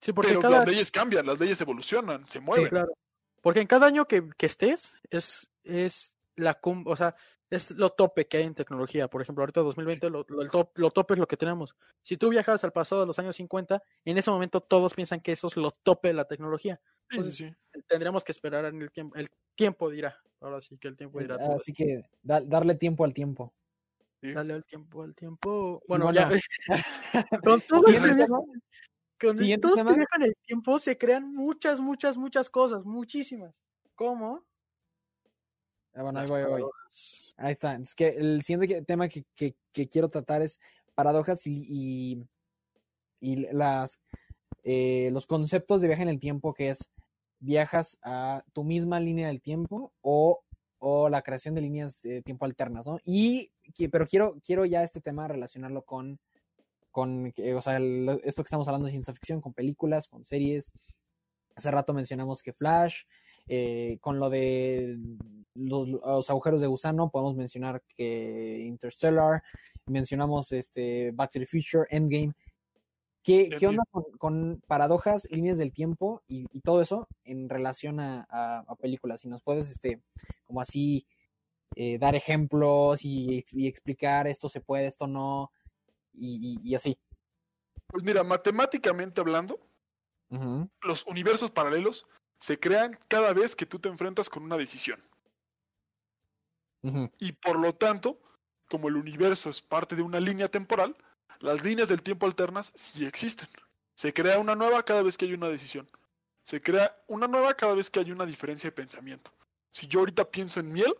Sí, 0.00 0.12
porque 0.12 0.30
Pero 0.30 0.40
cada, 0.40 0.58
las 0.58 0.66
leyes 0.68 0.90
cambian, 0.90 1.26
las 1.26 1.38
leyes 1.40 1.60
evolucionan, 1.60 2.26
se 2.28 2.40
mueven. 2.40 2.68
claro. 2.68 2.92
Porque 3.42 3.60
en 3.60 3.66
cada 3.66 3.86
año 3.86 4.06
que, 4.06 4.28
que 4.36 4.46
estés 4.46 4.94
es, 5.10 5.50
es 5.62 6.14
la 6.36 6.54
cum- 6.60 6.86
o 6.86 6.94
sea, 6.96 7.14
es 7.50 7.72
lo 7.72 7.90
tope 7.90 8.26
que 8.28 8.38
hay 8.38 8.44
en 8.44 8.54
tecnología. 8.54 9.08
Por 9.08 9.20
ejemplo, 9.22 9.42
ahorita 9.42 9.60
2020 9.60 10.08
lo, 10.10 10.24
lo, 10.28 10.42
el 10.42 10.50
top, 10.50 10.70
lo 10.78 10.90
tope 10.90 11.14
es 11.14 11.20
lo 11.20 11.26
que 11.26 11.36
tenemos. 11.36 11.74
Si 12.00 12.16
tú 12.16 12.28
viajas 12.28 12.62
al 12.64 12.72
pasado 12.72 13.00
de 13.02 13.06
los 13.08 13.18
años 13.18 13.36
50, 13.36 13.82
en 14.04 14.18
ese 14.18 14.30
momento 14.30 14.60
todos 14.60 14.94
piensan 14.94 15.20
que 15.20 15.32
eso 15.32 15.48
es 15.48 15.56
lo 15.56 15.72
tope 15.82 16.08
de 16.08 16.14
la 16.14 16.26
tecnología. 16.26 16.80
Sí, 17.10 17.22
sí. 17.32 17.52
Tendríamos 17.88 18.22
que 18.22 18.30
esperar 18.32 18.64
en 18.66 18.80
el 18.80 18.90
tiempo. 18.92 19.16
El 19.16 19.28
tiempo 19.56 19.90
dirá. 19.90 20.16
Ahora 20.40 20.60
sí 20.60 20.78
que 20.78 20.88
el 20.88 20.96
tiempo 20.96 21.18
dirá 21.18 21.36
todo. 21.38 21.56
Así 21.60 21.72
que 21.72 22.02
da- 22.22 22.40
darle 22.40 22.76
tiempo 22.76 23.04
al 23.04 23.12
tiempo. 23.12 23.52
Sí. 24.22 24.32
Dale 24.32 24.52
al 24.54 24.64
tiempo, 24.64 25.02
al 25.02 25.14
tiempo. 25.14 25.82
Bueno, 25.88 26.04
bueno. 26.04 26.20
ya. 26.20 26.28
con 27.42 27.58
este 27.58 27.76
viaje- 27.90 28.26
con 29.18 29.30
este 29.42 29.58
tema. 29.58 29.92
viaje 29.92 30.06
en 30.16 30.22
el 30.22 30.36
tiempo 30.46 30.78
se 30.78 30.96
crean 30.96 31.34
muchas, 31.34 31.80
muchas, 31.80 32.16
muchas 32.16 32.48
cosas. 32.48 32.84
Muchísimas. 32.84 33.62
¿Cómo? 33.94 34.44
Ah, 35.94 36.02
bueno, 36.02 36.20
ahí 36.20 36.26
voy, 36.28 36.40
ahí 36.42 36.46
voy. 36.48 36.62
Ahí 37.36 37.52
está. 37.52 37.74
Es 37.76 37.94
que 37.94 38.08
el 38.08 38.42
siguiente 38.42 38.82
tema 38.82 39.08
que, 39.08 39.24
que- 39.34 39.56
que 39.72 39.88
quiero 39.88 40.08
tratar 40.08 40.42
es 40.42 40.58
paradojas 40.94 41.46
y, 41.46 41.64
y, 41.68 42.24
y 43.20 43.36
las, 43.52 43.98
eh, 44.62 45.10
los 45.12 45.26
conceptos 45.26 45.80
de 45.80 45.88
viaje 45.88 46.02
en 46.02 46.08
el 46.08 46.20
tiempo, 46.20 46.52
que 46.54 46.70
es 46.70 46.88
viajas 47.38 47.98
a 48.02 48.44
tu 48.52 48.64
misma 48.64 49.00
línea 49.00 49.28
del 49.28 49.40
tiempo 49.40 49.92
o, 50.02 50.40
o 50.78 51.08
la 51.08 51.22
creación 51.22 51.54
de 51.54 51.62
líneas 51.62 52.02
de 52.02 52.22
tiempo 52.22 52.44
alternas, 52.44 52.86
¿no? 52.86 52.98
Y, 53.04 53.50
pero 53.90 54.06
quiero, 54.06 54.36
quiero 54.44 54.64
ya 54.66 54.82
este 54.82 55.00
tema 55.00 55.26
relacionarlo 55.28 55.82
con, 55.82 56.18
con 56.90 57.32
eh, 57.36 57.54
o 57.54 57.62
sea, 57.62 57.76
el- 57.76 58.20
esto 58.24 58.42
que 58.42 58.48
estamos 58.48 58.68
hablando 58.68 58.86
de 58.86 58.92
ciencia 58.92 59.14
ficción, 59.14 59.40
con 59.40 59.54
películas, 59.54 60.06
con 60.08 60.24
series. 60.24 60.72
Hace 61.56 61.70
rato 61.70 61.92
mencionamos 61.94 62.42
que 62.42 62.52
Flash, 62.52 63.02
eh, 63.52 63.98
con 64.00 64.18
lo 64.20 64.30
de 64.30 64.96
los, 65.54 65.88
los 65.88 66.30
agujeros 66.30 66.60
de 66.60 66.68
gusano, 66.68 67.10
podemos 67.10 67.34
mencionar 67.34 67.82
que 67.96 68.60
Interstellar, 68.64 69.42
mencionamos 69.86 70.52
este 70.52 71.10
Back 71.10 71.32
to 71.32 71.40
the 71.40 71.46
Future, 71.46 71.84
Endgame. 71.90 72.32
¿Qué, 73.22 73.50
qué 73.58 73.66
onda 73.66 73.82
con, 73.90 74.04
con 74.18 74.62
paradojas, 74.66 75.28
líneas 75.30 75.58
del 75.58 75.72
tiempo 75.72 76.22
y, 76.28 76.46
y 76.52 76.60
todo 76.60 76.80
eso 76.80 77.06
en 77.24 77.48
relación 77.50 78.00
a, 78.00 78.26
a- 78.30 78.64
a 78.66 78.76
películas? 78.76 79.20
Si 79.20 79.28
nos 79.28 79.42
puedes, 79.42 79.68
este, 79.70 80.00
como 80.46 80.60
así, 80.62 81.06
eh, 81.76 81.98
dar 81.98 82.14
ejemplos 82.14 83.04
y, 83.04 83.38
ex- 83.38 83.52
y 83.52 83.66
explicar 83.66 84.26
esto 84.26 84.48
se 84.48 84.60
puede, 84.60 84.86
esto 84.86 85.06
no, 85.06 85.50
y, 86.14 86.74
así. 86.74 86.96
Pues 87.88 88.04
mira, 88.04 88.22
matemáticamente 88.24 89.20
hablando, 89.20 89.58
los 90.82 91.04
universos 91.06 91.50
paralelos 91.50 92.06
se 92.40 92.58
crean 92.58 92.98
cada 93.06 93.32
vez 93.32 93.54
que 93.54 93.66
tú 93.66 93.78
te 93.78 93.88
enfrentas 93.88 94.28
con 94.28 94.42
una 94.42 94.56
decisión. 94.56 95.00
Y 97.18 97.32
por 97.32 97.58
lo 97.58 97.74
tanto, 97.74 98.18
como 98.68 98.88
el 98.88 98.96
universo 98.96 99.50
es 99.50 99.60
parte 99.60 99.94
de 99.94 100.02
una 100.02 100.18
línea 100.18 100.48
temporal, 100.48 100.96
las 101.40 101.62
líneas 101.62 101.90
del 101.90 102.02
tiempo 102.02 102.24
alternas 102.24 102.72
sí 102.74 103.04
existen. 103.04 103.48
Se 103.94 104.14
crea 104.14 104.38
una 104.38 104.54
nueva 104.54 104.82
cada 104.82 105.02
vez 105.02 105.18
que 105.18 105.26
hay 105.26 105.34
una 105.34 105.48
decisión. 105.48 105.90
Se 106.42 106.60
crea 106.62 106.96
una 107.06 107.28
nueva 107.28 107.54
cada 107.54 107.74
vez 107.74 107.90
que 107.90 108.00
hay 108.00 108.10
una 108.10 108.24
diferencia 108.24 108.68
de 108.68 108.72
pensamiento. 108.72 109.30
Si 109.72 109.86
yo 109.86 110.00
ahorita 110.00 110.30
pienso 110.30 110.60
en 110.60 110.72
miel, 110.72 110.94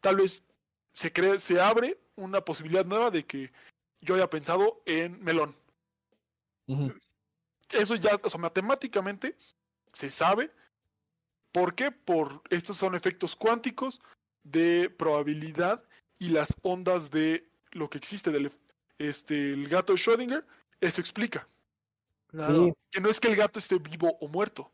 tal 0.00 0.16
vez 0.16 0.42
se, 0.92 1.10
cree, 1.12 1.38
se 1.38 1.60
abre 1.60 1.98
una 2.16 2.42
posibilidad 2.42 2.84
nueva 2.84 3.10
de 3.10 3.24
que 3.24 3.50
yo 4.00 4.14
haya 4.14 4.28
pensado 4.28 4.82
en 4.84 5.22
melón. 5.22 5.56
Eso 7.70 7.94
ya, 7.94 8.18
o 8.22 8.28
sea, 8.28 8.40
matemáticamente 8.40 9.36
se 9.92 10.10
sabe. 10.10 10.50
¿Por 11.56 11.74
qué? 11.74 11.90
Por 11.90 12.42
estos 12.50 12.76
son 12.76 12.94
efectos 12.94 13.34
cuánticos 13.34 14.02
de 14.44 14.90
probabilidad 14.90 15.82
y 16.18 16.28
las 16.28 16.54
ondas 16.60 17.10
de 17.10 17.48
lo 17.70 17.88
que 17.88 17.96
existe 17.96 18.30
del 18.30 18.52
este 18.98 19.54
el 19.54 19.66
gato 19.66 19.94
de 19.94 19.98
Schrödinger, 19.98 20.44
eso 20.82 21.00
explica. 21.00 21.48
Claro. 22.26 22.66
Sí, 22.66 22.72
Que 22.90 23.00
no 23.00 23.08
es 23.08 23.20
que 23.20 23.28
el 23.28 23.36
gato 23.36 23.58
esté 23.58 23.78
vivo 23.78 24.18
o 24.20 24.28
muerto. 24.28 24.70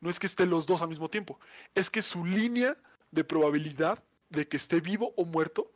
No 0.00 0.10
es 0.10 0.18
que 0.18 0.26
estén 0.26 0.50
los 0.50 0.66
dos 0.66 0.82
al 0.82 0.88
mismo 0.88 1.08
tiempo. 1.08 1.38
Es 1.76 1.90
que 1.90 2.02
su 2.02 2.26
línea 2.26 2.76
de 3.12 3.22
probabilidad 3.22 4.02
de 4.30 4.48
que 4.48 4.56
esté 4.56 4.80
vivo 4.80 5.14
o 5.16 5.24
muerto 5.24 5.70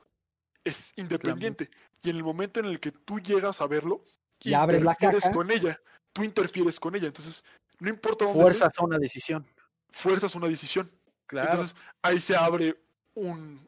es 0.64 0.94
independiente. 0.96 1.70
Y 2.02 2.10
en 2.10 2.16
el 2.16 2.24
momento 2.24 2.58
en 2.58 2.66
el 2.66 2.80
que 2.80 2.90
tú 2.90 3.20
llegas 3.20 3.60
a 3.60 3.68
verlo, 3.68 4.04
Y 4.40 4.52
abres 4.52 4.82
la 4.82 4.96
caja. 4.96 5.30
con 5.30 5.52
ella. 5.52 5.80
Tú 6.12 6.24
interfieres 6.24 6.80
con 6.80 6.96
ella. 6.96 7.06
Entonces, 7.06 7.44
no 7.78 7.88
importa 7.88 8.24
dónde 8.24 8.42
Fuerzas 8.42 8.76
a 8.76 8.84
una 8.84 8.98
decisión. 8.98 9.46
Fuerzas 9.90 10.34
una 10.34 10.48
decisión. 10.48 10.90
Claro. 11.26 11.50
Entonces, 11.50 11.76
ahí 12.02 12.18
se 12.20 12.36
abre 12.36 12.76
un. 13.14 13.66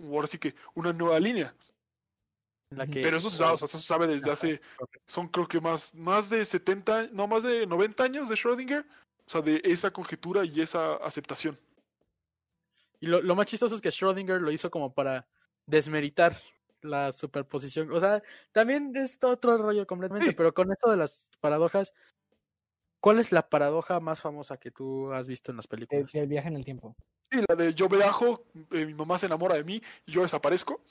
Ahora 0.00 0.26
sí 0.28 0.38
que 0.38 0.54
una 0.74 0.92
nueva 0.92 1.18
línea. 1.20 1.54
en 2.70 2.78
la 2.78 2.86
que- 2.86 3.00
Pero 3.00 3.16
eso 3.16 3.30
se 3.30 3.38
sabe, 3.38 3.52
o 3.52 3.56
sea, 3.56 3.64
eso 3.64 3.78
se 3.78 3.86
sabe 3.86 4.06
desde 4.06 4.24
Ajá, 4.26 4.32
hace. 4.34 4.60
Son 5.06 5.26
creo 5.28 5.48
que 5.48 5.58
más, 5.60 5.94
más 5.94 6.28
de 6.28 6.44
70, 6.44 7.06
no 7.12 7.26
más 7.26 7.42
de 7.42 7.66
90 7.66 8.04
años 8.04 8.28
de 8.28 8.34
Schrödinger. 8.34 8.84
O 9.26 9.30
sea, 9.30 9.40
de 9.40 9.60
esa 9.64 9.90
conjetura 9.90 10.44
y 10.44 10.60
esa 10.60 10.96
aceptación. 10.96 11.58
Y 13.00 13.06
lo, 13.06 13.22
lo 13.22 13.34
más 13.34 13.46
chistoso 13.46 13.74
es 13.74 13.80
que 13.80 13.88
Schrödinger 13.90 14.38
lo 14.40 14.50
hizo 14.50 14.70
como 14.70 14.92
para 14.92 15.26
desmeritar 15.66 16.36
la 16.82 17.12
superposición. 17.12 17.90
O 17.92 18.00
sea, 18.00 18.22
también 18.52 18.92
es 18.96 19.16
otro 19.22 19.56
rollo 19.58 19.86
completamente, 19.86 20.30
Sí. 20.30 20.36
pero 20.36 20.52
con 20.54 20.70
esto 20.70 20.90
de 20.90 20.96
las 20.96 21.28
paradojas, 21.40 21.92
¿cuál 23.00 23.18
es 23.18 23.32
la 23.32 23.48
paradoja 23.48 24.00
más 24.00 24.20
famosa 24.20 24.56
que 24.58 24.70
tú 24.70 25.12
has 25.12 25.28
visto 25.28 25.50
en 25.50 25.56
las 25.56 25.66
películas? 25.66 26.12
del 26.12 26.28
viaje 26.28 26.48
en 26.48 26.56
el 26.56 26.64
tiempo. 26.64 26.96
Sí, 27.30 27.40
la 27.48 27.54
de 27.54 27.74
yo 27.74 27.88
viajo, 27.88 28.44
eh, 28.70 28.86
mi 28.86 28.94
mamá 28.94 29.18
se 29.18 29.26
enamora 29.26 29.54
de 29.54 29.64
mí 29.64 29.82
y 30.06 30.12
yo 30.12 30.22
desaparezco. 30.22 30.82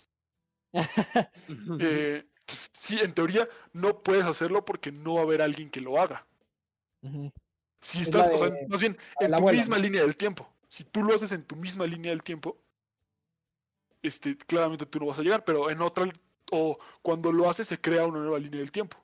Eh, 1.79 2.25
pues, 2.45 2.69
sí, 2.71 2.97
en 3.01 3.13
teoría 3.13 3.45
no 3.73 4.01
puedes 4.01 4.25
hacerlo 4.25 4.63
porque 4.63 4.91
no 4.91 5.15
va 5.15 5.21
a 5.21 5.23
haber 5.23 5.41
alguien 5.41 5.69
que 5.69 5.81
lo 5.81 5.99
haga. 5.99 6.25
Si 7.81 8.01
Es 8.01 8.07
estás, 8.07 8.29
o 8.31 8.37
sea, 8.37 8.51
más 8.69 8.79
bien, 8.79 8.97
en 9.19 9.35
tu 9.35 9.49
misma 9.49 9.77
¿no? 9.77 9.83
línea 9.83 10.01
del 10.01 10.15
tiempo. 10.15 10.51
Si 10.67 10.83
tú 10.83 11.03
lo 11.03 11.13
haces 11.13 11.31
en 11.31 11.43
tu 11.43 11.55
misma 11.55 11.85
línea 11.85 12.11
del 12.11 12.23
tiempo, 12.23 12.57
este, 14.01 14.37
claramente 14.37 14.85
tú 14.85 14.99
no 14.99 15.07
vas 15.07 15.19
a 15.19 15.23
llegar, 15.23 15.43
pero 15.43 15.69
en 15.69 15.81
otra, 15.81 16.09
o 16.51 16.77
cuando 17.01 17.31
lo 17.31 17.49
haces 17.49 17.67
se 17.67 17.79
crea 17.79 18.05
una 18.05 18.19
nueva 18.19 18.39
línea 18.39 18.59
del 18.59 18.71
tiempo. 18.71 18.97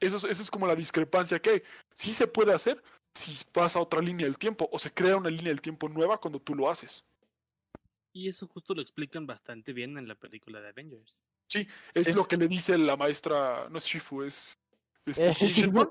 Eso 0.00 0.16
es, 0.16 0.24
eso 0.24 0.42
es 0.42 0.50
como 0.50 0.66
la 0.66 0.74
discrepancia 0.74 1.38
que 1.38 1.50
hay. 1.50 1.62
Sí 1.96 2.12
se 2.12 2.26
puede 2.26 2.52
hacer 2.52 2.82
si 3.14 3.42
pasa 3.50 3.80
otra 3.80 4.02
línea 4.02 4.26
del 4.26 4.36
tiempo, 4.36 4.68
o 4.70 4.78
se 4.78 4.92
crea 4.92 5.16
una 5.16 5.30
línea 5.30 5.48
del 5.48 5.62
tiempo 5.62 5.88
nueva 5.88 6.18
cuando 6.18 6.38
tú 6.38 6.54
lo 6.54 6.68
haces. 6.68 7.02
Y 8.12 8.28
eso 8.28 8.46
justo 8.46 8.74
lo 8.74 8.82
explican 8.82 9.26
bastante 9.26 9.72
bien 9.72 9.96
en 9.96 10.06
la 10.06 10.14
película 10.14 10.60
de 10.60 10.68
Avengers. 10.68 11.22
Es 11.94 12.06
Sí. 12.06 12.12
lo 12.12 12.28
que 12.28 12.36
le 12.36 12.48
dice 12.48 12.76
la 12.76 12.96
maestra, 12.96 13.68
no 13.70 13.78
es 13.78 13.84
Shifu, 13.86 14.22
es 14.22 14.58
este, 15.06 15.30
Eh, 15.30 15.34
One, 15.38 15.78
One, 15.78 15.90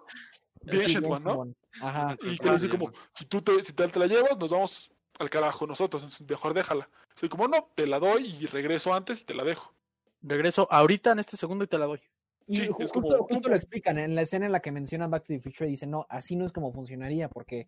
¿no? 0.70 0.86
chingón. 0.86 1.56
Ajá. 1.82 2.18
Y 2.22 2.32
que 2.32 2.38
¿Cómo 2.38 2.52
le 2.54 2.60
se 2.60 2.68
dice 2.68 2.78
como, 2.78 2.94
si 3.14 3.26
tú 3.26 3.42
te, 3.42 3.64
si 3.64 3.74
te, 3.74 3.88
te 3.88 4.00
la 4.00 4.06
llevas, 4.06 4.38
nos 4.38 4.52
vamos 4.52 4.92
al 5.18 5.30
carajo 5.30 5.66
nosotros, 5.66 6.04
entonces 6.04 6.28
mejor 6.30 6.54
déjala. 6.54 6.86
Soy 7.16 7.30
como, 7.30 7.48
no, 7.48 7.72
te 7.74 7.88
la 7.88 7.98
doy 8.00 8.28
y 8.28 8.46
regreso 8.46 8.94
antes 8.94 9.22
y 9.22 9.26
te 9.26 9.34
la 9.34 9.44
dejo. 9.44 9.74
Regreso 10.22 10.68
ahorita 10.70 11.12
en 11.14 11.20
este 11.20 11.38
segundo 11.38 11.64
y 11.64 11.68
te 11.68 11.78
la 11.80 11.86
doy. 11.86 12.02
Y 12.48 12.58
Sí, 12.58 12.68
justo, 12.68 13.02
como- 13.02 13.18
justo 13.26 13.50
lo 13.50 13.56
explican 13.56 13.98
en 13.98 14.14
la 14.16 14.22
escena 14.22 14.46
en 14.46 14.52
la 14.52 14.60
que 14.60 14.72
mencionan 14.72 15.10
Back 15.10 15.24
to 15.24 15.28
the 15.34 15.40
Future. 15.40 15.70
Dicen, 15.70 15.90
no, 15.92 16.06
así 16.10 16.36
no 16.36 16.46
es 16.46 16.52
como 16.52 16.72
funcionaría, 16.72 17.28
porque, 17.30 17.68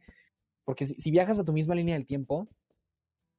porque 0.66 0.86
si, 0.86 0.96
si 0.96 1.10
viajas 1.12 1.40
a 1.40 1.44
tu 1.44 1.54
misma 1.54 1.74
línea 1.76 1.96
del 1.96 2.06
tiempo, 2.06 2.48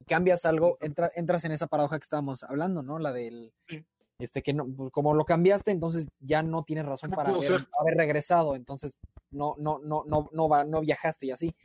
cambias 0.07 0.45
algo, 0.45 0.77
entra- 0.81 1.11
entras 1.15 1.45
en 1.45 1.51
esa 1.51 1.67
paradoja 1.67 1.97
que 1.99 2.03
estábamos 2.03 2.43
hablando, 2.43 2.81
¿no? 2.81 2.99
La 2.99 3.11
del. 3.13 3.53
Sí. 3.67 3.83
Este, 4.19 4.41
que 4.41 4.53
no, 4.53 4.67
pues, 4.67 4.91
como 4.91 5.13
lo 5.13 5.23
cambiaste, 5.23 5.71
entonces 5.71 6.05
ya 6.19 6.43
no 6.43 6.63
tienes 6.63 6.85
razón 6.85 7.09
para 7.11 7.29
haber, 7.29 7.95
regresado, 7.95 8.53
entonces 8.57 8.91
no, 9.31 9.55
no, 9.57 9.79
no, 9.79 10.03
no, 10.05 10.27
no, 10.33 10.49
va, 10.49 10.65
no 10.65 10.81
viajaste 10.81 11.27
y 11.27 11.31
así. 11.31 11.55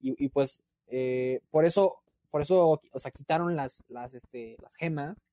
Y, 0.00 0.24
y 0.24 0.28
pues, 0.28 0.60
eh, 0.88 1.40
por 1.52 1.64
eso, 1.64 2.02
por 2.30 2.42
eso, 2.42 2.80
o 2.92 2.98
sea, 2.98 3.12
quitaron 3.12 3.54
las, 3.54 3.80
las, 3.86 4.12
este, 4.12 4.56
las 4.60 4.74
gemas, 4.74 5.24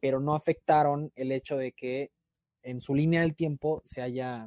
pero 0.00 0.18
no 0.18 0.34
afectaron 0.34 1.12
el 1.14 1.30
hecho 1.30 1.56
de 1.56 1.70
que 1.70 2.10
en 2.62 2.80
su 2.80 2.94
línea 2.94 3.22
del 3.22 3.34
tiempo 3.34 3.82
se 3.84 4.02
haya 4.02 4.46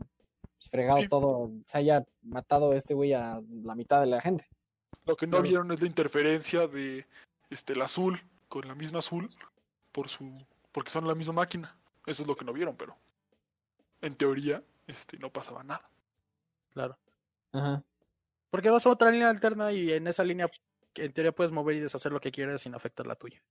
pues, 0.56 0.70
fregado 0.70 1.02
Sí. 1.02 1.08
todo, 1.08 1.52
se 1.68 1.78
haya 1.78 2.06
matado 2.22 2.74
este 2.74 2.94
güey 2.94 3.14
a 3.14 3.42
la 3.64 3.76
mitad 3.76 4.02
de 4.02 4.08
la 4.08 4.22
gente. 4.22 4.48
Lo 5.06 5.16
que 5.16 5.28
no 5.28 5.42
vieron 5.42 5.72
es 5.72 5.82
la 5.82 5.88
interferencia 5.88 6.68
de 6.68 7.06
este 7.50 7.74
el 7.74 7.82
azul 7.82 8.20
con 8.48 8.68
la 8.68 8.76
misma 8.76 9.00
azul 9.00 9.30
por 9.92 10.08
su 10.08 10.46
porque 10.72 10.90
son 10.90 11.08
la 11.08 11.16
misma 11.16 11.34
máquina. 11.34 11.78
Eso 12.06 12.24
es 12.24 12.28
lo 12.28 12.36
que 12.36 12.46
no 12.46 12.54
vieron, 12.54 12.76
pero 12.76 12.96
en 14.02 14.16
teoría 14.16 14.64
este 14.88 15.18
no 15.18 15.32
pasaba 15.32 15.64
nada. 15.64 15.90
Claro. 16.74 16.98
Ajá. 17.52 17.84
Porque 18.50 18.70
vas 18.70 18.86
a 18.86 18.90
otra 18.90 19.12
línea 19.12 19.30
alterna 19.30 19.72
y 19.72 19.92
en 19.92 20.08
esa 20.08 20.24
línea, 20.24 20.48
en 20.96 21.14
teoría, 21.14 21.32
puedes 21.32 21.52
mover 21.52 21.76
y 21.76 21.80
deshacer 21.80 22.12
lo 22.12 22.20
que 22.20 22.32
quieras 22.32 22.62
sin 22.62 22.76
afectar 22.76 23.08
la 23.08 23.16
tuya. 23.16 23.44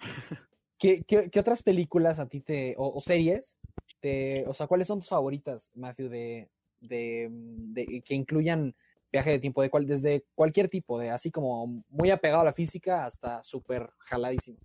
¿Qué, 0.78 1.02
qué, 1.06 1.28
qué 1.30 1.40
otras 1.40 1.62
películas 1.62 2.18
a 2.18 2.28
ti 2.28 2.40
te, 2.40 2.74
o, 2.78 2.94
o 2.94 3.00
series, 3.00 3.58
te, 4.00 4.44
o 4.46 4.54
sea, 4.54 4.66
cuáles 4.66 4.86
son 4.86 5.00
tus 5.00 5.08
favoritas, 5.08 5.70
Matthew, 5.74 6.08
de, 6.08 6.48
de, 6.80 7.28
mm, 7.30 7.72
de- 7.74 8.02
que 8.04 8.14
incluyan 8.14 8.74
viaje 9.10 9.30
de 9.30 9.38
tiempo, 9.38 9.62
de 9.62 9.70
cual, 9.70 9.86
desde 9.86 10.24
cualquier 10.34 10.68
tipo, 10.68 10.98
de 10.98 11.10
así 11.10 11.30
como 11.30 11.82
muy 11.88 12.10
apegado 12.10 12.42
a 12.42 12.44
la 12.44 12.52
física 12.52 13.06
hasta 13.06 13.42
súper 13.42 13.90
jaladísimo? 13.98 14.58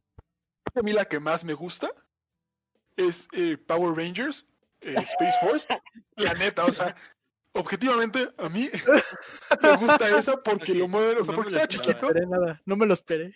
A 0.76 0.82
mí 0.82 0.92
la 0.92 1.06
que 1.06 1.20
más 1.20 1.44
me 1.46 1.54
gusta 1.54 1.90
es 2.98 3.28
eh, 3.32 3.58
Power 3.58 3.96
Rangers, 3.96 4.46
eh, 4.82 4.96
Space 4.98 5.38
Force. 5.42 5.68
La 6.18 6.34
neta, 6.34 6.66
o 6.66 6.72
sea, 6.72 6.96
objetivamente 7.54 8.30
a 8.38 8.50
mí 8.50 8.70
me 9.62 9.78
gusta 9.78 10.16
esa 10.18 10.42
porque 10.44 10.74
lo 10.74 10.88
mueven, 10.88 11.18
o 11.20 11.24
sea, 11.24 11.32
No 11.32 11.36
porque 11.36 11.52
estaba 11.52 11.68
chiquito 11.68 12.08
esperé 12.08 12.26
nada, 12.28 12.62
no 12.66 12.76
me 12.76 12.86
lo 12.86 12.94
esperé. 12.94 13.34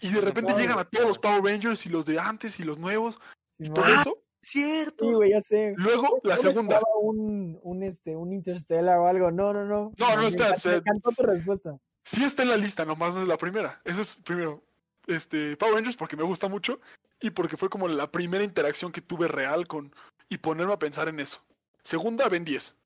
y 0.00 0.10
de 0.12 0.20
repente 0.20 0.52
No, 0.52 0.58
llegan 0.58 0.78
a 0.78 0.84
todos 0.84 1.06
los. 1.06 1.18
Power 1.18 1.42
Rangers 1.42 1.86
y 1.86 1.88
los 1.88 2.04
de 2.06 2.18
antes 2.20 2.60
y 2.60 2.64
los 2.64 2.78
nuevos 2.78 3.18
y 3.58 3.70
todo 3.70 3.84
Ah, 3.86 3.96
eso. 4.00 4.22
Cierto. 4.42 5.04
Sí, 5.04 5.12
güey, 5.12 5.30
ya 5.30 5.42
sé. 5.42 5.74
Luego, 5.76 6.20
la 6.22 6.36
segunda. 6.36 6.80
Un, 7.02 7.58
un, 7.62 7.82
este, 7.82 8.16
un 8.16 8.32
Interstellar 8.32 8.98
o 8.98 9.06
algo. 9.06 9.30
No, 9.30 9.52
no, 9.52 9.64
no. 9.64 9.92
No, 9.98 10.16
no, 10.16 10.22
Me 10.22 10.28
espera, 10.28 10.50
encantó- 10.50 10.56
espera. 10.56 10.74
Me 10.74 10.78
encantó 10.98 11.10
tu 11.10 11.22
respuesta. 11.24 11.78
Sí 12.04 12.24
está 12.24 12.42
en 12.42 12.48
la 12.48 12.56
lista, 12.56 12.84
nomás 12.84 13.14
no 13.14 13.22
es 13.22 13.28
la 13.28 13.36
primera. 13.36 13.80
Eso 13.84 14.00
es 14.02 14.14
primero. 14.14 14.62
Este, 15.06 15.56
Power 15.56 15.74
Rangers 15.74 15.96
porque 15.96 16.16
me 16.16 16.22
gusta 16.24 16.48
mucho 16.48 16.80
y 17.20 17.30
porque 17.30 17.56
fue 17.56 17.68
como 17.68 17.88
la 17.88 18.10
primera 18.10 18.44
interacción 18.44 18.92
que 18.92 19.00
tuve 19.02 19.28
real 19.28 19.66
con 19.66 19.94
y 20.28 20.38
ponerme 20.38 20.72
a 20.72 20.78
pensar 20.78 21.08
en 21.08 21.20
eso. 21.20 21.42
Segunda, 21.82 22.28
Ben 22.28 22.44
10. 22.44 22.76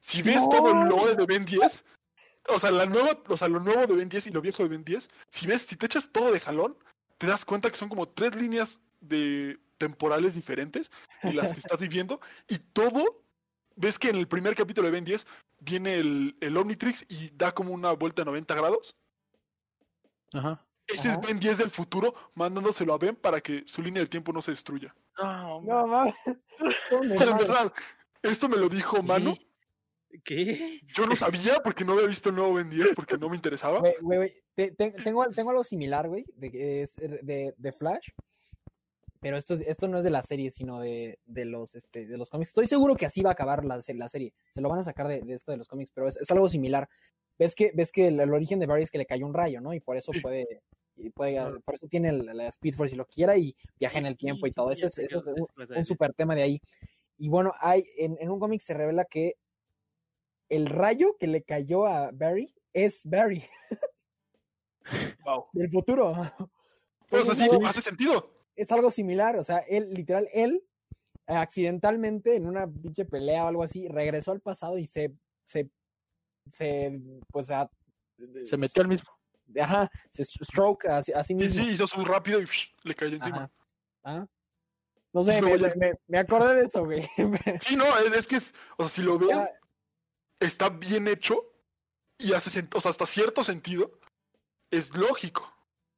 Si 0.00 0.22
ves 0.22 0.42
No. 0.42 0.48
todo 0.50 0.70
el 0.72 0.88
lore 0.88 1.14
de 1.14 1.24
Ben 1.26 1.44
10, 1.44 1.84
o 2.48 2.58
sea, 2.58 2.70
la 2.70 2.84
nueva, 2.86 3.18
o 3.28 3.36
sea, 3.36 3.48
lo 3.48 3.60
nuevo 3.60 3.86
de 3.86 3.94
Ben 3.94 4.08
10 4.08 4.26
y 4.26 4.30
lo 4.30 4.40
viejo 4.42 4.62
de 4.62 4.68
Ben 4.68 4.84
10, 4.84 5.08
si 5.28 5.46
ves, 5.46 5.62
si 5.62 5.76
te 5.76 5.86
echas 5.86 6.10
todo 6.10 6.30
de 6.32 6.40
jalón, 6.40 6.76
te 7.18 7.26
das 7.26 7.44
cuenta 7.44 7.70
que 7.70 7.76
son 7.76 7.88
como 7.88 8.08
tres 8.08 8.34
líneas 8.34 8.80
de 9.00 9.58
temporales 9.78 10.34
diferentes 10.34 10.90
en 11.22 11.36
las 11.36 11.52
que 11.52 11.58
estás 11.60 11.80
viviendo 11.80 12.20
y 12.48 12.58
todo 12.58 13.22
ves 13.76 13.98
que 13.98 14.08
en 14.10 14.16
el 14.16 14.28
primer 14.28 14.54
capítulo 14.54 14.86
de 14.86 14.92
Ben 14.92 15.04
10 15.04 15.26
viene 15.60 15.94
el, 15.96 16.36
el 16.40 16.56
Omnitrix 16.56 17.04
y 17.08 17.30
da 17.34 17.52
como 17.52 17.72
una 17.72 17.92
vuelta 17.92 18.22
de 18.22 18.26
90 18.26 18.54
grados. 18.54 18.96
Ajá. 20.32 20.64
Ese 20.86 21.08
Ajá. 21.08 21.18
es 21.20 21.26
Ben 21.26 21.40
10 21.40 21.58
del 21.58 21.70
futuro 21.70 22.14
mandándoselo 22.34 22.92
a 22.94 22.98
Ben 22.98 23.16
para 23.16 23.40
que 23.40 23.64
su 23.66 23.82
línea 23.82 24.00
del 24.00 24.10
tiempo 24.10 24.32
no 24.32 24.42
se 24.42 24.50
destruya. 24.50 24.94
No, 25.18 25.60
No, 25.62 25.86
mames. 25.86 26.14
¿Dónde 26.90 27.16
O 27.16 27.20
sea, 27.20 27.30
en 27.30 27.38
verdad, 27.38 27.72
esto 28.22 28.48
me 28.48 28.56
lo 28.56 28.68
dijo 28.68 29.02
Manu. 29.02 29.36
¿Qué? 30.22 30.80
Yo 30.94 31.06
no 31.06 31.16
sabía 31.16 31.60
porque 31.62 31.84
no 31.84 31.94
había 31.94 32.06
visto 32.06 32.28
el 32.28 32.36
nuevo 32.36 32.54
Ben 32.54 32.70
10 32.70 32.92
porque 32.94 33.18
no 33.18 33.28
me 33.28 33.36
interesaba. 33.36 33.80
Güey, 33.80 33.94
güey, 34.00 34.18
güey, 34.18 34.44
te- 34.54 34.70
te- 34.70 34.90
tengo, 34.92 35.26
tengo 35.30 35.50
algo 35.50 35.64
similar, 35.64 36.06
güey, 36.08 36.24
de, 36.36 36.50
que 36.52 36.82
es 36.82 36.94
de, 36.96 37.54
de 37.56 37.72
Flash. 37.72 38.10
Pero 39.24 39.38
esto, 39.38 39.54
es- 39.54 39.62
esto 39.62 39.88
no 39.88 39.96
es 39.96 40.04
de 40.04 40.10
la 40.10 40.20
serie, 40.20 40.50
sino 40.50 40.80
de, 40.80 41.18
de 41.24 41.46
los, 41.46 41.74
este, 41.74 42.04
de 42.04 42.18
los 42.18 42.28
cómics. 42.28 42.50
Estoy 42.50 42.66
seguro 42.66 42.94
que 42.94 43.06
así 43.06 43.22
va 43.22 43.30
a 43.30 43.32
acabar 43.32 43.64
la, 43.64 43.80
la 43.94 44.08
serie. 44.08 44.34
Se 44.52 44.60
lo 44.60 44.68
van 44.68 44.80
a 44.80 44.84
sacar 44.84 45.08
de, 45.08 45.22
de 45.22 45.32
esto 45.32 45.50
de 45.50 45.56
los 45.56 45.66
cómics, 45.66 45.90
pero 45.94 46.06
es, 46.08 46.18
es 46.18 46.30
algo 46.30 46.46
similar. 46.50 46.86
Ves 47.38 47.54
que, 47.54 47.72
ves 47.74 47.90
que 47.90 48.08
el, 48.08 48.20
el 48.20 48.34
origen 48.34 48.60
de 48.60 48.66
Barry 48.66 48.82
es 48.82 48.90
que 48.90 48.98
le 48.98 49.06
cayó 49.06 49.24
un 49.24 49.32
rayo, 49.32 49.62
¿no? 49.62 49.72
Y 49.72 49.80
por 49.80 49.96
eso 49.96 50.12
puede, 50.20 50.60
y 50.96 51.08
puede 51.08 51.40
por 51.62 51.74
eso 51.74 51.88
tiene 51.88 52.12
la, 52.12 52.34
la 52.34 52.48
Speed 52.48 52.74
Force 52.74 52.90
si 52.90 52.96
lo 52.96 53.06
quiera 53.06 53.34
y 53.38 53.56
viaja 53.80 53.96
en 53.98 54.04
el 54.04 54.18
tiempo 54.18 54.46
y 54.46 54.50
todo. 54.52 54.70
Eso 54.70 54.88
es, 54.88 54.98
eso 54.98 55.18
es 55.20 55.24
un, 55.26 55.76
un 55.78 55.84
super 55.86 56.12
tema 56.12 56.34
de 56.34 56.42
ahí. 56.42 56.60
Y 57.16 57.30
bueno, 57.30 57.50
hay 57.60 57.82
en, 57.96 58.18
en 58.20 58.30
un 58.30 58.38
cómic 58.38 58.60
se 58.60 58.74
revela 58.74 59.06
que 59.06 59.36
el 60.50 60.66
rayo 60.66 61.16
que 61.18 61.28
le 61.28 61.42
cayó 61.42 61.86
a 61.86 62.10
Barry 62.12 62.54
es 62.74 63.00
Barry 63.06 63.42
Wow. 65.24 65.46
del 65.54 65.70
futuro. 65.70 66.14
Pues 67.08 67.26
así 67.30 67.46
hace 67.64 67.80
sentido. 67.80 68.33
Es 68.56 68.70
algo 68.72 68.90
similar, 68.90 69.36
o 69.36 69.44
sea, 69.44 69.58
él, 69.58 69.90
literal, 69.92 70.28
él 70.32 70.62
eh, 71.26 71.34
accidentalmente 71.34 72.36
en 72.36 72.46
una 72.46 72.66
pinche 72.70 73.04
pelea 73.04 73.44
o 73.44 73.48
algo 73.48 73.62
así, 73.62 73.88
regresó 73.88 74.32
al 74.32 74.40
pasado 74.40 74.78
y 74.78 74.86
se, 74.86 75.12
se, 75.46 75.68
se, 76.52 77.00
pues, 77.30 77.50
a- 77.50 77.70
Se 78.44 78.56
metió 78.56 78.82
al 78.82 78.88
mismo. 78.88 79.10
ajá, 79.60 79.90
se 80.10 80.24
stroke 80.24 80.86
a, 80.86 81.02
sí- 81.02 81.12
a 81.12 81.24
sí 81.24 81.32
Y 81.32 81.36
mismo. 81.36 81.64
sí, 81.64 81.70
hizo 81.70 81.86
su 81.86 82.04
rápido 82.04 82.40
y 82.40 82.44
psh, 82.46 82.72
le 82.84 82.94
cayó 82.94 83.16
encima. 83.16 83.36
Ajá. 83.36 83.50
Ah. 84.04 84.26
No 85.12 85.22
sé, 85.22 85.40
me, 85.42 85.58
ya- 85.58 85.74
me- 85.76 85.94
me 86.08 86.18
acordé 86.18 86.54
de 86.56 86.66
eso, 86.66 86.84
güey. 86.84 87.02
Sí, 87.60 87.76
no, 87.76 87.86
es, 87.98 88.12
es 88.12 88.26
que 88.26 88.36
es, 88.36 88.54
o 88.76 88.86
sea, 88.86 88.88
si 88.88 89.02
lo 89.02 89.18
ves, 89.18 89.30
Ya. 89.30 89.48
está 90.40 90.68
bien 90.68 91.08
hecho 91.08 91.52
y 92.18 92.32
hace 92.32 92.50
sentido, 92.50 92.78
o 92.78 92.80
sea, 92.80 92.90
hasta 92.90 93.06
cierto 93.06 93.42
sentido, 93.42 93.98
es 94.70 94.94
lógico. 94.96 95.50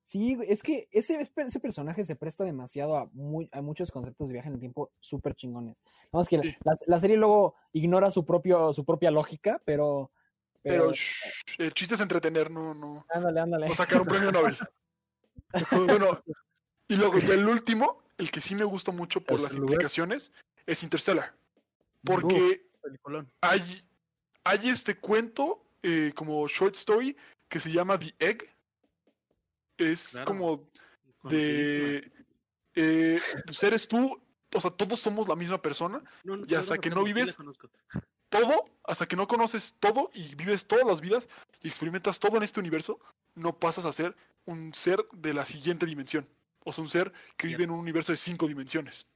Sí, 0.07 0.39
es 0.47 0.63
que 0.63 0.89
ese, 0.93 1.29
ese 1.35 1.59
personaje 1.59 2.05
se 2.05 2.15
presta 2.15 2.45
demasiado 2.45 2.97
a, 2.97 3.07
muy, 3.13 3.49
a 3.51 3.61
muchos 3.61 3.91
conceptos 3.91 4.29
de 4.29 4.35
viaje 4.35 4.47
en 4.47 4.55
el 4.55 4.61
tiempo 4.61 4.93
súper 5.01 5.35
chingones. 5.35 5.83
Nada 6.13 6.21
más 6.21 6.29
que 6.29 6.39
Sí. 6.39 6.55
la, 6.63 6.77
la 6.87 7.01
serie 7.01 7.17
luego 7.17 7.57
ignora 7.73 8.13
su, 8.13 8.25
propio, 8.25 8.73
su 8.73 8.85
propia 8.85 9.11
lógica, 9.11 9.61
pero... 9.65 10.13
Pero 10.63 10.93
shh, 10.93 11.57
el 11.59 11.75
chiste 11.75 11.97
es 11.97 12.01
entretener, 12.01 12.53
no, 12.53 12.73
no, 12.73 13.05
ándale, 13.11 13.41
ándale. 13.41 13.69
no 13.69 13.75
sacar 13.75 14.01
un 14.03 14.07
premio 14.07 14.31
Nobel. 14.31 14.57
bueno, 15.73 16.21
y 16.87 16.95
luego 16.95 17.19
ya 17.19 17.35
el 17.35 17.49
último, 17.49 18.05
el 18.17 18.31
que 18.31 18.41
sí 18.41 18.55
me 18.55 18.65
gusta 18.65 18.93
mucho 18.93 19.21
por 19.21 19.41
las 19.41 19.55
lugar. 19.55 19.73
implicaciones, 19.73 20.31
es 20.67 20.85
Interstellar. 20.85 21.35
Porque 22.05 22.63
Uf, 22.85 23.25
hay, 23.41 23.83
hay 24.45 24.69
este 24.69 24.95
cuento 25.01 25.65
eh, 25.83 26.13
como 26.15 26.47
short 26.47 26.77
story 26.77 27.17
que 27.49 27.59
se 27.59 27.73
llama 27.73 27.99
The 27.99 28.15
Egg. 28.21 28.56
Es 29.79 30.11
Claro. 30.13 30.25
como 30.27 30.71
de 31.25 32.13
eh, 32.75 33.21
pues 33.47 33.63
eres 33.63 33.89
tú, 33.89 34.23
o 34.55 34.61
sea, 34.61 34.71
todos 34.71 35.01
somos 35.01 35.29
la 35.29 35.35
misma 35.37 35.61
persona, 35.61 36.03
y 36.47 36.55
hasta 36.55 36.79
que 36.79 36.91
no 36.91 37.03
vives- 37.05 37.37
todo, 38.29 38.65
hasta 38.85 39.07
que 39.07 39.17
no 39.17 39.27
conoces 39.27 39.75
todo 39.81 40.11
y 40.13 40.35
vives 40.35 40.67
todas 40.67 40.87
las 40.87 41.01
vidas 41.01 41.29
y 41.63 41.69
experimentas 41.69 42.19
todo 42.19 42.37
en 42.37 42.43
este 42.43 42.61
universo, 42.61 42.99
no 43.35 43.59
pasas 43.59 43.85
a 43.87 43.93
ser 43.93 44.15
un 44.45 44.75
ser 44.75 45.05
de 45.13 45.33
la 45.33 45.45
siguiente 45.45 45.87
dimensión. 45.87 46.29
O 46.65 46.73
sea, 46.73 46.83
un 46.85 46.91
ser 46.91 47.13
que 47.37 47.47
vive 47.47 47.65
en 47.65 47.71
un 47.71 47.79
universo 47.79 48.13
de 48.13 48.17
cinco 48.19 48.47
dimensiones. 48.47 49.07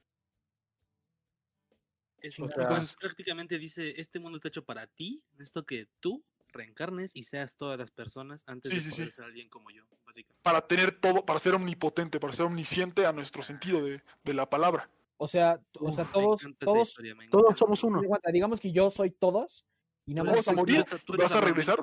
Eso, 2.19 2.45
O 2.45 2.47
sea- 2.47 2.63
entonces 2.63 2.95
prácticamente 2.95 3.57
dice, 3.57 3.93
este 3.99 4.19
mundo 4.19 4.37
está 4.37 4.47
hecho 4.49 4.63
para 4.63 4.87
ti, 4.87 5.23
esto 5.39 5.65
que 5.65 5.87
tú 5.99 6.23
reencarnes 6.53 7.15
y 7.15 7.23
seas 7.23 7.55
todas 7.55 7.77
las 7.79 7.91
personas 7.91 8.43
antes 8.47 8.69
Sí, 8.71 8.75
de 8.77 8.81
sí, 8.83 8.89
poder 8.91 9.07
sí. 9.09 9.15
ser 9.15 9.25
alguien 9.25 9.49
como 9.49 9.69
yo, 9.71 9.83
básicamente. 10.05 10.41
Para 10.43 10.61
tener 10.61 10.91
todo, 10.99 11.25
para 11.25 11.39
ser 11.39 11.53
omnipotente, 11.55 12.19
para 12.19 12.33
ser 12.33 12.45
omnisciente 12.45 13.05
a 13.05 13.11
nuestro 13.13 13.41
sentido 13.41 13.83
de, 13.83 14.01
de 14.23 14.33
la 14.33 14.49
palabra. 14.49 14.89
O 15.17 15.27
sea, 15.27 15.59
o 15.79 15.93
sea, 15.93 16.05
todos, 16.05 16.41
todos, 16.59 16.89
historia, 16.89 17.15
Todos 17.29 17.57
somos 17.57 17.83
uno. 17.83 18.01
digamos 18.33 18.59
que 18.59 18.71
yo 18.71 18.89
soy 18.89 19.11
todos 19.11 19.65
y 20.05 20.15
nada 20.15 20.25
más 20.25 20.33
Vamos 20.33 20.47
a 20.47 20.53
morir, 20.53 20.83
tú 21.05 21.15
vas 21.15 21.35
a 21.35 21.41
regresar 21.41 21.79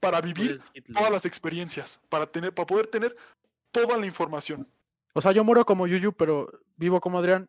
Para 0.00 0.20
vivir 0.22 0.58
todas 0.94 1.10
las 1.10 1.26
experiencias, 1.26 2.00
para 2.08 2.26
tener, 2.26 2.54
para 2.54 2.66
poder 2.66 2.86
tener 2.86 3.14
toda 3.72 3.98
la 3.98 4.06
información. 4.06 4.66
O 5.12 5.20
sea, 5.20 5.32
yo 5.32 5.44
muero 5.44 5.66
como 5.66 5.86
Yuyu, 5.86 6.12
pero 6.14 6.50
vivo 6.76 6.98
como 7.00 7.18
Adrián 7.18 7.48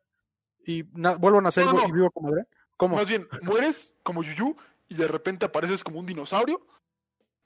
y 0.65 0.81
vuelvo 0.81 1.37
a 1.37 1.41
nacer 1.41 1.65
No, 1.65 1.73
no, 1.73 1.81
no. 1.83 1.87
y 1.87 1.91
vivo 1.93 2.11
como 2.11 2.29
Adrián. 2.29 2.47
¿Cómo? 2.75 2.95
Más 2.97 3.07
bien, 3.07 3.27
mueres 3.43 3.93
como 4.03 4.23
Yuyu 4.23 4.57
y 4.89 4.95
de 4.95 5.07
repente 5.07 5.45
apareces 5.45 5.83
como 5.83 5.99
un 5.99 6.05
dinosaurio 6.05 6.65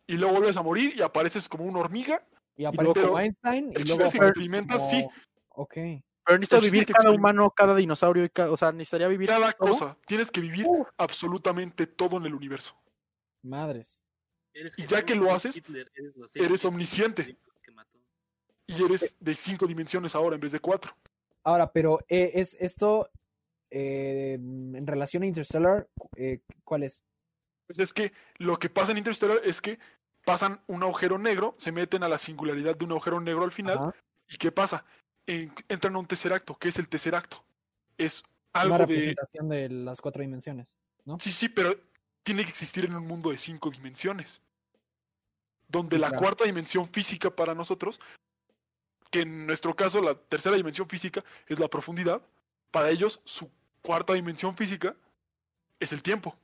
y 0.08 0.18
luego 0.18 0.36
vuelves 0.36 0.58
a 0.58 0.62
morir 0.62 0.94
y 0.96 1.02
apareces 1.02 1.48
como 1.50 1.66
una 1.66 1.80
hormiga. 1.80 2.26
y 2.56 2.66
aparece 2.66 3.02
Einstein 3.02 3.72
y 3.72 3.84
luego 3.84 4.10
que 4.12 4.18
experimentas, 4.18 4.90
sí, 4.90 5.06
Ok. 5.50 5.74
Pero 6.24 6.38
necesita 6.38 6.58
el 6.58 6.62
chiste 6.62 6.72
vivir 6.78 6.96
cada 6.96 7.12
humano, 7.12 7.52
cada 7.56 7.76
dinosaurio, 7.76 8.24
y 8.24 8.30
ca- 8.30 8.52
o 8.52 8.56
sea, 8.56 8.72
necesitaría 8.72 9.08
vivir 9.08 9.28
Cada 9.28 9.52
todo. 9.54 9.70
cosa. 9.72 9.98
Tienes 10.06 10.30
que 10.30 10.40
vivir 10.40 10.68
absolutamente 10.98 11.88
todo 11.88 12.18
en 12.18 12.26
el 12.26 12.36
universo. 12.36 12.76
Madres. 13.42 14.02
Eres 14.54 14.78
Y 14.78 14.86
ya 14.86 15.04
que 15.04 15.16
lo 15.16 15.34
haces, 15.34 15.58
Hitler, 15.58 15.92
eres, 15.96 16.14
Eres 16.36 16.64
omnisciente. 16.66 17.38
Y 18.68 18.84
eres 18.86 19.18
de 19.20 19.34
cinco 19.36 19.66
dimensiones 19.66 20.14
ahora 20.16 20.36
en 20.36 20.42
vez 20.42 20.52
de 20.52 20.60
cuatro. 20.60 20.96
Ahora, 21.44 21.72
pero 21.72 22.00
eh, 22.08 22.32
es 22.36 22.56
esto 22.60 23.10
eh, 23.72 24.34
en 24.34 24.86
relación 24.86 25.24
a 25.24 25.26
Interstellar, 25.26 25.90
eh, 26.16 26.42
¿cuál 26.64 26.84
es? 26.84 27.04
Pues 27.72 27.80
es 27.80 27.94
que 27.94 28.12
lo 28.38 28.60
que 28.60 28.70
pasa 28.70 28.92
en 28.92 28.98
Interstellar 28.98 29.40
es 29.46 29.62
que 29.62 29.80
pasan 30.26 30.62
un 30.68 30.84
agujero 30.84 31.18
negro, 31.18 31.56
se 31.58 31.72
meten 31.72 32.04
a 32.04 32.10
la 32.10 32.18
singularidad 32.18 32.76
de 32.76 32.84
un 32.86 32.92
agujero 32.92 33.22
negro 33.22 33.44
al 33.46 33.52
final. 33.52 33.78
Ajá. 33.78 33.96
¿Y 34.28 34.38
qué 34.38 34.52
pasa? 34.52 34.84
En- 35.26 35.54
entran 35.70 35.96
a 35.96 36.00
un 36.00 36.06
tercer 36.06 36.34
acto. 36.34 36.58
¿Qué 36.58 36.68
es 36.68 36.78
el 36.80 36.90
tercer 36.90 37.16
acto? 37.16 37.42
Es 37.98 38.24
Una 38.54 38.62
algo 38.64 38.78
de. 38.80 38.84
representación 38.86 39.50
de 39.50 39.70
las 39.70 40.02
cuatro 40.02 40.22
dimensiones. 40.22 40.74
Sí, 41.20 41.32
sí, 41.32 41.48
pero 41.50 41.76
tiene 42.24 42.44
que 42.44 42.50
existir 42.50 42.86
en 42.86 42.96
un 42.96 43.08
mundo 43.08 43.32
de 43.32 43.38
cinco 43.38 43.72
dimensiones. 43.72 44.42
Donde 45.70 45.96
Sí, 45.96 46.02
la 46.02 46.10
claro. 46.10 46.22
cuarta 46.22 46.44
dimensión 46.44 46.86
física 46.90 47.34
para 47.34 47.56
nosotros, 47.56 48.02
que 49.10 49.22
en 49.22 49.48
nuestro 49.48 49.76
caso 49.76 50.02
la 50.02 50.16
tercera 50.16 50.58
dimensión 50.58 50.90
física 50.90 51.24
es 51.48 51.58
la 51.60 51.70
profundidad, 51.70 52.22
para 52.70 52.90
ellos 52.90 53.22
su 53.24 53.50
cuarta 53.82 54.14
dimensión 54.14 54.58
física 54.58 54.94
es 55.80 55.94
el 55.94 56.04
tiempo. 56.04 56.36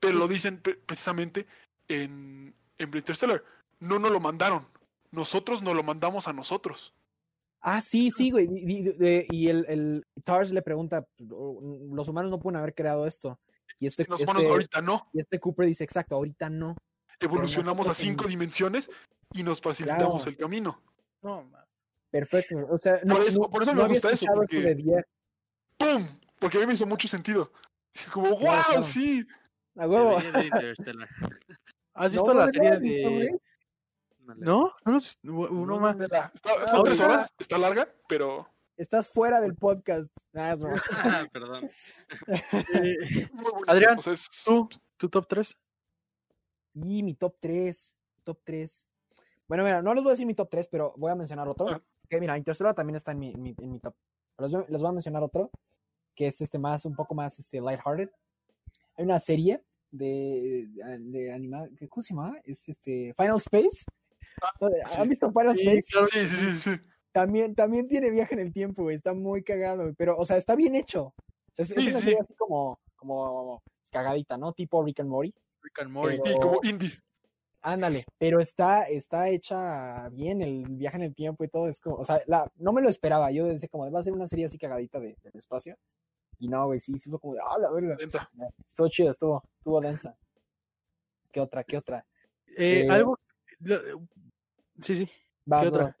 Pero 0.00 0.18
lo 0.18 0.26
dicen 0.28 0.58
pre- 0.60 0.76
precisamente 0.76 1.46
en, 1.88 2.54
en 2.78 2.96
Interstellar. 2.96 3.44
No 3.78 3.98
nos 3.98 4.10
lo 4.10 4.20
mandaron. 4.20 4.66
Nosotros 5.10 5.62
nos 5.62 5.74
lo 5.74 5.82
mandamos 5.82 6.26
a 6.28 6.32
nosotros. 6.32 6.94
Ah, 7.60 7.82
sí, 7.82 8.10
sí, 8.10 8.30
güey. 8.30 8.48
Y, 8.52 8.78
y- 8.78 8.82
de- 8.82 9.26
y 9.30 9.48
el, 9.48 9.66
el 9.68 10.06
Tars 10.24 10.50
le 10.50 10.62
pregunta, 10.62 11.06
los 11.18 12.08
humanos 12.08 12.30
no 12.30 12.38
pueden 12.40 12.56
haber 12.58 12.74
creado 12.74 13.06
esto. 13.06 13.38
Y 13.78 13.86
este, 13.86 14.04
Los 14.08 14.22
humanos 14.22 14.42
este- 14.42 14.52
ahorita 14.52 14.80
no. 14.82 15.08
y 15.12 15.20
este 15.20 15.38
Cooper 15.38 15.66
dice, 15.66 15.84
exacto, 15.84 16.14
ahorita 16.14 16.48
no. 16.50 16.76
Evolucionamos 17.18 17.86
a 17.86 17.90
en- 17.90 17.94
cinco 17.94 18.26
dimensiones 18.26 18.90
y 19.34 19.42
nos 19.42 19.60
facilitamos 19.60 20.22
Claro. 20.22 20.30
el 20.30 20.36
camino. 20.36 20.82
No, 21.22 21.44
ma- 21.44 21.66
Perfecto. 22.10 22.56
O 22.70 22.78
sea, 22.78 23.00
no, 23.04 23.16
Por 23.16 23.26
eso- 23.26 23.40
no- 23.40 23.50
por 23.50 23.62
eso 23.62 23.74
no 23.74 23.82
me 23.82 23.88
gusta 23.88 24.10
eso, 24.10 24.26
porque- 24.34 24.60
de 24.60 24.74
10. 24.74 25.04
¡Pum! 25.76 26.06
Porque 26.38 26.56
a 26.56 26.60
mí 26.60 26.66
me 26.66 26.72
hizo 26.72 26.86
mucho 26.86 27.06
sentido. 27.08 27.52
Dije 27.94 28.10
como, 28.10 28.30
¡wow! 28.30 28.38
Claro, 28.40 28.64
claro. 28.66 28.82
Sí. 28.82 29.26
A 29.76 29.86
huevo. 29.88 30.16
¿Has 31.94 32.12
visto 32.12 32.34
no 32.34 32.40
la 32.40 32.48
serie 32.48 32.78
de...? 32.78 33.40
No 34.20 34.34
la 34.34 34.34
¿No? 34.36 34.72
Uno 35.24 35.66
No, 35.66 35.80
más. 35.80 35.96
Vela, 35.96 36.30
está- 36.34 36.54
son 36.66 36.78
Ahorita- 36.78 36.82
tres 36.84 37.00
horas, 37.00 37.34
está 37.38 37.58
larga, 37.58 37.88
pero 38.08 38.46
Estás 38.76 39.08
fuera 39.10 39.40
del 39.42 39.54
podcast. 39.56 40.10
Ah. 40.34 40.56
Ah, 41.24 41.26
Perdón. 41.32 41.70
Eh, 42.74 43.28
Adrián, 43.66 43.98
o 43.98 44.02
sea, 44.02 44.12
es- 44.14 44.28
¿Tú? 44.44 44.68
¿Tu 44.96 45.08
top 45.08 45.26
3? 45.28 45.56
Y 46.74 47.02
mi 47.02 47.14
top 47.14 47.36
3. 47.40 47.94
Top 48.24 48.40
3. 48.44 48.86
Bueno, 49.48 49.64
mira, 49.64 49.82
no 49.82 49.92
les 49.94 50.02
voy 50.02 50.10
a 50.10 50.14
decir 50.14 50.26
mi 50.26 50.34
top 50.34 50.48
3, 50.50 50.68
pero 50.68 50.94
voy 50.96 51.10
a 51.10 51.14
mencionar 51.16 51.46
otro. 51.48 51.68
Ah. 51.68 51.82
Que 52.08 52.20
mira, 52.20 52.38
Interstellar 52.38 52.74
también 52.74 52.96
está 52.96 53.12
en 53.12 53.18
mi, 53.18 53.30
en 53.32 53.42
mi, 53.42 53.54
en 53.60 53.72
mi 53.72 53.80
top. 53.80 53.94
Pero 54.36 54.48
les, 54.48 54.56
voy- 54.56 54.66
les 54.72 54.80
voy 54.80 54.88
a 54.88 54.92
mencionar 54.92 55.22
otro, 55.22 55.50
que 56.14 56.28
es 56.28 56.40
este 56.40 56.58
más, 56.58 56.84
un 56.86 56.94
poco 56.94 57.14
más 57.14 57.38
este, 57.38 57.60
lighthearted. 57.60 58.10
Hay 58.96 59.04
una 59.04 59.18
serie 59.20 59.62
de, 59.90 60.66
de, 60.74 60.98
de 60.98 61.32
anima, 61.32 61.68
¿qué- 61.76 61.88
¿cómo 61.88 62.02
se 62.02 62.14
llama? 62.14 62.36
Es 62.44 62.68
este, 62.68 63.12
Final 63.16 63.36
Space. 63.36 63.70
sí. 63.80 64.98
¿Han 64.98 65.08
visto 65.08 65.30
Final 65.32 65.56
Sí, 65.56 65.62
Space? 65.68 65.82
claro. 65.90 66.06
Sí, 66.06 66.26
sí, 66.26 66.36
sí, 66.36 66.52
sí. 66.76 66.82
También, 67.12 67.54
también 67.54 67.88
tiene 67.88 68.10
viaje 68.10 68.34
en 68.34 68.40
el 68.40 68.52
tiempo, 68.52 68.82
güey. 68.84 68.94
Está 68.96 69.12
muy 69.14 69.42
cagado, 69.42 69.92
Pero, 69.96 70.16
o 70.16 70.24
sea, 70.24 70.36
está 70.36 70.54
bien 70.54 70.74
hecho. 70.76 71.06
O 71.06 71.14
sea, 71.52 71.64
es, 71.64 71.72
una 71.72 71.82
sí. 71.82 71.92
serie 71.92 72.18
así 72.20 72.34
como, 72.34 72.78
como 72.96 73.62
cagadita, 73.90 74.36
¿no? 74.38 74.52
Tipo 74.52 74.84
Rick 74.84 75.00
and 75.00 75.08
Morty. 75.10 75.34
Rick 75.62 75.78
and 75.80 75.90
Morty. 75.90 76.18
Pero- 76.22 76.38
como 76.40 76.60
indie. 76.62 76.92
Ándale, 77.62 78.04
pero 78.16 78.40
está, 78.40 78.84
está 78.84 79.28
hecha 79.28 80.08
bien 80.10 80.40
el 80.40 80.64
viaje 80.66 80.96
en 80.96 81.02
el 81.02 81.14
tiempo 81.14 81.44
y 81.44 81.48
todo. 81.48 81.68
Es 81.68 81.78
como, 81.78 81.96
o 81.96 82.04
sea, 82.06 82.22
la, 82.26 82.50
no 82.56 82.72
me 82.72 82.80
lo 82.80 82.88
esperaba. 82.88 83.30
Yo 83.32 83.44
decía 83.46 83.68
como, 83.68 83.90
va 83.90 84.00
a 84.00 84.02
ser 84.02 84.14
una 84.14 84.26
serie 84.26 84.46
así 84.46 84.56
cagadita 84.56 84.98
de, 84.98 85.14
del 85.22 85.32
espacio. 85.34 85.76
Y 86.40 86.48
no, 86.48 86.66
güey, 86.66 86.80
sí, 86.80 86.96
sí 86.98 87.08
fue 87.10 87.20
como 87.20 87.34
de, 87.34 87.40
ah, 87.44 87.58
la 87.58 87.70
verga. 87.70 87.96
Densa. 87.96 88.28
Estuvo 88.66 88.88
chido, 88.88 89.10
estuvo, 89.10 89.42
estuvo 89.58 89.80
densa. 89.80 90.16
¿Qué 91.30 91.40
otra? 91.40 91.62
¿Qué 91.64 91.76
otra? 91.76 92.04
Eh, 92.46 92.86
Eh, 92.86 92.90
algo... 92.90 93.18
lo- 93.60 93.78
Sí, 94.80 94.96
sí. 94.96 95.08
Vas, 95.44 95.62
¿Qué 95.62 95.68
otra? 95.68 95.84
vas. 95.84 95.96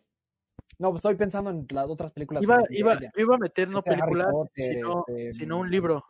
No, 0.78 0.88
pues 0.90 1.00
estoy 1.00 1.14
pensando 1.16 1.50
en 1.50 1.66
las 1.70 1.86
otras 1.86 2.10
películas. 2.10 2.42
Iba, 2.42 2.58
iba, 2.70 2.98
iba 3.14 3.34
a 3.34 3.38
meter 3.38 3.68
no 3.68 3.82
películas, 3.82 4.28
Potter, 4.32 4.64
sino, 4.64 5.04
este, 5.08 5.32
sino 5.32 5.58
un 5.58 5.70
libro. 5.70 6.02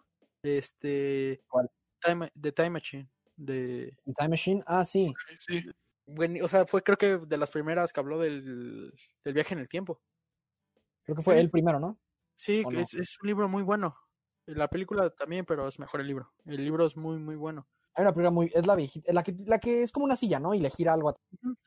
Este... 0.45 1.43
¿Cuál? 1.49 1.69
Time, 2.01 2.31
The 2.41 2.53
Time 2.53 2.71
Machine. 2.71 3.11
De... 3.37 3.97
Time 4.17 4.29
Machine, 4.29 4.63
ah, 4.67 4.85
sí. 4.85 5.13
Sí. 5.41 5.65
Buen- 6.07 6.41
o 6.43 6.47
sea, 6.49 6.67
fue 6.67 6.83
creo 6.85 6.97
que 6.97 7.19
de 7.19 7.37
las 7.37 7.51
primeras 7.51 7.93
que 7.93 7.99
habló 8.01 8.19
del, 8.21 8.95
del 9.25 9.35
viaje 9.35 9.55
en 9.55 9.61
el 9.61 9.69
tiempo. 9.69 10.01
Creo 11.03 11.17
que 11.17 11.23
fue 11.23 11.35
Sí. 11.35 11.41
el 11.41 11.51
primero, 11.51 11.81
¿no? 11.81 11.99
Sí, 12.37 12.63
¿O 12.65 12.69
que 12.69 12.77
no? 12.77 12.83
es, 12.83 12.95
es 12.95 13.21
un 13.21 13.27
libro 13.27 13.49
muy 13.49 13.63
bueno. 13.65 13.97
La 14.47 14.69
película 14.69 15.11
también, 15.11 15.45
pero 15.45 15.69
es 15.69 15.79
mejor 15.79 16.01
el 16.01 16.07
libro. 16.09 16.33
El 16.47 16.65
libro 16.65 16.87
es 16.87 16.97
muy, 16.97 17.19
muy 17.19 17.37
bueno. 17.37 17.67
Hay 17.95 18.03
una 18.03 18.13
película 18.13 18.31
muy, 18.31 18.51
es 18.55 18.67
la 18.67 18.75
viejita, 18.77 19.13
la 19.13 19.23
que, 19.23 19.35
la 19.47 19.59
que 19.59 19.83
es 19.83 19.93
como 19.93 20.05
una 20.07 20.17
silla, 20.17 20.39
¿no? 20.41 20.55
Y 20.55 20.61
le 20.61 20.71
gira 20.71 20.93
algo. 20.93 21.11
a- 21.11 21.17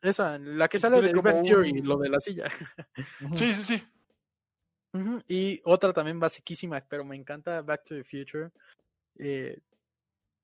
Esa, 0.01 0.38
la 0.39 0.67
que 0.67 0.80
sale 0.80 1.01
de 1.01 1.13
Bang 1.13 1.43
Theory, 1.43 1.71
un- 1.80 1.88
lo 1.88 1.97
de 1.97 2.09
la 2.09 2.19
silla. 2.19 2.45
Sí, 3.47 3.53
sí, 3.53 3.63
sí. 3.63 3.84
Y 5.28 5.61
otra 5.65 5.91
también 5.91 6.19
basiquísima, 6.19 6.80
pero 6.88 7.03
me 7.03 7.15
encanta 7.15 7.61
Back 7.61 7.84
to 7.86 7.95
the 7.95 8.03
Future. 8.03 8.51
Eh, 9.17 9.59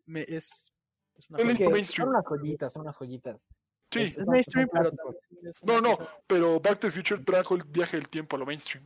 me, 0.06 0.22
es, 0.22 0.72
es 1.16 1.30
una 1.30 1.54
que 1.54 1.84
son 1.86 2.10
unas 2.10 2.26
joyitas, 2.26 2.74
son 2.74 2.82
unas 2.84 2.96
joyitas. 2.96 3.48
Sí. 3.92 4.02
Es- 4.02 4.18
es 4.18 4.28
mainstream, 4.28 4.68
son 4.68 4.78
pero 4.80 4.92
clásicos. 4.92 5.16
también 5.30 5.48
es 5.48 5.64
No, 5.64 5.82
no, 5.82 5.98
cosa- 5.98 6.18
pero 6.28 6.60
Back 6.60 6.80
to 6.80 6.88
the 6.88 6.92
Future 6.92 7.24
trajo 7.24 7.56
el 7.56 7.64
viaje 7.68 7.98
del 7.98 8.10
tiempo 8.10 8.36
a 8.36 8.40
lo 8.40 8.46
mainstream. 8.46 8.86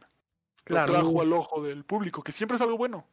Claro. 0.63 0.93
Lo 0.93 0.99
trajo 0.99 1.21
al 1.21 1.33
ojo 1.33 1.63
del 1.63 1.83
público, 1.85 2.21
que 2.23 2.31
siempre 2.31 2.55
es 2.55 2.61
algo 2.61 2.77
bueno. 2.77 3.05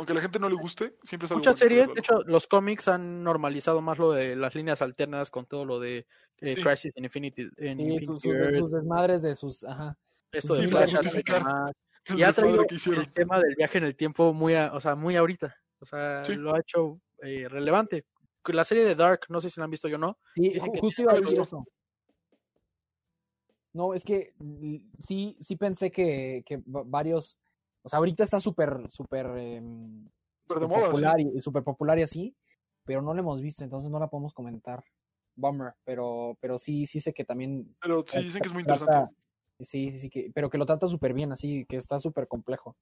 Aunque 0.00 0.12
a 0.12 0.16
la 0.16 0.22
gente 0.22 0.38
no 0.38 0.48
le 0.48 0.54
guste, 0.54 0.96
siempre 1.02 1.26
es 1.26 1.30
algo 1.30 1.40
Muchas 1.40 1.58
series, 1.58 1.86
de 1.92 2.00
hecho, 2.00 2.22
los 2.24 2.46
cómics 2.46 2.88
han 2.88 3.22
normalizado 3.22 3.82
más 3.82 3.98
lo 3.98 4.12
de 4.12 4.34
las 4.34 4.54
líneas 4.54 4.80
alternas 4.80 5.30
con 5.30 5.44
todo 5.44 5.66
lo 5.66 5.78
de 5.78 6.06
eh, 6.38 6.54
Sí. 6.54 6.62
Crisis 6.62 6.92
in 6.96 7.04
Infinity, 7.04 7.42
en 7.58 7.76
Sí, 7.76 7.82
Infinity 7.82 8.06
sus, 8.06 8.22
sus- 8.22 8.32
Earth, 8.34 8.56
sus 8.56 8.70
desmadres 8.70 9.20
de 9.20 9.34
sus, 9.36 9.62
ajá. 9.62 9.98
esto 10.32 10.54
de 10.54 10.62
sí, 10.62 10.68
Flash 10.68 10.94
y 12.16 12.22
ha 12.22 12.32
traído 12.32 12.64
el 12.96 13.12
tema 13.12 13.38
del 13.40 13.54
viaje 13.56 13.76
en 13.76 13.84
el 13.84 13.94
tiempo 13.94 14.32
muy, 14.32 14.54
a- 14.54 14.72
o 14.72 14.80
sea, 14.80 14.94
muy 14.94 15.16
ahorita. 15.16 15.54
O 15.80 15.84
sea, 15.84 16.24
Sí. 16.24 16.34
lo 16.36 16.54
ha 16.54 16.60
hecho 16.60 16.98
eh, 17.22 17.46
relevante. 17.50 18.06
La 18.46 18.64
serie 18.64 18.86
de 18.86 18.94
Dark, 18.94 19.26
no 19.28 19.38
sé 19.42 19.50
si 19.50 19.60
la 19.60 19.64
han 19.64 19.70
visto 19.70 19.86
yo 19.86 19.96
o 19.96 19.98
no. 19.98 20.18
Sí, 20.34 20.48
Dicen 20.48 20.68
ju- 20.70 20.72
que 20.72 20.80
justo 20.80 21.02
iba 21.02 21.12
a 21.12 21.16
decir 21.16 21.40
eso. 21.40 21.62
No, 23.74 23.92
es 23.92 24.02
que 24.02 24.32
sí, 24.98 25.36
sí 25.40 25.56
pensé 25.56 25.90
que, 25.90 26.42
que 26.46 26.56
va- 26.56 26.84
varios, 26.86 27.38
o 27.82 27.88
sea, 27.88 27.98
ahorita 27.98 28.24
está 28.24 28.40
súper, 28.40 28.90
súper, 28.90 29.26
súper 30.46 30.68
moda, 30.68 30.80
sí. 30.86 30.90
popular 30.90 31.20
y 31.20 31.40
súper 31.40 31.62
popular 31.62 31.98
y 31.98 32.02
así, 32.02 32.36
pero 32.84 33.02
no 33.02 33.14
la 33.14 33.20
hemos 33.20 33.40
visto, 33.40 33.64
entonces 33.64 33.90
no 33.90 33.98
la 33.98 34.08
podemos 34.08 34.32
comentar. 34.34 34.82
Bummer, 35.36 35.72
pero, 35.84 36.36
pero 36.40 36.58
sí, 36.58 36.86
sí 36.86 37.00
sé 37.00 37.14
que 37.14 37.24
también 37.24 37.74
Pero 37.80 38.02
sí, 38.06 38.22
dicen 38.22 38.42
que 38.42 38.48
es 38.48 38.52
muy 38.54 38.64
trata- 38.64 38.82
interesante. 38.84 39.14
Sí, 39.60 39.90
sí, 39.92 39.98
sí, 39.98 40.10
que, 40.10 40.30
pero 40.34 40.48
que 40.50 40.58
lo 40.58 40.66
trata 40.66 40.88
súper 40.88 41.12
bien, 41.14 41.32
así, 41.32 41.64
que 41.66 41.76
está 41.76 42.00
súper 42.00 42.26
complejo. 42.26 42.76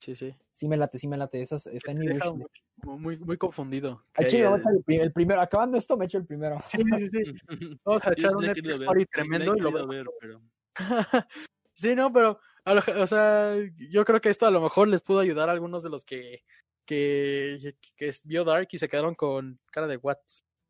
Sí, 0.00 0.14
sí. 0.14 0.34
Sí 0.52 0.68
me 0.68 0.76
late, 0.76 0.98
sí 0.98 1.08
me 1.08 1.16
late, 1.16 1.40
esa 1.42 1.56
es- 1.56 1.66
está 1.66 1.90
en 1.92 1.98
mi 1.98 2.06
deja 2.08 2.30
wishlist. 2.30 2.54
muy, 2.84 2.98
muy, 2.98 3.18
muy 3.18 3.36
confundido. 3.38 4.04
Voy 4.16 4.24
a 4.24 4.28
eh, 4.28 4.28
echar 4.28 4.72
el, 4.72 4.82
pri- 4.84 4.96
el 5.00 5.12
primero, 5.12 5.40
acabando 5.40 5.76
esto 5.76 5.96
me 5.96 6.04
echo 6.04 6.18
el 6.18 6.26
primero. 6.26 6.58
sí, 6.68 6.82
sí, 6.96 7.08
sí. 7.12 7.22
Vamos 7.84 8.06
a 8.06 8.12
echar 8.16 8.36
un 8.36 8.44
Netflix 8.46 9.08
tremendo 9.10 9.56
y 9.56 9.60
lo 9.60 9.72
vemos 9.72 9.88
ver, 9.88 10.04
todos. 10.04 10.16
pero 10.20 10.42
sí, 11.74 11.94
no, 11.96 12.12
pero, 12.12 12.30
a 12.30 12.38
lo- 12.74 13.02
o 13.02 13.06
sea, 13.06 13.54
yo 13.90 14.04
creo 14.04 14.20
que 14.20 14.30
esto 14.30 14.46
a 14.46 14.50
lo 14.50 14.60
mejor 14.60 14.88
les 14.88 15.00
pudo 15.00 15.20
ayudar 15.20 15.48
a 15.48 15.52
algunos 15.52 15.82
de 15.82 15.90
los 15.90 16.04
que, 16.04 16.44
que, 16.84 17.74
que 17.96 18.12
vio 18.24 18.44
Dark 18.44 18.68
y 18.72 18.78
se 18.78 18.88
quedaron 18.88 19.14
con 19.14 19.58
cara 19.70 19.86
de 19.86 19.96
what. 19.96 20.18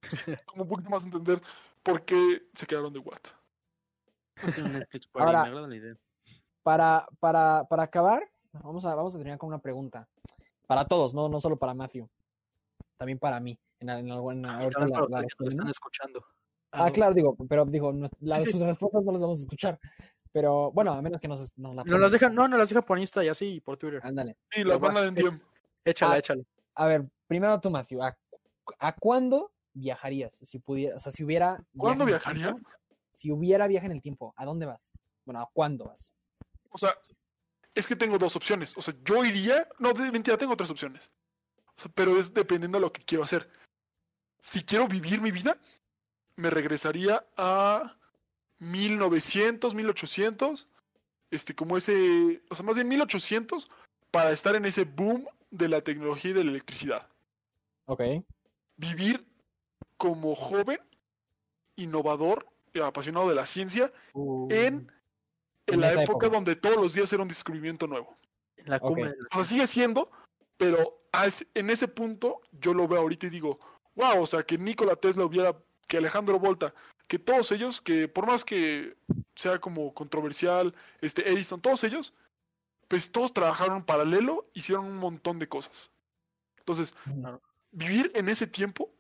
Como 0.47 0.63
un 0.65 0.69
poquito 0.69 0.91
más 0.91 1.05
entender 1.05 1.41
por 1.83 2.05
qué 2.05 2.43
se 2.55 2.67
quedaron 2.67 2.93
de 2.93 3.01
party, 3.01 3.31
Ahora- 5.15 5.49
la. 5.51 5.97
Para, 6.63 7.07
para, 7.19 7.65
para 7.69 7.83
acabar, 7.85 8.23
vamos 8.53 8.85
a, 8.85 8.95
vamos 8.95 9.15
a 9.15 9.19
terminar 9.19 9.39
con 9.39 9.49
una 9.49 9.59
pregunta. 9.59 10.07
Para 10.67 10.85
todos, 10.85 11.15
no, 11.15 11.29
no 11.29 11.41
solo 11.41 11.57
para 11.57 11.73
Matthew. 11.73 12.09
También 12.99 13.19
para 13.19 13.41
mí. 13.41 13.59
En, 13.81 13.89
en 13.89 14.11
alguna, 14.11 14.59
Y 14.61 14.63
ahorita 14.65 14.87
la- 14.87 15.07
la 15.09 15.23
nos 15.23 15.49
están 15.49 15.69
escuchando. 15.69 16.25
Ah, 16.71 16.91
claro, 16.91 17.15
digo, 17.15 17.35
pero 17.49 17.65
digo, 17.65 17.93
no- 17.93 18.11
las, 18.21 18.43
sí. 18.45 18.51
sus 18.53 18.61
respuestas 18.61 19.03
no 19.03 19.13
las 19.13 19.21
vamos 19.23 19.39
a 19.39 19.43
escuchar. 19.43 19.79
Pero 20.39 20.71
bueno, 20.71 20.93
a 20.93 21.03
menos 21.03 21.21
que 21.21 21.27
nos, 21.27 21.51
nos 21.59 21.75
la 21.75 21.83
No 21.83 21.99
las 21.99 22.13
dejan, 22.13 22.31
pongan. 22.31 22.45
no, 22.45 22.49
no 22.49 22.59
las 22.59 22.69
dejan 22.69 22.85
por 22.85 22.97
Insta 22.97 23.25
y 23.25 23.29
así 23.29 23.55
y 23.55 23.61
por 23.61 23.77
Twitter. 23.77 24.01
Ándale. 24.05 24.37
Y 24.55 24.63
la 24.63 24.79
banda 24.79 25.03
de 25.03 25.11
NDM. 25.11 25.41
Échala, 25.85 26.15
Ah, 26.15 26.19
échala. 26.19 26.45
A 26.77 26.87
ver, 26.87 27.09
primero 27.27 27.61
tú, 27.61 27.71
Matthew. 27.71 28.05
¿A, 28.05 28.17
a 28.79 28.93
cuándo 28.95 29.51
viajarías? 29.73 30.37
Si 30.37 30.61
pudiera, 30.61 30.95
o 30.95 31.01
sea, 31.01 31.11
si 31.11 31.25
hubiera. 31.25 31.61
¿Cuándo 31.77 32.05
viajaría? 32.05 32.53
tiempo, 32.53 32.71
si 33.13 33.33
hubiera 33.33 33.67
viaje 33.67 33.87
en 33.87 33.93
el 33.93 34.01
tiempo, 34.01 34.33
¿a 34.37 34.45
dónde 34.45 34.67
vas? 34.67 34.93
Bueno, 35.25 35.41
¿a 35.41 35.51
cuándo 35.53 35.87
vas? 35.87 36.13
O 36.71 36.79
sea, 36.79 36.95
es 37.75 37.89
que 37.89 37.97
tengo 37.97 38.17
dos 38.17 38.37
opciones. 38.37 38.77
O 38.79 38.81
sea, 38.81 38.95
yo 39.05 39.25
iría. 39.25 39.67
No, 39.81 39.93
de 39.93 40.13
mentira, 40.13 40.39
tengo 40.39 40.57
tres 40.57 40.71
opciones. 40.71 41.11
O 41.77 41.81
sea, 41.81 41.91
pero 41.97 42.17
es 42.17 42.33
dependiendo 42.33 42.79
de 42.79 42.83
lo 42.83 42.93
que 42.93 43.03
quiero 43.03 43.25
hacer. 43.25 43.51
Si 44.39 44.63
quiero 44.65 44.87
vivir 44.87 45.21
mi 45.21 45.33
vida, 45.33 45.59
me 46.37 46.49
regresaría 46.49 47.27
a 47.37 47.98
1900, 48.59 49.75
1800. 49.75 50.69
Este, 51.31 51.55
como 51.55 51.77
ese. 51.77 52.43
O 52.51 52.55
sea, 52.55 52.65
más 52.65 52.75
bien 52.77 52.89
1800 52.89 53.71
para 54.11 54.31
estar 54.31 54.57
en 54.57 54.65
ese 54.65 54.85
boom 54.85 55.27
de 55.51 55.69
la 55.69 55.81
tecnología 55.83 56.31
y 56.31 56.35
de 56.35 56.45
la 56.45 56.51
electricidad. 56.51 57.09
Ok. 57.87 58.03
Vivir 58.77 59.27
como 59.97 60.35
joven, 60.35 60.81
innovador, 61.77 62.47
y 62.73 62.81
apasionado 62.81 63.29
de 63.29 63.35
la 63.35 63.47
ciencia, 63.47 63.93
Uh, 64.15 64.49
en, 64.51 64.91
en 65.67 65.75
En 65.75 65.81
la 65.81 65.93
época, 65.93 66.03
época. 66.03 66.29
donde 66.29 66.57
todos 66.57 66.77
los 66.77 66.95
días 66.95 67.13
era 67.13 67.23
un 67.23 67.29
descubrimiento 67.29 67.87
nuevo. 67.87 68.17
En 68.57 68.71
la 68.71 68.79
cumbre. 68.81 69.15
O 69.33 69.37
sea, 69.37 69.45
sigue 69.45 69.67
siendo, 69.67 70.11
pero 70.57 70.97
en 71.55 71.71
ese 71.71 71.89
punto 71.89 72.41
yo 72.53 72.75
lo 72.75 72.89
veo 72.89 73.01
ahorita 73.01 73.27
y 73.27 73.31
digo, 73.31 73.59
wow, 73.95 74.23
o 74.23 74.27
sea, 74.27 74.43
que 74.43 74.59
Nikola 74.59 74.97
Tesla 74.97 75.25
hubiera, 75.25 75.57
que 75.87 75.99
Alejandro 75.99 76.39
Volta, 76.39 76.73
que 77.09 77.19
todos 77.19 77.51
ellos, 77.53 77.81
que 77.81 78.07
por 78.07 78.27
más 78.27 78.45
que 78.45 78.97
sea 79.35 79.59
como 79.59 79.93
controversial, 79.95 80.75
este 81.01 81.29
Edison, 81.31 81.61
todos 81.61 81.83
ellos, 81.85 82.15
pues 82.87 83.11
todos 83.11 83.33
trabajaron 83.33 83.79
en 83.79 83.85
paralelo, 83.85 84.49
hicieron 84.55 84.85
un 84.85 84.99
montón 84.99 85.39
de 85.39 85.49
cosas. 85.49 85.91
Entonces, 86.59 86.95
vivir 87.71 88.13
en 88.15 88.29
ese 88.29 88.47
tiempo 88.47 88.91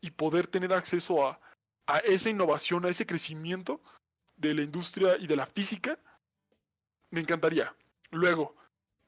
y 0.00 0.10
poder 0.10 0.46
tener 0.46 0.72
acceso 0.72 1.26
a, 1.26 1.40
a 1.86 1.98
esa 1.98 2.28
innovación, 2.28 2.84
a 2.84 2.90
ese 2.90 3.06
crecimiento 3.06 3.80
de 4.36 4.54
la 4.54 4.62
industria 4.62 5.16
y 5.16 5.26
de 5.26 5.36
la 5.36 5.46
física, 5.46 5.98
me 7.10 7.20
encantaría. 7.20 7.74
Luego, 8.10 8.54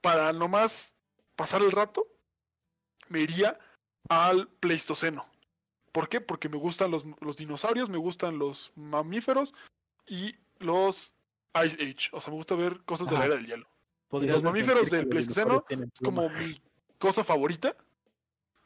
para 0.00 0.32
nomás 0.32 0.94
pasar 1.34 1.62
el 1.62 1.72
rato, 1.72 2.06
me 3.08 3.20
iría 3.20 3.58
al 4.08 4.48
Pleistoceno. 4.48 5.26
¿Por 5.96 6.10
qué? 6.10 6.20
Porque 6.20 6.50
me 6.50 6.58
gustan 6.58 6.90
los, 6.90 7.06
los 7.22 7.38
dinosaurios, 7.38 7.88
me 7.88 7.96
gustan 7.96 8.38
los 8.38 8.70
mamíferos 8.76 9.54
y 10.06 10.34
los 10.58 11.14
Ice 11.64 11.74
Age. 11.82 12.10
O 12.12 12.20
sea, 12.20 12.30
me 12.32 12.36
gusta 12.36 12.54
ver 12.54 12.84
cosas 12.84 13.08
de 13.08 13.14
la 13.14 13.20
Ajá. 13.20 13.26
era 13.28 13.36
del 13.36 13.46
hielo. 13.46 13.66
Los 14.10 14.44
mamíferos 14.44 14.90
del 14.90 15.08
Pleistoceno 15.08 15.64
Es 15.70 16.00
como 16.04 16.28
mi 16.28 16.60
cosa 16.98 17.24
favorita. 17.24 17.74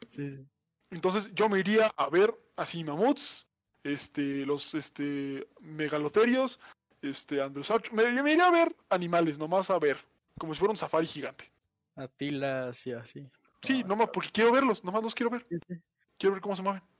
Sí, 0.07 0.35
sí. 0.35 0.45
Entonces 0.89 1.31
yo 1.33 1.47
me 1.47 1.59
iría 1.59 1.87
a 1.95 2.09
ver 2.09 2.37
así 2.57 2.83
mamuts, 2.83 3.47
este, 3.85 4.45
los 4.45 4.73
este, 4.73 5.47
megalotherios, 5.61 6.59
este, 7.01 7.41
androsauch- 7.41 7.93
me, 7.93 8.21
me 8.21 8.33
iría 8.33 8.47
a 8.47 8.51
ver 8.51 8.75
animales, 8.89 9.39
nomás 9.39 9.69
a 9.69 9.79
ver, 9.79 9.97
como 10.37 10.53
si 10.53 10.59
fuera 10.59 10.71
un 10.73 10.77
safari 10.77 11.07
gigante. 11.07 11.47
Atilas 11.95 12.85
y 12.87 12.91
así. 12.91 13.25
Sí, 13.61 13.83
Ah, 13.85 13.87
nomás 13.87 14.09
porque 14.11 14.31
quiero 14.33 14.51
verlos, 14.51 14.83
nomás 14.83 15.01
los 15.01 15.15
quiero 15.15 15.29
ver, 15.29 15.45
sí, 15.47 15.55
sí. 15.65 15.75
quiero 16.17 16.33
ver 16.33 16.41
cómo 16.41 16.57
se 16.57 16.61
mueven. 16.61 16.90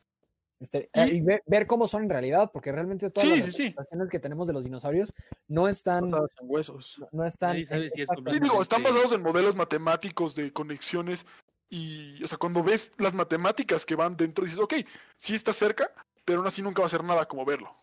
Este, 0.61 0.89
Y- 0.93 0.99
eh, 0.99 1.07
y 1.15 1.21
ver, 1.21 1.43
ver 1.47 1.65
cómo 1.65 1.87
son 1.87 2.03
en 2.03 2.09
realidad, 2.11 2.51
porque 2.53 2.71
realmente 2.71 3.09
todas 3.09 3.27
Sí, 3.27 3.35
las 3.41 3.53
sí, 3.53 3.75
que 4.11 4.19
tenemos 4.19 4.45
de 4.45 4.53
los 4.53 4.63
dinosaurios 4.63 5.11
no 5.47 5.67
están, 5.67 6.03
Basadas 6.03 6.35
en 6.39 6.49
huesos. 6.49 6.95
no- 6.99 7.09
no 7.11 7.25
están. 7.25 7.55
Si 7.55 7.63
es 7.63 7.93
digo, 8.39 8.61
están 8.61 8.83
basados 8.83 9.11
en 9.11 9.23
modelos 9.23 9.55
matemáticos 9.55 10.35
de 10.35 10.53
conexiones 10.53 11.25
y, 11.67 12.23
o 12.23 12.27
sea, 12.27 12.37
cuando 12.37 12.61
ves 12.61 12.91
las 12.99 13.15
matemáticas 13.15 13.85
que 13.87 13.95
van 13.95 14.15
dentro, 14.15 14.43
dices, 14.45 14.59
ok, 14.59 14.75
sí 15.17 15.33
está 15.33 15.51
cerca, 15.51 15.89
pero 16.25 16.39
aún 16.39 16.47
así 16.47 16.61
nunca 16.61 16.81
va 16.81 16.85
a 16.85 16.89
ser 16.89 17.03
nada 17.03 17.25
como 17.25 17.43
verlo. 17.43 17.75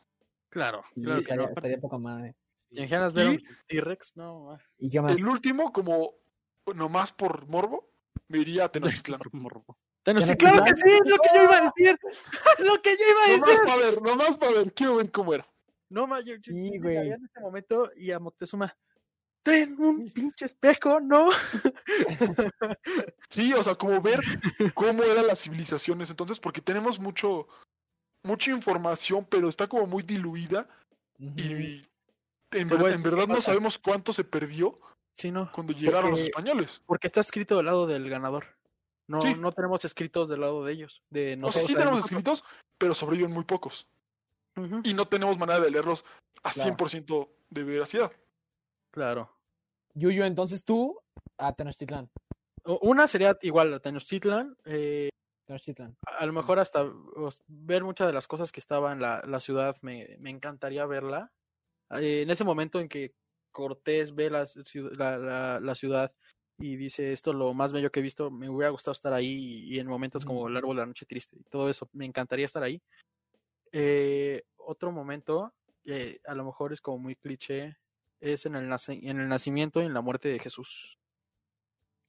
Claro, 0.48 0.84
claro 0.94 1.16
que 1.16 1.20
estaría, 1.22 1.42
no. 1.44 1.48
estaría 1.48 1.78
poca 1.80 1.98
madre. 1.98 2.36
¿Te 2.70 2.80
imaginas 2.82 3.12
ver 3.12 3.26
Y- 3.26 3.28
un 3.30 3.42
T-Rex? 3.66 4.16
No, 4.16 4.52
ah. 4.52 4.58
¿Y 4.78 4.88
qué 4.88 5.00
más? 5.00 5.16
El 5.16 5.26
último, 5.26 5.72
como 5.72 6.14
nomás 6.76 7.12
por 7.12 7.46
morbo, 7.48 7.90
me 8.28 8.38
iría 8.38 8.66
a 8.66 8.68
Tenochtitlán. 8.72 9.18
Tenoch- 9.20 9.32
sí, 10.20 10.36
claro 10.36 10.64
que 10.64 10.76
sí, 10.76 10.82
es 10.90 11.10
lo 11.10 11.16
que 11.18 11.28
yo 11.34 11.42
iba 11.44 11.56
a 11.58 11.60
decir. 11.62 11.98
lo 12.60 12.82
que 12.82 12.96
yo 12.96 13.04
iba 13.10 13.24
a 13.24 13.28
Nomás 13.38 13.48
decir. 13.48 13.64
para 13.66 13.76
ver, 13.76 14.02
nomás 14.02 14.36
para 14.36 14.52
ver, 14.52 14.72
quiero 14.72 14.96
ver 14.96 15.10
cómo 15.10 15.34
era. 15.34 15.44
No, 15.90 16.06
ma, 16.06 16.20
yo, 16.20 16.34
yo- 16.36 16.52
Sí, 16.52 16.78
güey. 16.78 16.96
en 16.96 17.24
este 17.24 17.40
momento 17.40 17.90
y 17.96 18.10
a 18.10 18.18
Moctezuma. 18.18 18.76
Ten 19.42 19.76
un 19.80 20.10
pinche 20.10 20.44
espejo, 20.44 21.00
¿no? 21.00 21.30
Sí, 23.30 23.52
o 23.54 23.62
sea, 23.62 23.74
como 23.76 24.00
ver 24.02 24.20
cómo 24.74 25.02
eran 25.04 25.26
las 25.26 25.40
civilizaciones 25.40 26.10
entonces, 26.10 26.38
porque 26.40 26.60
tenemos 26.60 26.98
mucho, 26.98 27.46
mucha 28.24 28.50
información, 28.50 29.26
pero 29.28 29.48
está 29.48 29.66
como 29.66 29.86
muy 29.86 30.02
diluida 30.02 30.68
y 31.18 31.82
en, 32.52 32.68
ver- 32.68 32.98
verdad 32.98 33.26
no 33.28 33.40
sabemos 33.40 33.78
cuánto 33.78 34.12
se 34.12 34.24
perdió 34.24 34.78
Sí, 35.14 35.30
no. 35.30 35.50
cuando 35.52 35.72
llegaron 35.72 36.10
los 36.10 36.20
españoles. 36.20 36.82
Porque 36.86 37.06
está 37.06 37.20
escrito 37.20 37.56
del 37.56 37.66
lado 37.66 37.86
del 37.86 38.08
ganador. 38.10 38.57
No, 39.08 39.20
Sí. 39.22 39.34
no 39.34 39.52
tenemos 39.52 39.84
escritos 39.84 40.28
del 40.28 40.40
lado 40.42 40.62
de 40.64 40.72
ellos. 40.72 41.02
De 41.10 41.38
O 41.42 41.50
sea, 41.50 41.62
sí 41.62 41.72
nosotros. 41.72 41.76
tenemos 41.78 42.04
escritos, 42.04 42.44
pero 42.76 42.94
sobreviven 42.94 43.32
muy 43.32 43.44
pocos. 43.44 43.88
Y 44.84 44.92
no 44.92 45.06
tenemos 45.06 45.38
manera 45.38 45.60
de 45.60 45.70
leerlos 45.70 46.04
a 46.42 46.50
Claro. 46.52 46.62
100% 46.76 47.28
de 47.50 47.62
veracidad. 47.64 48.12
Claro. 48.92 49.30
Yuyo, 49.94 50.24
entonces 50.24 50.64
tú 50.64 51.00
a 51.38 51.52
Tenochtitlán. 51.54 52.10
O- 52.64 52.78
Una 52.82 53.06
sería 53.08 53.38
igual 53.42 53.72
a 53.72 53.80
Tenochtitlan. 53.80 54.56
eh, 54.64 55.08
Tenochtitlán. 55.46 55.96
a 56.06 56.26
lo 56.26 56.32
mejor 56.32 56.58
hasta 56.58 56.82
os- 56.82 57.42
ver 57.46 57.84
muchas 57.84 58.06
de 58.08 58.12
las 58.12 58.26
cosas 58.28 58.52
que 58.52 58.60
estaba 58.60 58.92
en 58.92 59.00
la, 59.00 59.22
la 59.26 59.40
ciudad 59.40 59.76
me, 59.82 60.16
me 60.18 60.30
encantaría 60.30 60.84
verla. 60.86 61.32
Eh, 61.90 62.22
en 62.22 62.30
ese 62.30 62.44
momento 62.44 62.80
en 62.80 62.88
que 62.88 63.14
Cortés 63.52 64.14
ve 64.14 64.28
la, 64.30 64.44
la- 65.18 65.60
la 65.60 65.74
ciudad 65.74 66.12
y 66.58 66.76
dice 66.76 67.12
esto 67.12 67.30
es 67.30 67.36
lo 67.36 67.54
más 67.54 67.72
bello 67.72 67.90
que 67.90 68.00
he 68.00 68.02
visto, 68.02 68.30
me 68.30 68.48
hubiera 68.50 68.70
gustado 68.70 68.92
estar 68.92 69.12
ahí 69.12 69.64
y 69.64 69.78
en 69.78 69.86
momentos 69.86 70.24
como 70.24 70.48
el 70.48 70.56
árbol 70.56 70.76
de 70.76 70.82
la 70.82 70.86
noche 70.86 71.06
triste 71.06 71.36
y 71.38 71.44
todo 71.44 71.68
eso, 71.68 71.88
me 71.92 72.04
encantaría 72.04 72.46
estar 72.46 72.62
ahí. 72.62 72.82
Eh, 73.72 74.42
otro 74.56 74.90
momento, 74.90 75.54
eh, 75.84 76.18
a 76.26 76.34
lo 76.34 76.44
mejor 76.44 76.72
es 76.72 76.80
como 76.80 76.98
muy 76.98 77.14
cliché, 77.16 77.76
es 78.20 78.44
en 78.46 78.56
el, 78.56 78.68
nace- 78.68 78.98
en 79.02 79.20
el 79.20 79.28
nacimiento 79.28 79.80
y 79.80 79.86
en 79.86 79.94
la 79.94 80.00
muerte 80.00 80.28
de 80.28 80.38
Jesús 80.38 80.98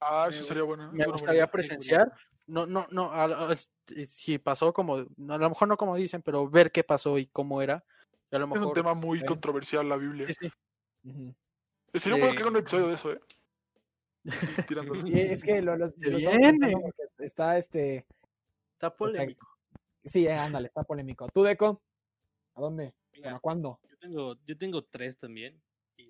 Ah, 0.02 0.24
Me 0.24 0.30
eso 0.30 0.42
gu- 0.42 0.46
sería 0.48 0.62
bueno. 0.62 0.90
me 0.92 1.04
gustaría 1.04 1.46
presenciar. 1.46 2.10
No, 2.46 2.66
no, 2.66 2.86
no. 2.90 3.12
a- 3.12 3.50
a- 3.50 3.54
eh, 3.94 4.06
si 4.06 4.38
pasó 4.38 4.72
como, 4.72 4.96
a 4.96 5.04
lo 5.38 5.48
mejor 5.50 5.68
no 5.68 5.76
como 5.76 5.94
dicen, 5.94 6.22
pero 6.22 6.48
ver 6.48 6.72
qué 6.72 6.82
pasó 6.82 7.18
y 7.18 7.26
cómo 7.26 7.60
era. 7.60 7.84
Y 8.30 8.36
a 8.36 8.38
lo 8.38 8.46
Es 8.46 8.52
un 8.52 8.58
mejor. 8.60 8.74
tema 8.74 8.94
muy 8.94 9.18
Sí. 9.20 9.26
controversial 9.26 9.86
la 9.88 9.98
Biblia. 9.98 10.26
Sí, 10.28 10.34
sí. 10.40 10.52
Ujú. 11.04 11.34
Sería 11.94 12.18
bueno 12.18 12.32
Eh, 12.32 12.36
que 12.36 12.42
haga 12.42 12.50
un 12.50 12.56
episodio 12.56 12.86
de 12.88 12.94
eso, 12.94 13.12
¿eh? 13.12 13.20
Es 15.34 15.42
que 15.42 15.62
lo, 15.62 15.76
lo- 15.76 15.88
Se 15.88 16.10
lo 16.10 16.18
estamos 16.18 16.38
viene. 16.38 16.58
pensando 16.58 16.80
porque 16.80 17.24
está 17.24 17.58
este. 17.58 18.06
Está 18.72 18.94
polémico. 18.94 19.46
Sí, 20.04 20.26
eh, 20.26 20.32
ándale, 20.32 20.68
está 20.68 20.82
polémico. 20.84 21.28
¿Tú, 21.32 21.42
Deco? 21.42 21.82
¿A 22.54 22.60
dónde? 22.60 22.94
Mira, 23.12 23.36
¿A 23.36 23.40
cuándo? 23.40 23.78
yo 23.88 23.98
tengo, 23.98 24.36
yo 24.46 24.56
tengo 24.58 24.84
tres 24.84 25.18
también. 25.18 25.60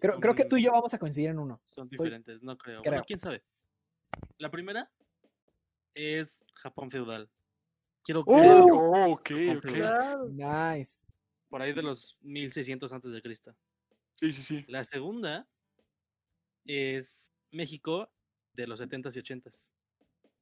Creo, 0.00 0.20
creo 0.20 0.34
que 0.34 0.44
tú 0.44 0.56
y 0.56 0.62
yo 0.62 0.70
vamos 0.72 0.94
a 0.94 0.98
coincidir 0.98 1.30
en 1.30 1.38
uno. 1.40 1.60
Son 1.64 1.86
estoy- 1.88 2.04
diferentes, 2.06 2.42
no 2.42 2.56
creo. 2.56 2.80
creo. 2.82 2.92
Bueno, 2.92 3.04
quién 3.06 3.18
sabe. 3.18 3.42
La 4.38 4.50
primera 4.50 4.90
es 5.94 6.44
Japón 6.54 6.90
feudal. 6.90 7.28
Quiero 8.04 8.24
que. 8.24 8.32
Oh, 8.32 9.10
ok, 9.12 9.30
ok. 9.56 9.66
Claro. 9.74 10.28
Nice. 10.28 11.04
por 11.48 11.60
ahí 11.62 11.72
de 11.72 11.82
los 11.82 12.16
1600 12.20 12.92
antes 12.92 13.10
de 13.12 13.20
Cristo. 13.22 13.54
Sí, 14.14 14.30
sí, 14.32 14.42
sí. 14.42 14.64
La 14.68 14.84
segunda 14.84 15.48
es 16.64 17.32
México 17.52 18.10
de 18.54 18.66
los 18.66 18.80
70s 18.80 19.16
y 19.16 19.20
80s. 19.20 19.70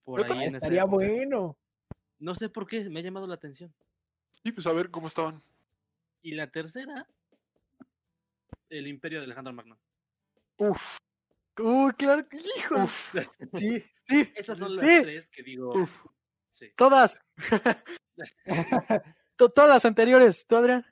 Por 0.04 0.24
ahí 0.30 0.44
en 0.44 0.54
Estaría 0.56 0.80
época. 0.82 0.96
bueno. 0.96 1.56
No 2.18 2.34
sé 2.34 2.48
por 2.48 2.66
qué, 2.66 2.88
me 2.90 3.00
ha 3.00 3.02
llamado 3.02 3.26
la 3.26 3.34
atención. 3.34 3.72
Sí, 4.42 4.52
pues 4.52 4.66
a 4.66 4.72
ver 4.72 4.90
cómo 4.90 5.06
estaban. 5.06 5.40
Y 6.22 6.32
la 6.32 6.50
tercera, 6.50 7.06
el 8.70 8.86
imperio 8.86 9.18
de 9.20 9.24
Alejandro 9.26 9.52
Magno. 9.52 9.78
Uf, 10.58 10.96
Uy, 11.60 11.92
claro. 11.92 12.26
Hijo. 12.56 12.84
uf, 12.84 13.14
Sí, 13.54 13.82
sí. 14.04 14.32
Esas 14.34 14.58
son 14.58 14.74
las 14.76 14.80
Sí. 14.80 14.98
tres 15.02 15.28
que 15.30 15.42
digo. 15.42 15.72
uf. 15.74 15.90
Sí. 16.50 16.72
Todas. 16.76 17.18
To- 19.36 19.48
todas 19.50 19.70
las 19.70 19.84
anteriores. 19.84 20.46
¿Tú, 20.46 20.56
Adrián? 20.56 20.84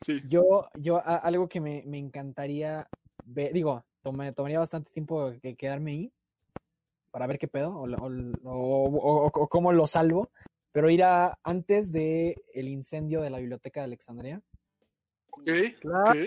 Sí. 0.00 0.20
Yo, 0.28 0.68
yo 0.74 0.96
a- 0.98 1.16
algo 1.16 1.48
que 1.48 1.60
me, 1.60 1.82
me 1.86 1.98
encantaría 1.98 2.88
ver, 3.24 3.52
digo, 3.52 3.84
toma- 4.02 4.32
tomaría 4.32 4.58
bastante 4.58 4.90
tiempo 4.92 5.32
que 5.42 5.54
quedarme 5.56 5.90
ahí 5.92 6.12
para 7.10 7.26
ver 7.26 7.38
qué 7.38 7.48
pedo 7.48 7.70
o, 7.74 7.84
o, 7.88 8.08
o- 8.44 9.26
o- 9.26 9.26
o 9.26 9.48
cómo 9.48 9.72
lo 9.72 9.86
salvo, 9.86 10.30
pero 10.72 10.90
ir 10.90 11.02
a 11.02 11.38
antes 11.42 11.92
de 11.92 12.36
el 12.54 12.68
incendio 12.68 13.20
de 13.20 13.30
la 13.30 13.38
biblioteca 13.38 13.80
de 13.80 13.84
Alexandria, 13.84 14.42
Ok, 15.30 15.50
Claro. 15.80 16.20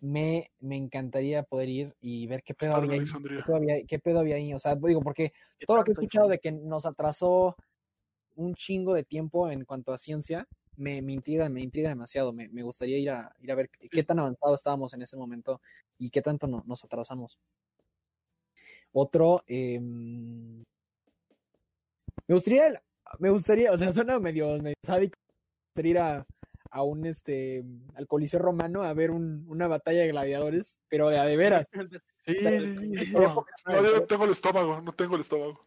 me, 0.00 0.50
me 0.60 0.76
encantaría 0.76 1.42
poder 1.44 1.68
ir 1.68 1.94
y 2.00 2.26
ver 2.26 2.42
qué 2.42 2.52
pedo 2.54 2.70
Estar 2.70 2.82
en 2.84 2.84
había 2.90 2.94
ahí. 2.94 3.00
Alexandria. 3.00 3.36
¿Qué 3.38 3.44
pedo 3.46 3.56
había, 3.56 3.86
qué 3.86 3.98
pedo 3.98 4.18
había 4.20 4.36
ahí? 4.36 4.54
O 4.54 4.58
sea, 4.58 4.74
digo, 4.74 5.00
porque 5.02 5.32
todo 5.66 5.78
lo 5.78 5.84
que 5.84 5.92
he 5.92 5.94
escuchado 5.94 6.28
de 6.28 6.38
que 6.38 6.52
nos 6.52 6.84
atrasó 6.84 7.54
un 8.34 8.54
chingo 8.54 8.92
de 8.92 9.04
tiempo 9.04 9.48
en 9.50 9.64
cuanto 9.64 9.92
a 9.92 9.98
ciencia, 9.98 10.46
me, 10.76 11.02
me 11.02 11.12
intriga, 11.12 11.48
me 11.48 11.60
intriga 11.62 11.88
demasiado. 11.88 12.32
Me, 12.32 12.48
me 12.48 12.62
gustaría 12.62 12.98
ir 12.98 13.10
a, 13.10 13.34
ir 13.40 13.50
a 13.52 13.54
ver 13.54 13.70
qué 13.70 14.02
tan 14.02 14.18
avanzado 14.18 14.54
estábamos 14.54 14.92
en 14.94 15.02
ese 15.02 15.16
momento 15.16 15.60
y 15.98 16.10
qué 16.10 16.22
tanto 16.22 16.46
no- 16.46 16.62
nos 16.66 16.84
atrasamos. 16.84 17.38
Otro, 18.92 19.42
em, 19.46 20.62
me 22.26 22.34
gustaría, 22.34 22.82
me 23.18 23.30
gustaría, 23.30 23.72
o 23.72 23.78
sea, 23.78 23.92
suena 23.92 24.18
medio, 24.18 24.60
medio 24.62 24.76
sádico, 24.82 25.18
ir 25.76 25.98
a, 25.98 26.26
a 26.70 26.82
un, 26.82 27.04
este, 27.06 27.62
al 27.94 28.06
Coliseo 28.06 28.40
Romano 28.40 28.82
a 28.82 28.92
ver 28.94 29.10
un- 29.10 29.44
una 29.48 29.66
batalla 29.68 30.00
de 30.02 30.08
gladiadores, 30.08 30.78
pero 30.88 31.08
de 31.08 31.18
a 31.18 31.24
de 31.24 31.36
veras. 31.36 31.68
Sí, 32.18 32.34
sí, 32.60 32.74
sí. 32.74 33.12
No, 33.12 33.46
no, 33.66 33.82
no 33.82 34.02
tengo 34.04 34.24
el 34.24 34.32
estómago, 34.32 34.80
no 34.80 34.92
tengo 34.92 35.14
el 35.14 35.20
estómago. 35.20 35.64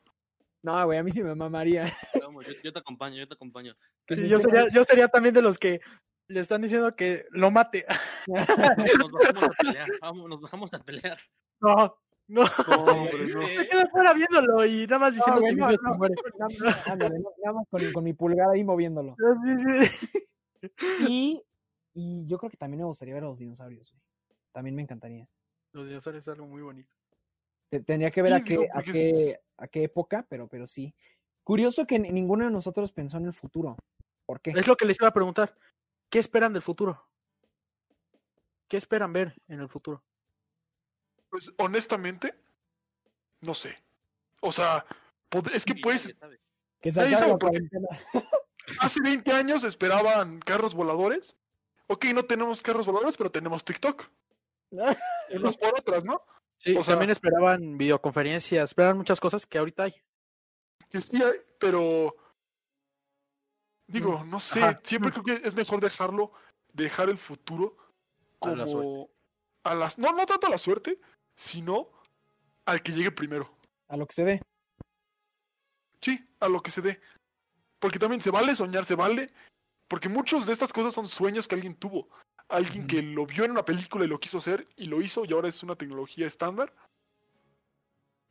No, 0.62 0.86
güey, 0.86 1.00
a 1.00 1.04
mí 1.04 1.12
sí 1.12 1.24
me 1.24 1.34
mamaría. 1.36 1.86
Vamos, 2.22 2.46
yo, 2.46 2.54
yo 2.64 2.74
te 2.74 2.80
acompaño, 2.80 3.16
yo 3.18 3.28
te 3.28 3.34
acompaño. 3.34 3.76
Sí, 4.10 4.28
yo, 4.28 4.40
sería, 4.40 4.70
yo 4.72 4.84
sería 4.84 5.08
también 5.08 5.34
de 5.34 5.42
los 5.42 5.58
que 5.58 5.80
le 6.28 6.40
están 6.42 6.62
diciendo 6.62 6.96
que 6.96 7.26
lo 7.32 7.50
mate. 7.52 7.86
Nos 8.28 9.12
bajamos 9.12 9.44
a 9.44 9.50
pelear, 9.64 9.88
vamos, 10.02 10.30
nos 10.30 10.42
bajamos 10.42 10.74
a 10.74 10.80
pelear. 10.80 11.18
No, 11.62 11.76
no. 12.28 12.44
No, 12.68 12.84
hombre, 12.86 13.26
no. 13.28 13.40
Me 13.40 13.68
quedo 13.68 13.90
fuera 13.92 14.14
viéndolo 14.14 14.66
y 14.66 14.86
nada 14.86 15.00
más 15.00 15.16
diciendo 15.16 15.42
güey, 15.42 15.52
si 15.54 15.58
no, 15.58 15.72
no. 15.72 15.98
muere. 15.98 16.16
Nada 16.38 16.52
más- 16.60 16.88
ándale, 16.88 17.20
no, 17.20 17.30
nada 17.44 17.54
más 17.58 17.68
con, 17.70 17.92
con 17.94 18.04
mi 18.04 18.14
pulgar 18.14 18.50
ahí 18.52 18.64
moviéndolo. 18.64 19.16
Sí, 19.46 19.60
sí. 19.60 20.20
Y, 21.08 21.42
y 21.94 22.28
yo 22.28 22.38
creo 22.38 22.50
que 22.52 22.58
también 22.58 22.80
me 22.82 22.86
gustaría 22.86 23.14
ver 23.14 23.24
a 23.24 23.28
los 23.28 23.40
dinosaurios, 23.40 23.92
güey. 23.92 24.02
También 24.52 24.76
me 24.76 24.82
encantaría. 24.82 25.28
Los 25.74 25.88
dinosaurios 25.88 26.24
es 26.24 26.28
algo 26.34 26.46
muy 26.48 26.62
bonito. 26.62 26.90
Te- 27.70 27.80
Tendría 27.82 28.12
que 28.12 28.22
ver 28.22 28.34
a 28.34 28.38
Sí, 28.40 28.44
qué, 28.44 28.68
a 28.74 28.82
qué, 28.84 29.40
a 29.60 29.68
qué 29.68 29.84
época, 29.84 30.26
pero, 30.30 30.48
pero 30.48 30.66
sí. 30.68 30.94
Curioso 31.44 31.86
que 31.86 32.00
ni- 32.00 32.12
ninguno 32.12 32.46
de 32.46 32.52
nosotros 32.52 32.92
pensó 32.92 33.18
en 33.18 33.26
el 33.26 33.34
futuro. 33.34 33.78
¿Por 34.26 34.42
qué? 34.42 34.52
Es 34.52 34.68
lo 34.68 34.76
que 34.76 34.86
les 34.86 34.98
iba 35.00 35.08
a 35.08 35.14
preguntar. 35.14 35.56
¿Qué 36.10 36.20
esperan 36.20 36.54
del 36.54 36.62
futuro? 36.62 37.08
¿Qué 38.68 38.78
esperan 38.78 39.14
ver 39.14 39.36
en 39.48 39.60
el 39.60 39.70
futuro? 39.70 40.04
Pues 41.30 41.52
honestamente, 41.58 42.36
no 43.42 43.54
sé. 43.54 43.76
O 44.42 44.52
sea, 44.52 44.84
es 45.54 45.66
que 45.66 45.76
pues 45.76 46.16
se 46.82 46.90
acabe 46.90 47.28
la 47.28 47.38
cuarentena. 47.38 47.88
hace 48.80 49.02
20 49.02 49.32
años 49.32 49.64
esperaban 49.64 50.40
carros 50.40 50.74
voladores. 50.74 51.36
Ok, 51.88 52.06
no 52.14 52.24
tenemos 52.24 52.62
carros 52.62 52.86
voladores, 52.86 53.18
pero 53.18 53.32
tenemos 53.32 53.64
TikTok. 53.66 54.06
Unas 55.34 55.58
por 55.58 55.74
otras, 55.80 56.06
¿no? 56.06 56.22
Sí, 56.60 56.76
O 56.76 56.84
sea- 56.84 56.94
también 56.94 57.12
esperaban 57.12 57.78
videoconferencias, 57.78 58.70
esperaban 58.72 58.98
muchas 58.98 59.20
cosas 59.20 59.46
que 59.46 59.58
ahorita 59.58 59.84
hay. 59.84 59.96
Que 60.90 61.00
sí 61.02 61.22
hay, 61.24 61.40
pero 61.60 62.16
digo, 63.88 64.24
no 64.26 64.40
sé, 64.40 64.62
Ajá. 64.62 64.80
siempre 64.84 65.12
creo 65.12 65.24
que 65.24 65.48
es 65.48 65.56
mejor 65.56 65.80
dejarlo, 65.80 66.34
dejar 66.74 67.10
el 67.10 67.18
futuro 67.18 67.78
A 68.42 68.50
la 68.56 68.66
como 68.66 69.10
a 69.64 69.76
las 69.76 69.98
no 69.98 70.12
no 70.12 70.26
tanto 70.26 70.48
a 70.48 70.50
la 70.50 70.58
suerte, 70.58 71.00
sino 71.36 71.90
al 72.66 72.82
que 72.82 72.92
llegue 72.92 73.12
primero. 73.12 73.50
A 73.88 73.98
lo 73.98 74.06
que 74.06 74.14
se 74.16 74.24
ve. 74.24 74.42
Sí, 76.02 76.28
a 76.40 76.48
lo 76.48 76.62
que 76.62 76.72
se 76.72 76.82
dé. 76.82 77.02
Porque 77.80 78.00
también 78.00 78.22
se 78.22 78.32
vale 78.32 78.56
soñar, 78.56 78.86
se 78.86 78.96
vale, 78.96 79.32
porque 79.88 80.10
muchos 80.10 80.46
de 80.46 80.54
estas 80.54 80.74
cosas 80.74 80.94
son 80.94 81.08
sueños 81.08 81.48
que 81.48 81.56
alguien 81.56 81.76
tuvo, 81.76 82.10
alguien 82.50 82.88
que 82.88 83.02
lo 83.02 83.26
vio 83.26 83.46
en 83.46 83.52
una 83.52 83.64
película 83.64 84.04
y 84.06 84.08
lo 84.08 84.20
quiso 84.20 84.40
hacer 84.40 84.66
y 84.76 84.86
lo 84.86 85.02
hizo 85.02 85.24
y 85.26 85.34
ahora 85.34 85.48
es 85.48 85.64
una 85.64 85.76
tecnología 85.76 86.28
estándar. 86.28 86.74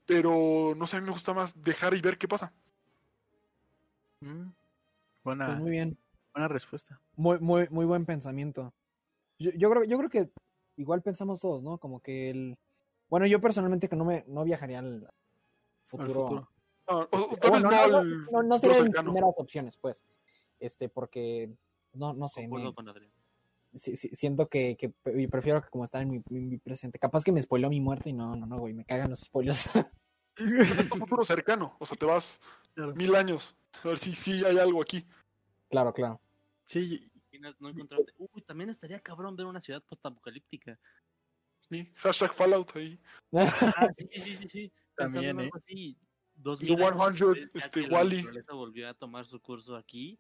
Pero 0.07 0.75
no 0.77 0.87
sé, 0.87 0.97
a 0.97 1.01
mí 1.01 1.07
me 1.07 1.13
gusta 1.13 1.35
más 1.35 1.63
dejar 1.63 1.95
y 1.95 2.01
ver 2.01 2.19
qué 2.19 2.27
pasa. 2.29 2.53
Mm, 4.21 4.51
Buena, 5.23 5.47
Pues 5.47 5.59
muy 5.59 5.71
bien. 5.71 5.99
buena 6.33 6.49
respuesta. 6.49 7.01
Muy, 7.17 7.39
muy, 7.39 7.69
muy 7.71 7.85
buen 7.85 8.07
pensamiento. 8.07 8.73
Yo, 9.39 9.51
yo 9.53 9.71
creo, 9.71 9.85
yo 9.85 9.99
creo 9.99 10.11
que 10.11 10.31
igual 10.77 11.03
pensamos 11.03 11.41
todos, 11.41 11.63
¿no? 11.63 11.79
Como 11.79 12.01
que 12.01 12.31
el. 12.31 12.59
Bueno, 13.09 13.27
yo 13.27 13.41
personalmente 13.41 13.89
que 13.89 13.97
no 13.97 14.05
me 14.05 14.25
no 14.27 14.45
viajaría 14.45 14.81
al 14.81 15.05
Al 15.05 15.13
futuro. 15.85 16.23
futuro. 16.23 16.51
Ah, 16.87 17.07
o- 17.11 17.37
tal 17.37 17.53
vez 17.53 17.63
bueno, 17.63 17.71
no 17.71 17.89
no, 17.89 18.05
no, 18.05 18.31
no, 18.31 18.43
no 18.43 18.59
serían 18.59 18.91
primeras 18.91 19.31
opciones, 19.37 19.77
pues. 19.77 20.03
Este, 20.59 20.89
porque 20.89 21.51
no, 21.93 22.15
no 22.15 22.29
sé, 22.29 22.41
Concuerdo 22.43 22.69
me- 22.69 22.75
con 22.75 22.89
Adrián. 22.89 23.13
Sí- 23.79 23.97
sí, 23.97 24.09
siento 24.13 24.49
que, 24.49 24.77
que 24.77 24.91
pre- 24.91 25.29
prefiero 25.29 25.63
que 25.63 25.69
como 25.71 25.85
estar 25.85 26.03
en 26.03 26.11
mi, 26.11 26.17
en 26.31 26.49
mi 26.49 26.59
presente. 26.59 26.99
Capaz 26.99 27.25
que 27.25 27.33
me 27.33 27.41
spoiló 27.43 27.69
mi 27.71 27.81
muerte 27.81 28.11
y 28.11 28.13
no, 28.13 28.37
no, 28.37 28.47
no, 28.47 28.59
güey, 28.59 28.75
me 28.75 28.85
cagan 28.85 29.11
los 29.11 29.21
spoilers. 29.21 29.69
un 30.39 30.99
futuro 31.01 31.25
cercano. 31.25 31.77
O 31.81 31.87
sea, 31.87 31.97
te 31.97 32.07
vas 32.07 32.41
Claro. 32.75 32.95
mil 32.95 33.15
años. 33.17 33.57
A 33.83 33.89
ver 33.89 33.99
si 33.99 34.13
sí 34.13 34.45
hay 34.45 34.59
algo 34.59 34.81
aquí. 34.81 35.05
claro, 35.69 35.93
claro. 35.93 36.21
Sí, 36.65 37.11
no 37.61 37.69
encontrarte. 37.69 38.13
Uy, 38.19 38.43
también 38.43 38.71
estaría 38.71 39.01
cabrón 39.01 39.35
ver 39.37 39.47
una 39.47 39.61
ciudad 39.61 39.83
postapocalíptica. 39.83 40.79
Sí. 41.61 41.91
Hashtag 41.97 42.35
Fallout 42.35 42.75
ahí. 42.77 43.01
Ah, 43.33 43.89
sí, 43.99 44.21
sí, 44.21 44.37
sí, 44.37 44.49
sí. 44.49 44.73
Pensando 44.95 45.15
También, 45.15 45.31
en 45.31 45.41
¿eh? 45.41 45.45
algo 45.45 45.57
así. 45.57 45.99
Dos 46.35 46.61
The 46.61 46.67
mil 46.67 46.83
años 46.85 47.17
100, 47.17 47.33
después, 47.35 47.53
ya 47.53 47.59
este, 47.67 47.81
que 47.83 47.89
la 47.89 48.55
volvió 48.55 48.89
a 48.89 48.95
tomar 48.95 49.27
su 49.27 49.41
curso 49.41 49.75
aquí. 49.77 50.19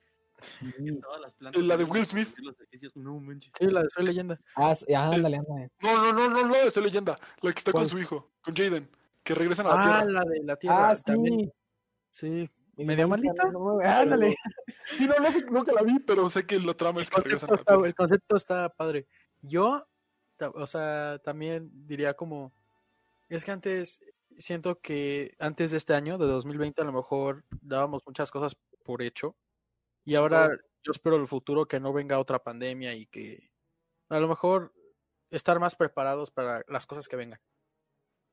Que 0.60 0.92
todas 1.00 1.20
las 1.20 1.32
Eh, 1.32 1.36
plantas 1.38 1.62
la 1.62 1.76
de 1.76 1.84
Will 1.84 2.06
Smith. 2.06 2.28
los 2.38 2.58
edificios. 2.60 2.96
No 2.96 3.18
manches. 3.20 3.52
sí, 3.58 3.66
la 3.66 3.82
de 3.82 3.90
Soy 3.90 4.04
Leyenda. 4.04 4.38
Ah, 4.56 4.74
sí, 4.74 4.92
ah, 4.94 5.10
ándale, 5.10 5.36
ándale. 5.38 5.70
No, 5.82 5.96
no, 5.96 6.12
no, 6.12 6.28
no, 6.30 6.46
no, 6.48 6.54
esa 6.54 6.80
leyenda. 6.80 7.16
La 7.42 7.52
que 7.52 7.58
está 7.58 7.72
¿Cuál? 7.72 7.82
con 7.84 7.88
su 7.88 7.98
hijo, 7.98 8.30
con 8.42 8.54
Jaden. 8.54 8.88
Que 9.22 9.34
regresan 9.34 9.66
a 9.66 9.70
la 9.70 9.74
Ah, 9.76 9.82
Tierra. 9.82 10.04
la 10.12 10.24
de 10.24 10.42
la 10.44 10.56
Tierra. 10.56 10.90
Ah, 10.90 10.96
sí. 10.96 11.02
también. 11.04 11.52
Sí. 12.10 12.50
¿Medio 12.76 13.08
malita, 13.08 13.50
no, 13.50 13.58
no, 13.58 13.80
ándale. 13.80 14.36
Sí, 14.96 15.06
no, 15.08 15.14
no 15.20 15.32
sé, 15.32 15.44
nunca 15.46 15.72
la 15.72 15.82
vi, 15.82 15.98
pero 15.98 16.30
sé 16.30 16.46
que 16.46 16.60
la 16.60 16.74
trama 16.74 17.00
es 17.02 17.08
El 17.08 17.14
que 17.14 17.20
regresan 17.22 17.48
concepto, 17.48 17.52
a 17.52 17.56
la 17.56 17.56
está, 17.60 17.74
Tierra. 17.74 17.88
el 17.88 17.94
concepto 17.96 18.36
está 18.36 18.68
padre. 18.68 19.06
Yo, 19.42 19.84
o 20.54 20.66
sea, 20.68 21.18
también 21.24 21.70
diría 21.88 22.14
como, 22.14 22.52
es 23.28 23.44
que 23.44 23.50
antes, 23.50 24.00
siento 24.38 24.80
que 24.80 25.34
antes 25.40 25.72
de 25.72 25.76
este 25.78 25.94
año, 25.94 26.18
de 26.18 26.26
2020, 26.26 26.80
a 26.80 26.84
lo 26.84 26.92
mejor 26.92 27.44
dábamos 27.60 28.02
muchas 28.06 28.30
cosas 28.30 28.56
por 28.84 29.02
hecho. 29.02 29.34
Y 30.08 30.14
ahora 30.14 30.48
yo 30.82 30.90
espero 30.92 31.16
el 31.16 31.28
futuro 31.28 31.68
que 31.68 31.78
no 31.80 31.92
venga 31.92 32.18
otra 32.18 32.42
pandemia 32.42 32.94
y 32.94 33.04
que 33.04 33.50
a 34.08 34.18
lo 34.18 34.26
mejor 34.26 34.72
estar 35.30 35.60
más 35.60 35.76
preparados 35.76 36.30
para 36.30 36.64
las 36.66 36.86
cosas 36.86 37.08
que 37.08 37.16
vengan. 37.16 37.38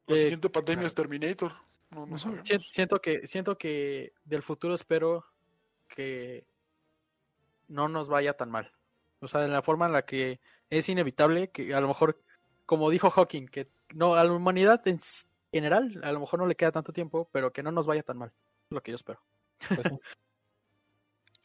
La 0.07 0.15
Eh, 0.15 0.19
siguiente 0.19 0.49
pandemia 0.49 0.84
claro. 0.84 0.88
es 0.88 0.95
Terminator. 0.95 1.51
No, 1.89 2.05
no 2.05 2.17
sabemos. 2.17 2.47
Siento 2.69 3.01
que, 3.01 3.28
siento 3.28 3.57
que 3.57 4.13
del 4.23 4.41
futuro 4.41 4.73
espero 4.73 5.26
que 5.89 6.47
no 7.67 7.89
nos 7.89 8.07
vaya 8.07 8.38
tan 8.38 8.49
mal. 8.51 8.71
O 9.19 9.28
sea, 9.28 9.43
en 9.43 9.51
la 9.51 9.61
forma 9.61 9.88
en 9.88 9.91
la 9.91 10.05
que 10.05 10.39
es 10.69 10.88
inevitable 10.88 11.49
que 11.49 11.73
a 11.73 11.82
lo 11.82 11.89
mejor, 11.89 12.21
como 12.65 12.89
dijo 12.89 13.09
Hawking, 13.09 13.47
que 13.47 13.67
no 13.93 14.15
a 14.15 14.23
la 14.23 14.32
humanidad 14.32 14.82
en 14.88 14.99
general 15.51 15.99
a 16.05 16.13
lo 16.13 16.21
mejor 16.21 16.39
no 16.39 16.47
le 16.47 16.55
queda 16.55 16.71
tanto 16.71 16.93
tiempo, 16.93 17.28
pero 17.34 17.51
que 17.51 17.63
no 17.63 17.73
nos 17.73 17.86
vaya 17.86 18.01
tan 18.01 18.17
mal. 18.17 18.32
Es 18.69 18.71
lo 18.71 18.82
que 18.82 18.91
yo 18.91 18.95
espero. 18.95 19.19
Pues, 19.76 19.88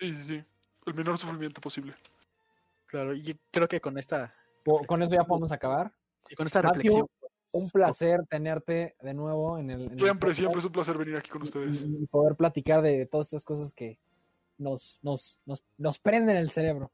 sí. 0.01 0.07
Sí, 0.09 0.16
sí, 0.16 0.24
sí. 0.24 0.44
El 0.86 0.94
menor 0.94 1.18
sufrimiento 1.18 1.61
posible. 1.61 1.94
Claro, 2.86 3.14
y 3.14 3.38
creo 3.51 3.68
que 3.68 3.80
con 3.80 3.98
esta, 3.98 4.34
con 4.86 5.03
eso 5.03 5.12
ya 5.12 5.24
podemos 5.24 5.53
acabar. 5.53 5.92
y 6.28 6.34
con 6.34 6.46
esta 6.46 6.62
Matthew, 6.62 6.78
reflexión. 6.82 7.07
Un 7.53 7.68
placer 7.70 8.20
tenerte 8.28 8.94
de 9.01 9.14
nuevo 9.14 9.59
en 9.59 9.70
el. 9.70 9.82
en 9.86 9.92
el 9.92 9.98
Siempre, 9.98 10.28
podcast 10.28 10.38
siempre 10.38 10.59
es 10.61 10.64
un 10.64 10.72
placer 10.72 10.96
venir 10.96 11.16
aquí 11.16 11.30
con 11.30 11.42
ustedes. 11.42 11.82
Y, 11.84 12.03
y 12.05 12.07
poder 12.07 12.36
platicar 12.36 12.80
de 12.80 13.07
todas 13.07 13.26
estas 13.26 13.44
cosas 13.44 13.74
que 13.74 13.98
nos, 14.57 14.98
nos, 15.03 15.38
nos, 15.46 15.62
nos 15.76 15.98
prenden 15.98 16.36
el 16.36 16.51
cerebro. 16.51 16.92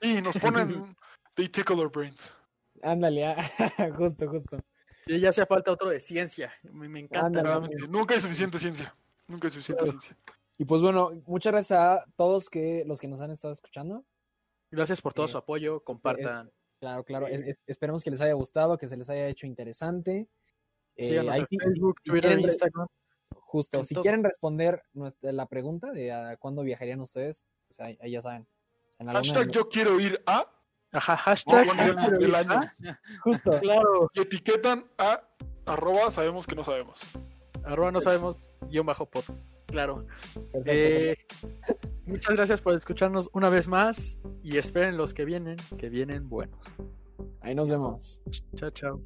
Y 0.00 0.20
nos 0.20 0.36
ponen. 0.38 0.96
They 1.34 1.48
tickle 1.48 1.76
our 1.76 1.90
brains. 1.90 2.32
Ándale, 2.82 3.26
ah, 3.26 3.36
justo, 3.96 4.28
justo. 4.28 4.58
Sí, 5.06 5.18
ya 5.18 5.30
hacía 5.30 5.46
falta 5.46 5.72
otro 5.72 5.88
de 5.88 6.00
ciencia. 6.00 6.52
Me, 6.62 6.88
me 6.88 7.00
encanta. 7.00 7.40
Ándale. 7.40 7.88
Nunca 7.88 8.14
hay 8.14 8.20
suficiente 8.20 8.58
ciencia. 8.58 8.94
Nunca 9.28 9.46
hay 9.46 9.50
suficiente 9.50 9.82
Claro. 9.84 9.98
ciencia. 10.00 10.16
Y 10.60 10.66
pues 10.66 10.82
bueno, 10.82 11.10
muchas 11.24 11.52
gracias 11.54 11.78
a 11.80 12.04
todos 12.16 12.50
que 12.50 12.84
los 12.86 13.00
que 13.00 13.08
nos 13.08 13.22
han 13.22 13.30
estado 13.30 13.54
escuchando. 13.54 14.04
Gracias 14.70 15.00
por 15.00 15.14
todo 15.14 15.24
Eh, 15.24 15.28
su 15.30 15.38
apoyo. 15.38 15.82
Compartan. 15.82 16.52
Claro, 16.78 17.02
claro. 17.02 17.26
es- 17.28 17.56
esperemos 17.66 18.04
que 18.04 18.10
les 18.10 18.20
haya 18.20 18.34
gustado, 18.34 18.76
que 18.76 18.86
se 18.86 18.98
les 18.98 19.08
haya 19.08 19.26
hecho 19.28 19.46
interesante. 19.46 20.28
Eh, 20.96 21.06
Síganos 21.06 21.34
ahí 21.34 21.46
sí, 21.48 21.56
Facebook, 21.58 21.96
si 22.04 22.10
Twitter, 22.10 22.28
quieren 22.28 22.44
re- 22.44 22.50
Instagram. 22.52 22.86
Justo, 23.36 23.84
si 23.84 23.94
todo. 23.94 24.02
quieren 24.02 24.22
responder 24.22 24.82
nuestra, 24.92 25.32
la 25.32 25.46
pregunta 25.46 25.92
de 25.92 26.12
a 26.12 26.36
cuándo 26.36 26.62
viajarían 26.62 27.00
ustedes, 27.00 27.46
pues 27.66 27.80
ahí, 27.80 27.96
ahí 28.02 28.10
ya 28.10 28.20
saben. 28.20 28.46
En 28.98 29.06
Hashtag 29.06 29.46
de- 29.46 29.52
yo 29.54 29.66
quiero 29.70 29.98
ir 29.98 30.22
a. 30.26 30.46
Ajá, 30.92 31.16
hashtag. 31.16 31.68
poner 31.68 31.94
el, 32.18 32.24
el 32.24 32.34
año. 32.34 32.60
Justo. 33.24 33.58
Claro. 33.60 34.10
Y 34.12 34.20
etiquetan 34.20 34.84
a 34.98 35.26
arroba 35.64 36.10
sabemos 36.10 36.46
que 36.46 36.54
no 36.54 36.64
sabemos. 36.64 37.00
Arroba 37.64 37.90
no 37.92 38.00
sabemos, 38.02 38.50
guion 38.68 38.84
bajo 38.84 39.06
pod. 39.06 39.24
Claro. 39.70 40.06
Eh, 40.64 41.16
muchas 42.06 42.36
gracias 42.36 42.60
por 42.60 42.74
escucharnos 42.74 43.30
una 43.32 43.48
vez 43.48 43.68
más 43.68 44.18
y 44.42 44.56
esperen 44.56 44.96
los 44.96 45.14
que 45.14 45.24
vienen, 45.24 45.56
que 45.78 45.88
vienen 45.88 46.28
buenos. 46.28 46.74
Ahí 47.40 47.54
nos 47.54 47.70
vemos. 47.70 48.20
Chao, 48.56 48.70
chao. 48.70 49.00